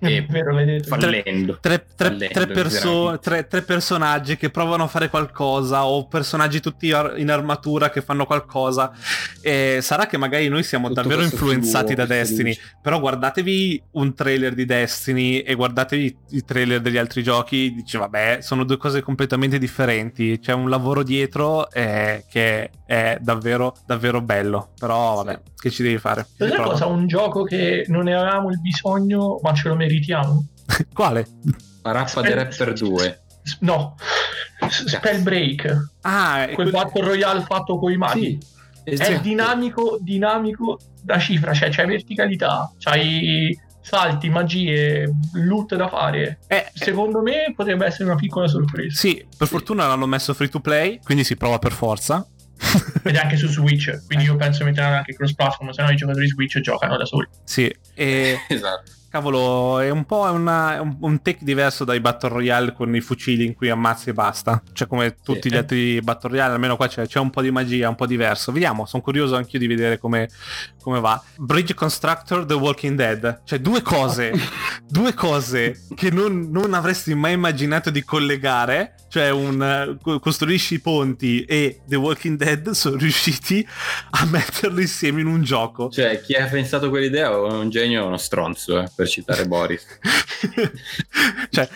E 0.00 0.26
vero, 0.28 0.52
l'hai 0.52 0.64
detto. 0.64 0.88
fallendo. 0.88 1.58
Tre, 1.60 1.84
tre- 1.96 2.08
Fallendo, 2.10 2.32
tre 2.34 2.46
perso- 2.46 3.18
tre- 3.20 3.46
tre 3.46 3.62
personaggi 3.62 4.36
che 4.36 4.50
provano 4.50 4.84
a 4.84 4.86
fare 4.86 5.08
qualcosa 5.08 5.86
o 5.86 6.06
personaggi 6.06 6.60
tutti 6.60 6.92
ar- 6.92 7.14
in 7.18 7.30
armatura 7.30 7.90
che 7.90 8.00
fanno 8.02 8.24
qualcosa 8.26 8.92
e 9.40 9.78
sarà 9.82 10.06
che 10.06 10.16
magari 10.16 10.48
noi 10.48 10.62
siamo 10.62 10.88
Tutto 10.88 11.02
davvero 11.02 11.22
influenzati 11.22 11.94
fluo, 11.94 11.96
da 11.96 12.06
Destiny 12.06 12.48
luci. 12.50 12.60
però 12.82 13.00
guardatevi 13.00 13.82
un 13.92 14.14
trailer 14.14 14.54
di 14.54 14.64
Destiny 14.64 15.38
e 15.38 15.54
guardatevi 15.54 16.16
i 16.30 16.44
trailer 16.44 16.80
degli 16.80 16.96
altri 16.96 17.22
giochi 17.22 17.72
dice 17.74 17.98
vabbè 17.98 18.38
sono 18.40 18.64
due 18.64 18.76
cose 18.76 19.02
completamente 19.02 19.58
differenti 19.58 20.38
c'è 20.38 20.52
un 20.52 20.68
lavoro 20.68 21.02
dietro 21.02 21.70
eh, 21.70 22.24
che 22.30 22.70
è 22.86 23.18
davvero 23.20 23.74
davvero 23.86 24.20
bello 24.20 24.70
però 24.78 25.16
vabbè 25.16 25.40
che 25.60 25.70
ci 25.70 25.82
devi 25.82 25.98
fare 25.98 26.26
cosa? 26.56 26.86
Un 26.86 27.06
gioco 27.08 27.42
che 27.42 27.84
non 27.88 28.04
ne 28.04 28.14
avevamo 28.14 28.50
il 28.50 28.60
bisogno, 28.60 29.40
ma 29.42 29.52
ce 29.54 29.68
lo 29.68 29.74
meritiamo. 29.88 30.46
quale? 30.94 31.26
Parappa 31.82 32.20
di 32.22 32.32
Rapper 32.32 32.72
2. 32.74 33.22
S- 33.42 33.56
No, 33.60 33.94
Spellbreak, 34.68 35.90
ah 36.02 36.42
è 36.42 36.52
quel 36.52 36.68
quel- 36.68 36.70
Battle 36.70 37.04
Royale 37.04 37.42
fatto 37.42 37.78
con 37.78 37.90
i 37.92 37.96
maghi. 37.96 38.38
È 38.84 38.90
esatto. 38.92 39.20
dinamico, 39.20 39.98
dinamico 40.00 40.78
da 41.02 41.18
cifra, 41.18 41.52
cioè 41.52 41.68
c'è 41.68 41.86
verticalità, 41.86 42.72
c'hai 42.78 43.58
salti, 43.80 44.28
magie, 44.28 45.10
loot 45.34 45.74
da 45.76 45.88
fare. 45.88 46.40
eh, 46.46 46.56
eh, 46.56 46.70
Secondo 46.74 47.20
me 47.22 47.52
potrebbe 47.54 47.86
essere 47.86 48.04
una 48.04 48.16
piccola 48.16 48.48
sorpresa. 48.48 48.96
Sì, 48.98 49.26
per 49.36 49.46
fortuna 49.48 49.86
l'hanno 49.86 50.06
messo 50.06 50.34
free 50.34 50.48
to 50.48 50.60
play, 50.60 51.00
quindi 51.02 51.24
si 51.24 51.36
prova 51.36 51.58
per 51.58 51.72
forza. 51.72 52.26
Ed 53.04 53.14
è 53.14 53.18
anche 53.18 53.36
su 53.36 53.46
Switch, 53.46 54.04
quindi 54.06 54.24
io 54.24 54.36
penso 54.36 54.64
metteranno 54.64 54.96
anche 54.96 55.14
cross 55.14 55.32
platform, 55.34 55.70
se 55.70 55.82
no 55.82 55.90
i 55.90 55.96
giocatori 55.96 56.26
Switch 56.28 56.58
giocano 56.60 56.96
da 56.96 57.04
soli. 57.04 57.28
sì, 57.44 57.72
e 57.94 58.36
Esatto. 58.48 58.92
Cavolo, 59.08 59.78
è 59.80 59.90
un 59.90 60.04
po' 60.04 60.22
una- 60.30 60.76
è 60.76 60.78
un, 60.78 60.96
un 61.00 61.22
take 61.22 61.38
diverso 61.42 61.84
dai 61.84 62.00
Battle 62.00 62.28
Royale 62.30 62.72
con 62.72 62.94
i 62.94 63.00
fucili 63.00 63.44
in 63.44 63.54
cui 63.54 63.70
ammazzi 63.70 64.10
e 64.10 64.12
basta. 64.12 64.62
Cioè, 64.72 64.86
come 64.88 65.16
tutti 65.22 65.48
Sì. 65.48 65.50
gli 65.50 65.56
altri 65.56 66.00
Battle 66.00 66.30
Royale, 66.30 66.52
almeno 66.54 66.76
qua 66.76 66.86
c'è, 66.88 67.06
c'è 67.06 67.18
un 67.18 67.30
po' 67.30 67.42
di 67.42 67.50
magia, 67.50 67.88
un 67.88 67.94
po' 67.96 68.06
diverso. 68.06 68.52
Vediamo, 68.52 68.86
sono 68.86 69.02
curioso 69.02 69.36
anch'io 69.36 69.58
di 69.58 69.66
vedere 69.66 69.98
come, 69.98 70.28
come 70.82 71.00
va. 71.00 71.20
Bridge 71.36 71.74
Constructor 71.74 72.44
The 72.44 72.54
Walking 72.54 72.96
Dead. 72.96 73.40
Cioè, 73.44 73.58
due 73.60 73.82
cose, 73.82 74.32
due 74.88 75.14
cose 75.14 75.80
che 75.94 76.10
non, 76.10 76.48
non 76.50 76.74
avresti 76.74 77.14
mai 77.14 77.32
immaginato 77.32 77.90
di 77.90 78.02
collegare. 78.04 78.94
Cioè, 79.08 79.30
un 79.30 79.62
eh, 79.62 79.96
co- 80.02 80.18
costruisci 80.20 80.74
i 80.74 80.80
ponti 80.80 81.42
e 81.44 81.80
The 81.86 81.96
Walking 81.96 82.36
Dead 82.36 82.68
sono 82.72 82.96
riusciti 82.96 83.66
a 84.10 84.26
metterli 84.26 84.82
insieme 84.82 85.22
in 85.22 85.26
un 85.26 85.42
gioco. 85.42 85.88
Cioè, 85.88 86.20
chi 86.20 86.34
ha 86.34 86.46
pensato 86.46 86.90
quell'idea 86.90 87.30
è 87.30 87.34
un 87.34 87.70
genio 87.70 88.04
o 88.04 88.06
uno 88.08 88.18
stronzo, 88.18 88.78
eh, 88.82 88.88
per 88.98 89.06
citare 89.08 89.46
Boris. 89.46 89.86
cioè, 91.50 91.68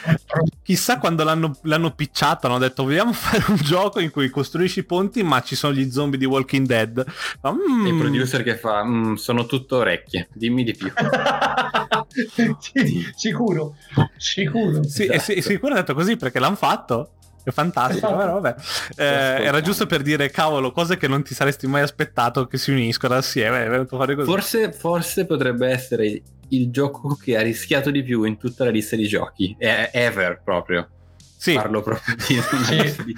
chissà 0.61 0.99
quando 0.99 1.23
l'hanno, 1.23 1.57
l'hanno 1.63 1.95
picciato, 1.95 2.49
hanno 2.49 2.59
detto 2.59 2.83
vogliamo 2.83 3.13
fare 3.13 3.45
un 3.47 3.59
gioco 3.63 4.01
in 4.01 4.11
cui 4.11 4.29
costruisci 4.29 4.81
i 4.81 4.85
ponti 4.85 5.23
ma 5.23 5.41
ci 5.41 5.55
sono 5.55 5.73
gli 5.73 5.89
zombie 5.89 6.19
di 6.19 6.25
Walking 6.25 6.67
Dead. 6.67 7.05
Ma, 7.43 7.53
mm, 7.53 7.87
il 7.87 7.97
producer 7.97 8.43
che 8.43 8.57
fa, 8.57 8.83
"Mm, 8.85 9.15
sono 9.15 9.47
tutto 9.47 9.77
orecchie, 9.77 10.31
dimmi 10.33 10.65
di 10.65 10.75
più. 10.75 10.91
sì, 12.59 13.09
sicuro, 13.15 13.77
sicuro. 14.17 14.83
Sì, 14.83 15.07
e 15.07 15.21
si- 15.21 15.41
sicuro 15.43 15.75
ha 15.75 15.77
detto 15.77 15.95
così 15.95 16.17
perché 16.17 16.41
l'hanno 16.41 16.57
fatto. 16.57 17.13
È 17.45 17.51
fantastico, 17.51 18.07
Esatto. 18.07 18.17
però 18.21 18.41
vabbè. 18.41 18.55
Eh, 18.97 19.45
era 19.45 19.61
giusto 19.61 19.87
per 19.87 20.03
dire, 20.03 20.31
cavolo, 20.31 20.71
cose 20.73 20.97
che 20.97 21.09
non 21.09 21.23
ti 21.25 21.35
saresti 21.35 21.67
mai 21.67 21.83
aspettato 21.83 22.47
che 22.47 22.57
si 22.59 22.71
uniscono 22.71 23.15
assieme. 23.15 23.85
Forse, 24.25 24.73
forse 24.73 25.27
potrebbe 25.27 25.69
essere 25.69 26.23
il 26.49 26.71
gioco 26.71 27.17
che 27.17 27.37
ha 27.37 27.41
rischiato 27.43 27.91
di 27.91 28.03
più 28.03 28.25
in 28.25 28.37
tutta 28.39 28.65
la 28.65 28.71
lista 28.71 28.95
di 28.97 29.09
giochi. 29.09 29.55
È 29.59 29.91
ever 29.93 30.41
proprio. 30.45 30.89
Sì. 31.37 31.55
Parlo 31.55 31.83
proprio 31.83 32.15
di 32.29 32.35
una 32.53 32.85
Sì. 32.87 33.05
di- 33.05 33.15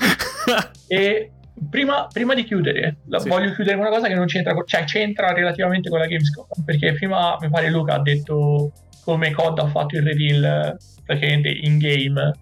E 0.86 1.30
prima, 1.68 2.06
prima 2.10 2.32
di 2.34 2.44
chiudere, 2.44 2.96
Sì. 3.18 3.28
voglio 3.28 3.52
chiudere 3.52 3.76
con 3.76 3.86
una 3.86 3.94
cosa 3.94 4.08
che 4.08 4.14
non 4.14 4.26
c'entra, 4.26 4.54
con- 4.54 4.66
cioè 4.66 4.84
c'entra 4.84 5.32
relativamente 5.32 5.90
con 5.90 5.98
la 5.98 6.06
Gamescom. 6.06 6.46
Perché 6.64 6.94
prima 6.94 7.36
mi 7.40 7.50
pare 7.50 7.70
Luca 7.70 7.94
ha 7.94 8.00
detto 8.02 8.72
come 9.04 9.32
COD 9.32 9.58
ha 9.58 9.66
fatto 9.68 9.96
il 9.96 10.02
reveal 10.02 10.44
eh, 10.44 10.76
praticamente 11.04 11.48
in 11.50 11.76
game 11.76 12.32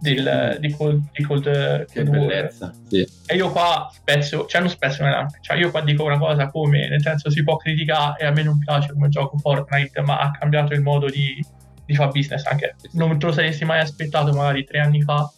del, 0.00 0.56
di 0.60 0.70
Cold, 0.70 1.02
di 1.12 1.22
Cold, 1.22 1.46
eh, 1.46 1.86
Cold 1.92 2.08
War. 2.08 2.18
bellezza. 2.18 2.72
Sì. 2.88 3.06
E 3.26 3.36
io 3.36 3.50
qua 3.50 3.90
spezzo, 3.92 4.46
cioè 4.46 4.60
non 4.60 4.70
spezzo 4.70 5.04
nella 5.04 5.26
cioè 5.40 5.58
io 5.58 5.70
qua 5.70 5.82
dico 5.82 6.04
una 6.04 6.18
cosa 6.18 6.48
come, 6.48 6.88
nel 6.88 7.02
senso 7.02 7.30
si 7.30 7.44
può 7.44 7.56
criticare 7.56 8.22
e 8.22 8.26
a 8.26 8.30
me 8.30 8.42
non 8.42 8.58
piace 8.58 8.92
come 8.92 9.08
gioco 9.08 9.38
Fortnite, 9.38 10.00
ma 10.00 10.18
ha 10.18 10.30
cambiato 10.30 10.72
il 10.72 10.80
modo 10.80 11.08
di, 11.08 11.44
di 11.84 11.94
fare 11.94 12.10
business 12.10 12.44
anche. 12.46 12.76
Non 12.92 13.18
te 13.18 13.26
lo 13.26 13.32
saresti 13.32 13.64
mai 13.64 13.80
aspettato 13.80 14.32
magari 14.32 14.64
tre 14.64 14.80
anni 14.80 15.02
fa 15.02 15.30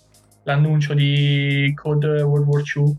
l'annuncio 0.45 0.95
di 0.95 1.73
Code 1.75 2.23
World 2.23 2.47
War 2.47 2.63
2 2.63 2.95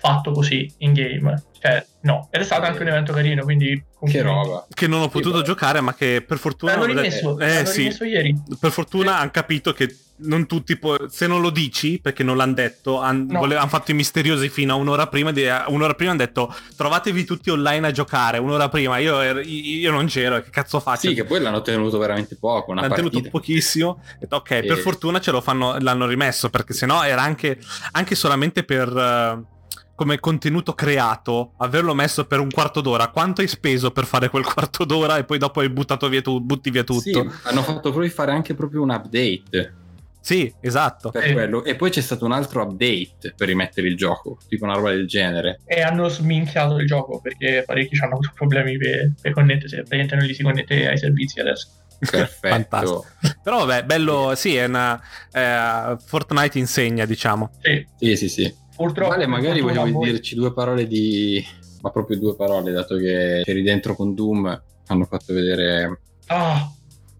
fatto 0.00 0.30
così 0.32 0.72
in 0.78 0.92
game. 0.92 1.42
Cioè, 1.60 1.84
no. 2.02 2.28
Ed 2.30 2.40
è 2.40 2.44
stato 2.44 2.66
anche 2.66 2.82
un 2.82 2.88
evento 2.88 3.12
carino, 3.12 3.42
quindi... 3.44 3.84
Che 4.00 4.22
roba. 4.22 4.64
che 4.72 4.86
non 4.86 5.00
ho 5.00 5.08
potuto 5.08 5.38
beh. 5.38 5.42
giocare, 5.44 5.80
ma 5.80 5.92
che 5.92 6.22
per 6.24 6.38
fortuna. 6.38 6.70
L'hanno 6.76 6.84
hanno 6.84 7.00
rimesso, 7.00 7.36
eh, 7.40 7.52
l'hanno 7.54 7.66
sì. 7.66 7.92
ieri. 8.04 8.32
Per 8.60 8.70
fortuna 8.70 9.18
hanno 9.18 9.32
capito 9.32 9.72
che 9.72 9.92
non 10.18 10.46
tutti 10.46 10.76
può- 10.78 11.08
se 11.08 11.26
non 11.26 11.40
lo 11.40 11.50
dici 11.50 11.98
perché 12.00 12.22
non 12.22 12.36
l'hanno 12.36 12.54
detto 12.54 13.00
hanno 13.00 13.44
No. 13.44 13.66
fatto 13.66 13.90
i 13.90 13.94
misteriosi 13.94 14.48
fino 14.48 14.72
a 14.72 14.76
un'ora 14.76 15.08
prima 15.08 15.32
di- 15.32 15.46
un'ora 15.66 15.94
prima 15.94 16.12
hanno 16.12 16.20
detto 16.20 16.54
trovatevi 16.76 17.24
tutti 17.24 17.50
online 17.50 17.88
a 17.88 17.90
giocare 17.92 18.38
un'ora 18.38 18.68
prima 18.68 18.98
io, 18.98 19.20
ero- 19.20 19.40
io 19.40 19.90
non 19.92 20.06
c'ero 20.06 20.40
che 20.42 20.50
cazzo 20.50 20.78
faccio 20.80 21.08
Sì, 21.08 21.14
che 21.14 21.24
poi 21.24 21.40
l'hanno 21.40 21.62
tenuto 21.62 21.98
veramente 21.98 22.36
poco. 22.36 22.70
Una 22.70 22.82
l'hanno 22.82 22.94
tenuto 22.94 23.14
partita. 23.20 23.36
pochissimo 23.36 23.88
Ho 23.90 24.00
detto, 24.20 24.36
ok 24.36 24.50
E- 24.50 24.62
per 24.64 24.78
fortuna 24.78 25.20
ce 25.20 25.32
lo 25.32 25.40
fanno 25.40 25.76
l'hanno 25.80 26.06
rimesso 26.06 26.50
perché 26.50 26.72
sennò 26.72 27.02
era 27.04 27.22
anche, 27.22 27.58
anche 27.92 28.14
solamente 28.14 28.62
per 28.64 28.88
eh, 28.96 29.56
come 29.98 30.20
contenuto 30.20 30.74
creato 30.74 31.54
averlo 31.56 31.92
messo 31.92 32.24
per 32.24 32.38
un 32.38 32.48
quarto 32.50 32.80
d'ora 32.80 33.08
quanto 33.08 33.40
hai 33.40 33.48
speso 33.48 33.90
per 33.90 34.04
fare 34.04 34.28
quel 34.28 34.44
quarto 34.46 34.84
d'ora 34.84 35.16
e 35.18 35.24
poi 35.24 35.38
dopo 35.38 35.58
hai 35.58 35.68
buttato 35.68 36.08
via 36.08 36.22
tu, 36.22 36.40
butti 36.40 36.70
via 36.70 36.84
tutto 36.84 37.00
Sì, 37.00 37.18
hanno 37.42 37.62
fatto 37.62 37.90
proprio 37.90 38.08
fare 38.08 38.30
anche 38.30 38.54
proprio 38.54 38.82
un 38.82 38.90
update 38.90 39.74
sì 40.20 40.52
esatto 40.60 41.10
quello. 41.10 41.64
E 41.64 41.74
poi 41.74 41.90
c'è 41.90 42.00
stato 42.00 42.24
un 42.24 42.30
altro 42.30 42.62
update 42.62 43.34
per 43.36 43.48
rimettere 43.48 43.88
il 43.88 43.96
gioco, 43.96 44.38
tipo 44.46 44.64
una 44.64 44.74
roba 44.74 44.90
del 44.90 45.06
genere. 45.06 45.60
E 45.64 45.80
hanno 45.80 46.08
sminchiato 46.08 46.76
il 46.78 46.86
gioco 46.86 47.20
perché 47.20 47.62
parecchi 47.64 47.96
hanno 48.00 48.14
avuto 48.14 48.32
problemi 48.34 48.76
per, 48.76 49.12
per 49.20 49.32
connettersi. 49.32 49.76
Praticamente 49.76 50.16
non 50.16 50.26
li 50.26 50.34
si 50.34 50.42
connette 50.42 50.86
ai 50.86 50.98
servizi 50.98 51.40
adesso. 51.40 51.68
Perfetto. 51.98 52.48
Fantastico. 52.48 53.06
Però 53.42 53.64
vabbè, 53.64 53.84
bello, 53.84 54.34
sì, 54.36 54.54
è 54.56 54.66
una 54.66 55.00
eh, 55.32 55.96
Fortnite 56.04 56.58
insegna, 56.58 57.06
diciamo. 57.06 57.50
Sì, 57.60 57.86
Sì, 57.96 58.16
sì, 58.16 58.28
sì. 58.28 58.66
Purtroppo. 58.78 59.10
Vale, 59.10 59.26
magari 59.26 59.60
volevi 59.60 59.90
voi- 59.90 60.10
dirci 60.10 60.34
due 60.34 60.52
parole 60.52 60.86
di... 60.86 61.44
Ma 61.80 61.90
proprio 61.90 62.18
due 62.18 62.34
parole, 62.34 62.72
dato 62.72 62.96
che 62.96 63.40
eri 63.40 63.62
dentro 63.62 63.94
con 63.94 64.14
Doom, 64.14 64.62
hanno 64.86 65.04
fatto 65.04 65.34
vedere... 65.34 66.00
Ah, 66.26 66.70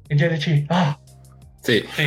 il 0.08 0.16
DLC. 0.16 0.64
Ah, 0.68 0.98
Sì, 1.60 1.84
sì. 1.90 2.02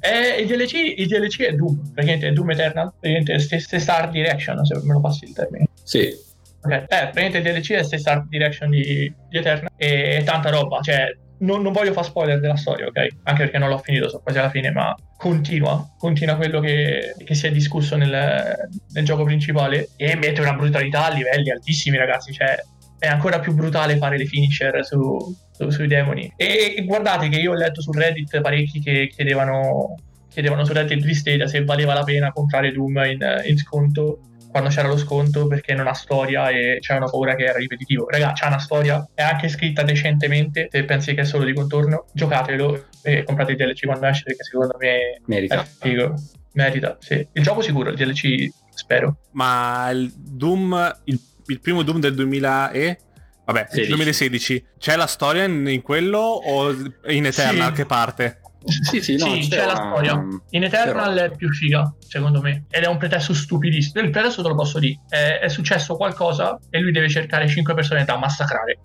Eh, 0.00 0.40
il, 0.42 0.46
DLC, 0.46 0.94
il 0.96 1.06
DLC 1.06 1.40
è 1.42 1.52
Doom, 1.54 1.90
praticamente 1.92 2.28
è 2.28 2.32
Doom 2.32 2.50
Eternal, 2.50 2.92
praticamente 2.92 3.38
stessa 3.40 3.78
Star 3.78 4.10
Direction, 4.10 4.64
se 4.64 4.78
me 4.82 4.92
lo 4.92 5.00
passi 5.00 5.24
il 5.24 5.32
termine. 5.32 5.66
sì, 5.82 6.26
Ok, 6.60 6.72
eh, 6.72 6.84
praticamente 6.86 7.38
il 7.38 7.44
DLC 7.44 7.72
è 7.72 7.82
stessa 7.82 8.12
Art 8.12 8.28
Direction 8.28 8.70
di, 8.70 9.12
di 9.28 9.38
Eternal 9.38 9.70
e 9.76 10.18
è 10.18 10.24
tanta 10.24 10.50
roba, 10.50 10.80
cioè 10.80 11.16
non, 11.38 11.62
non 11.62 11.72
voglio 11.72 11.92
fare 11.92 12.06
spoiler 12.06 12.40
della 12.40 12.56
storia, 12.56 12.86
ok? 12.86 13.06
Anche 13.24 13.42
perché 13.44 13.58
non 13.58 13.68
l'ho 13.68 13.78
finito, 13.78 14.08
sono 14.08 14.22
quasi 14.22 14.38
alla 14.38 14.50
fine, 14.50 14.70
ma 14.70 14.94
continua, 15.16 15.94
continua 15.98 16.36
quello 16.36 16.60
che, 16.60 17.14
che 17.24 17.34
si 17.34 17.46
è 17.46 17.52
discusso 17.52 17.96
nel, 17.96 18.70
nel 18.92 19.04
gioco 19.04 19.24
principale 19.24 19.90
e 19.96 20.16
mette 20.16 20.40
una 20.40 20.54
brutalità 20.54 21.06
a 21.06 21.10
livelli 21.10 21.50
altissimi, 21.50 21.96
ragazzi, 21.96 22.32
cioè 22.32 22.56
è 22.98 23.06
ancora 23.06 23.38
più 23.38 23.54
brutale 23.54 23.96
fare 23.96 24.18
le 24.18 24.26
finisher 24.26 24.84
su, 24.84 25.16
su- 25.52 25.70
sui 25.70 25.86
demoni. 25.86 26.32
E, 26.36 26.74
e 26.76 26.84
guardate 26.84 27.28
che 27.28 27.38
io 27.38 27.52
ho 27.52 27.56
letto 27.56 27.80
su 27.80 27.92
Reddit 27.92 28.40
parecchi 28.40 28.80
che 28.80 29.08
chiedevano, 29.08 29.94
chiedevano 30.28 30.64
su 30.64 30.72
Reddit 30.72 31.04
di 31.04 31.14
Stadia 31.14 31.46
se 31.46 31.64
valeva 31.64 31.94
la 31.94 32.02
pena 32.02 32.32
comprare 32.32 32.72
Doom 32.72 32.96
in, 33.04 33.42
in 33.46 33.56
sconto 33.56 34.20
quando 34.50 34.68
c'era 34.70 34.88
lo 34.88 34.96
sconto 34.96 35.46
perché 35.46 35.74
non 35.74 35.86
ha 35.86 35.92
storia 35.92 36.48
e 36.50 36.78
c'erano 36.80 37.10
paura 37.10 37.34
che 37.34 37.44
era 37.44 37.58
ripetitivo. 37.58 38.08
Raga, 38.08 38.32
c'ha 38.34 38.48
una 38.48 38.58
storia, 38.58 39.06
è 39.14 39.22
anche 39.22 39.48
scritta 39.48 39.82
decentemente, 39.82 40.68
se 40.70 40.84
pensi 40.84 41.14
che 41.14 41.22
è 41.22 41.24
solo 41.24 41.44
di 41.44 41.52
contorno, 41.54 42.06
giocatelo 42.12 42.86
e 43.02 43.22
comprate 43.24 43.52
il 43.52 43.58
DLC 43.58 43.84
quando 43.86 44.06
esce 44.06 44.22
perché 44.24 44.44
secondo 44.44 44.76
me 44.78 44.88
è 44.88 45.20
merita. 45.26 45.64
figo. 45.64 46.14
Merita, 46.52 46.96
sì. 47.00 47.26
Il 47.32 47.42
gioco 47.42 47.60
sicuro, 47.60 47.90
il 47.90 47.96
DLC 47.96 48.48
spero. 48.74 49.18
Ma 49.32 49.90
il 49.90 50.12
Doom, 50.16 51.00
il, 51.04 51.20
il 51.46 51.60
primo 51.60 51.82
Doom 51.82 52.00
del 52.00 52.14
2000 52.14 52.70
e... 52.72 52.98
Vabbè, 53.44 53.60
il 53.60 53.68
16. 53.70 53.86
2016. 53.88 54.66
C'è 54.78 54.96
la 54.96 55.06
storia 55.06 55.44
in, 55.44 55.66
in 55.68 55.80
quello 55.82 56.18
o 56.18 56.70
in 57.06 57.26
Eternal 57.26 57.68
Sì. 57.68 57.72
che 57.74 57.86
parte? 57.86 58.40
Sì, 58.64 59.00
sì, 59.00 59.16
no, 59.16 59.26
Sì, 59.34 59.40
c'è 59.48 59.56
c'era- 59.56 59.66
la 59.66 59.74
storia. 59.76 60.26
In 60.50 60.64
Eternal 60.64 61.14
c'era- 61.14 61.24
è 61.26 61.36
più 61.36 61.48
figa, 61.52 61.92
secondo 61.98 62.40
me. 62.40 62.64
Ed 62.70 62.82
è 62.82 62.86
un 62.88 62.96
pretesto 62.98 63.32
stupidissimo. 63.32 64.02
Il 64.04 64.10
pretesto 64.10 64.42
te 64.42 64.48
lo 64.48 64.54
posso 64.54 64.78
dire. 64.78 65.00
È, 65.08 65.38
è 65.42 65.48
successo 65.48 65.96
qualcosa 65.96 66.58
e 66.70 66.78
lui 66.80 66.90
deve 66.92 67.08
cercare 67.08 67.46
5 67.48 67.74
persone 67.74 68.04
da 68.04 68.16
massacrare. 68.18 68.78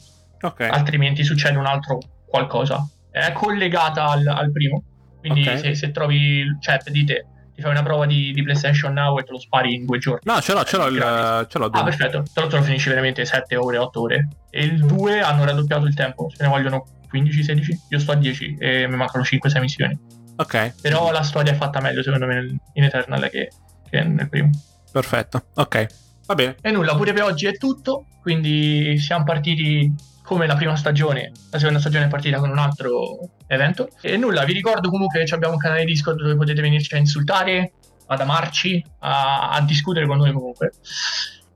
Ok. 0.43 0.59
altrimenti 0.69 1.23
succede 1.23 1.57
un 1.57 1.65
altro 1.65 1.99
qualcosa. 2.27 2.85
è 3.09 3.31
collegata 3.31 4.05
al, 4.09 4.27
al 4.27 4.51
primo. 4.51 4.83
Quindi 5.19 5.47
Ok. 5.47 5.57
se, 5.59 5.75
se 5.75 5.91
trovi, 5.91 6.43
cioè 6.59 6.79
dite, 6.87 7.27
ti 7.55 7.61
fai 7.61 7.71
una 7.71 7.81
prova 7.83 8.05
di, 8.05 8.33
di 8.33 8.43
PlayStation 8.43 8.91
Now 8.91 9.17
e 9.19 9.23
te 9.23 9.31
lo 9.31 9.39
spari 9.39 9.73
in 9.75 9.85
due 9.85 9.99
giorni. 9.99 10.19
No, 10.23 10.41
ce 10.41 10.51
l'ho, 10.53 10.63
ce 10.65 10.75
l'ho, 10.77 10.87
il, 10.87 11.45
ce 11.47 11.57
l'ho 11.59 11.69
Ah, 11.71 11.83
perfetto. 11.83 12.23
Te 12.33 12.41
lo, 12.41 12.47
te 12.47 12.57
lo 12.57 12.61
finisci 12.63 12.89
veramente 12.89 13.23
7 13.23 13.55
ore, 13.55 13.77
8 13.77 14.01
ore. 14.01 14.27
E 14.49 14.65
il 14.65 14.83
2 14.85 15.21
hanno 15.21 15.45
raddoppiato 15.45 15.85
il 15.85 15.93
tempo. 15.93 16.29
Se 16.35 16.43
ne 16.43 16.49
vogliono 16.49 16.83
15-16. 17.13 17.77
Io 17.89 17.99
sto 17.99 18.11
a 18.11 18.15
10 18.15 18.55
e 18.59 18.87
mi 18.87 18.95
mancano 18.95 19.23
5-6 19.23 19.59
missioni. 19.59 19.99
Ok, 20.35 20.81
Però 20.81 21.11
la 21.11 21.21
storia 21.21 21.53
è 21.53 21.55
fatta 21.55 21.79
meglio, 21.79 22.01
secondo 22.01 22.25
me, 22.25 22.57
in 22.73 22.83
Eternal 22.83 23.29
che, 23.29 23.49
che 23.89 24.03
nel 24.03 24.27
primo. 24.29 24.49
perfetto. 24.91 25.45
Ok, 25.55 25.85
va 26.25 26.33
bene. 26.33 26.55
E 26.61 26.71
nulla, 26.71 26.95
pure 26.95 27.13
per 27.13 27.23
oggi 27.23 27.45
è 27.45 27.55
tutto. 27.57 28.07
Quindi 28.21 28.97
siamo 28.97 29.23
partiti 29.25 29.93
come 30.23 30.47
la 30.47 30.55
prima 30.55 30.75
stagione. 30.75 31.31
La 31.51 31.59
seconda 31.59 31.79
stagione 31.79 32.05
è 32.05 32.07
partita 32.07 32.39
con 32.39 32.49
un 32.49 32.57
altro 32.57 33.29
evento. 33.47 33.89
E 34.01 34.17
nulla, 34.17 34.43
vi 34.45 34.53
ricordo 34.53 34.89
comunque 34.89 35.23
che 35.23 35.35
abbiamo 35.35 35.53
un 35.53 35.59
canale 35.59 35.85
Discord 35.85 36.19
dove 36.19 36.35
potete 36.35 36.61
venirci 36.61 36.95
a 36.95 36.97
insultare, 36.97 37.73
ad 38.07 38.19
amarci, 38.19 38.83
a, 38.99 39.49
a 39.51 39.61
discutere 39.61 40.07
con 40.07 40.17
noi 40.17 40.31
comunque. 40.31 40.71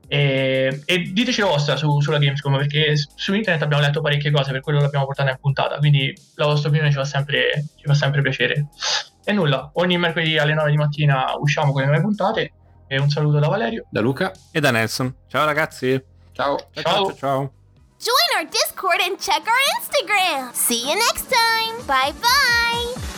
E, 0.08 0.82
e 0.86 0.98
diteci 1.12 1.40
la 1.42 1.48
vostra 1.48 1.76
su- 1.76 2.00
sulla 2.00 2.18
Gamescom 2.18 2.56
perché 2.56 2.94
su 2.96 3.34
internet 3.34 3.62
abbiamo 3.62 3.82
letto 3.82 4.00
parecchie 4.00 4.30
cose, 4.30 4.52
per 4.52 4.60
quello 4.62 4.80
l'abbiamo 4.80 5.04
portata 5.04 5.30
in 5.30 5.36
puntata. 5.40 5.76
Quindi 5.78 6.12
la 6.36 6.46
vostra 6.46 6.68
opinione 6.68 6.90
ci 6.90 6.96
fa 6.98 7.04
sempre, 7.04 7.64
ci 7.76 7.84
fa 7.84 7.94
sempre 7.94 8.22
piacere. 8.22 8.66
E 9.24 9.32
nulla, 9.32 9.70
ogni 9.74 9.98
mercoledì 9.98 10.38
alle 10.38 10.54
9 10.54 10.70
di 10.70 10.76
mattina 10.76 11.34
usciamo 11.38 11.72
con 11.72 11.82
le 11.82 11.88
nuove 11.88 12.02
puntate. 12.02 12.52
E 12.86 12.98
un 12.98 13.10
saluto 13.10 13.38
da 13.38 13.48
Valerio. 13.48 13.84
Da 13.90 14.00
Luca, 14.00 14.32
E 14.50 14.60
da 14.60 14.70
Nelson. 14.70 15.14
Ciao 15.28 15.44
ragazzi. 15.44 16.02
ciao. 16.32 16.56
Ciao, 16.56 16.70
ciao, 16.72 16.82
Ciao. 16.82 17.04
ciao. 17.04 17.14
ciao. 17.16 17.52
Join 17.98 18.38
our 18.38 18.48
Discord 18.48 19.00
and 19.00 19.18
check 19.18 19.44
our 19.46 19.62
Instagram. 19.78 20.52
See 20.54 20.86
you 20.88 20.94
next 20.94 21.28
time. 21.28 21.84
Bye 21.84 22.14
bye. 22.18 23.17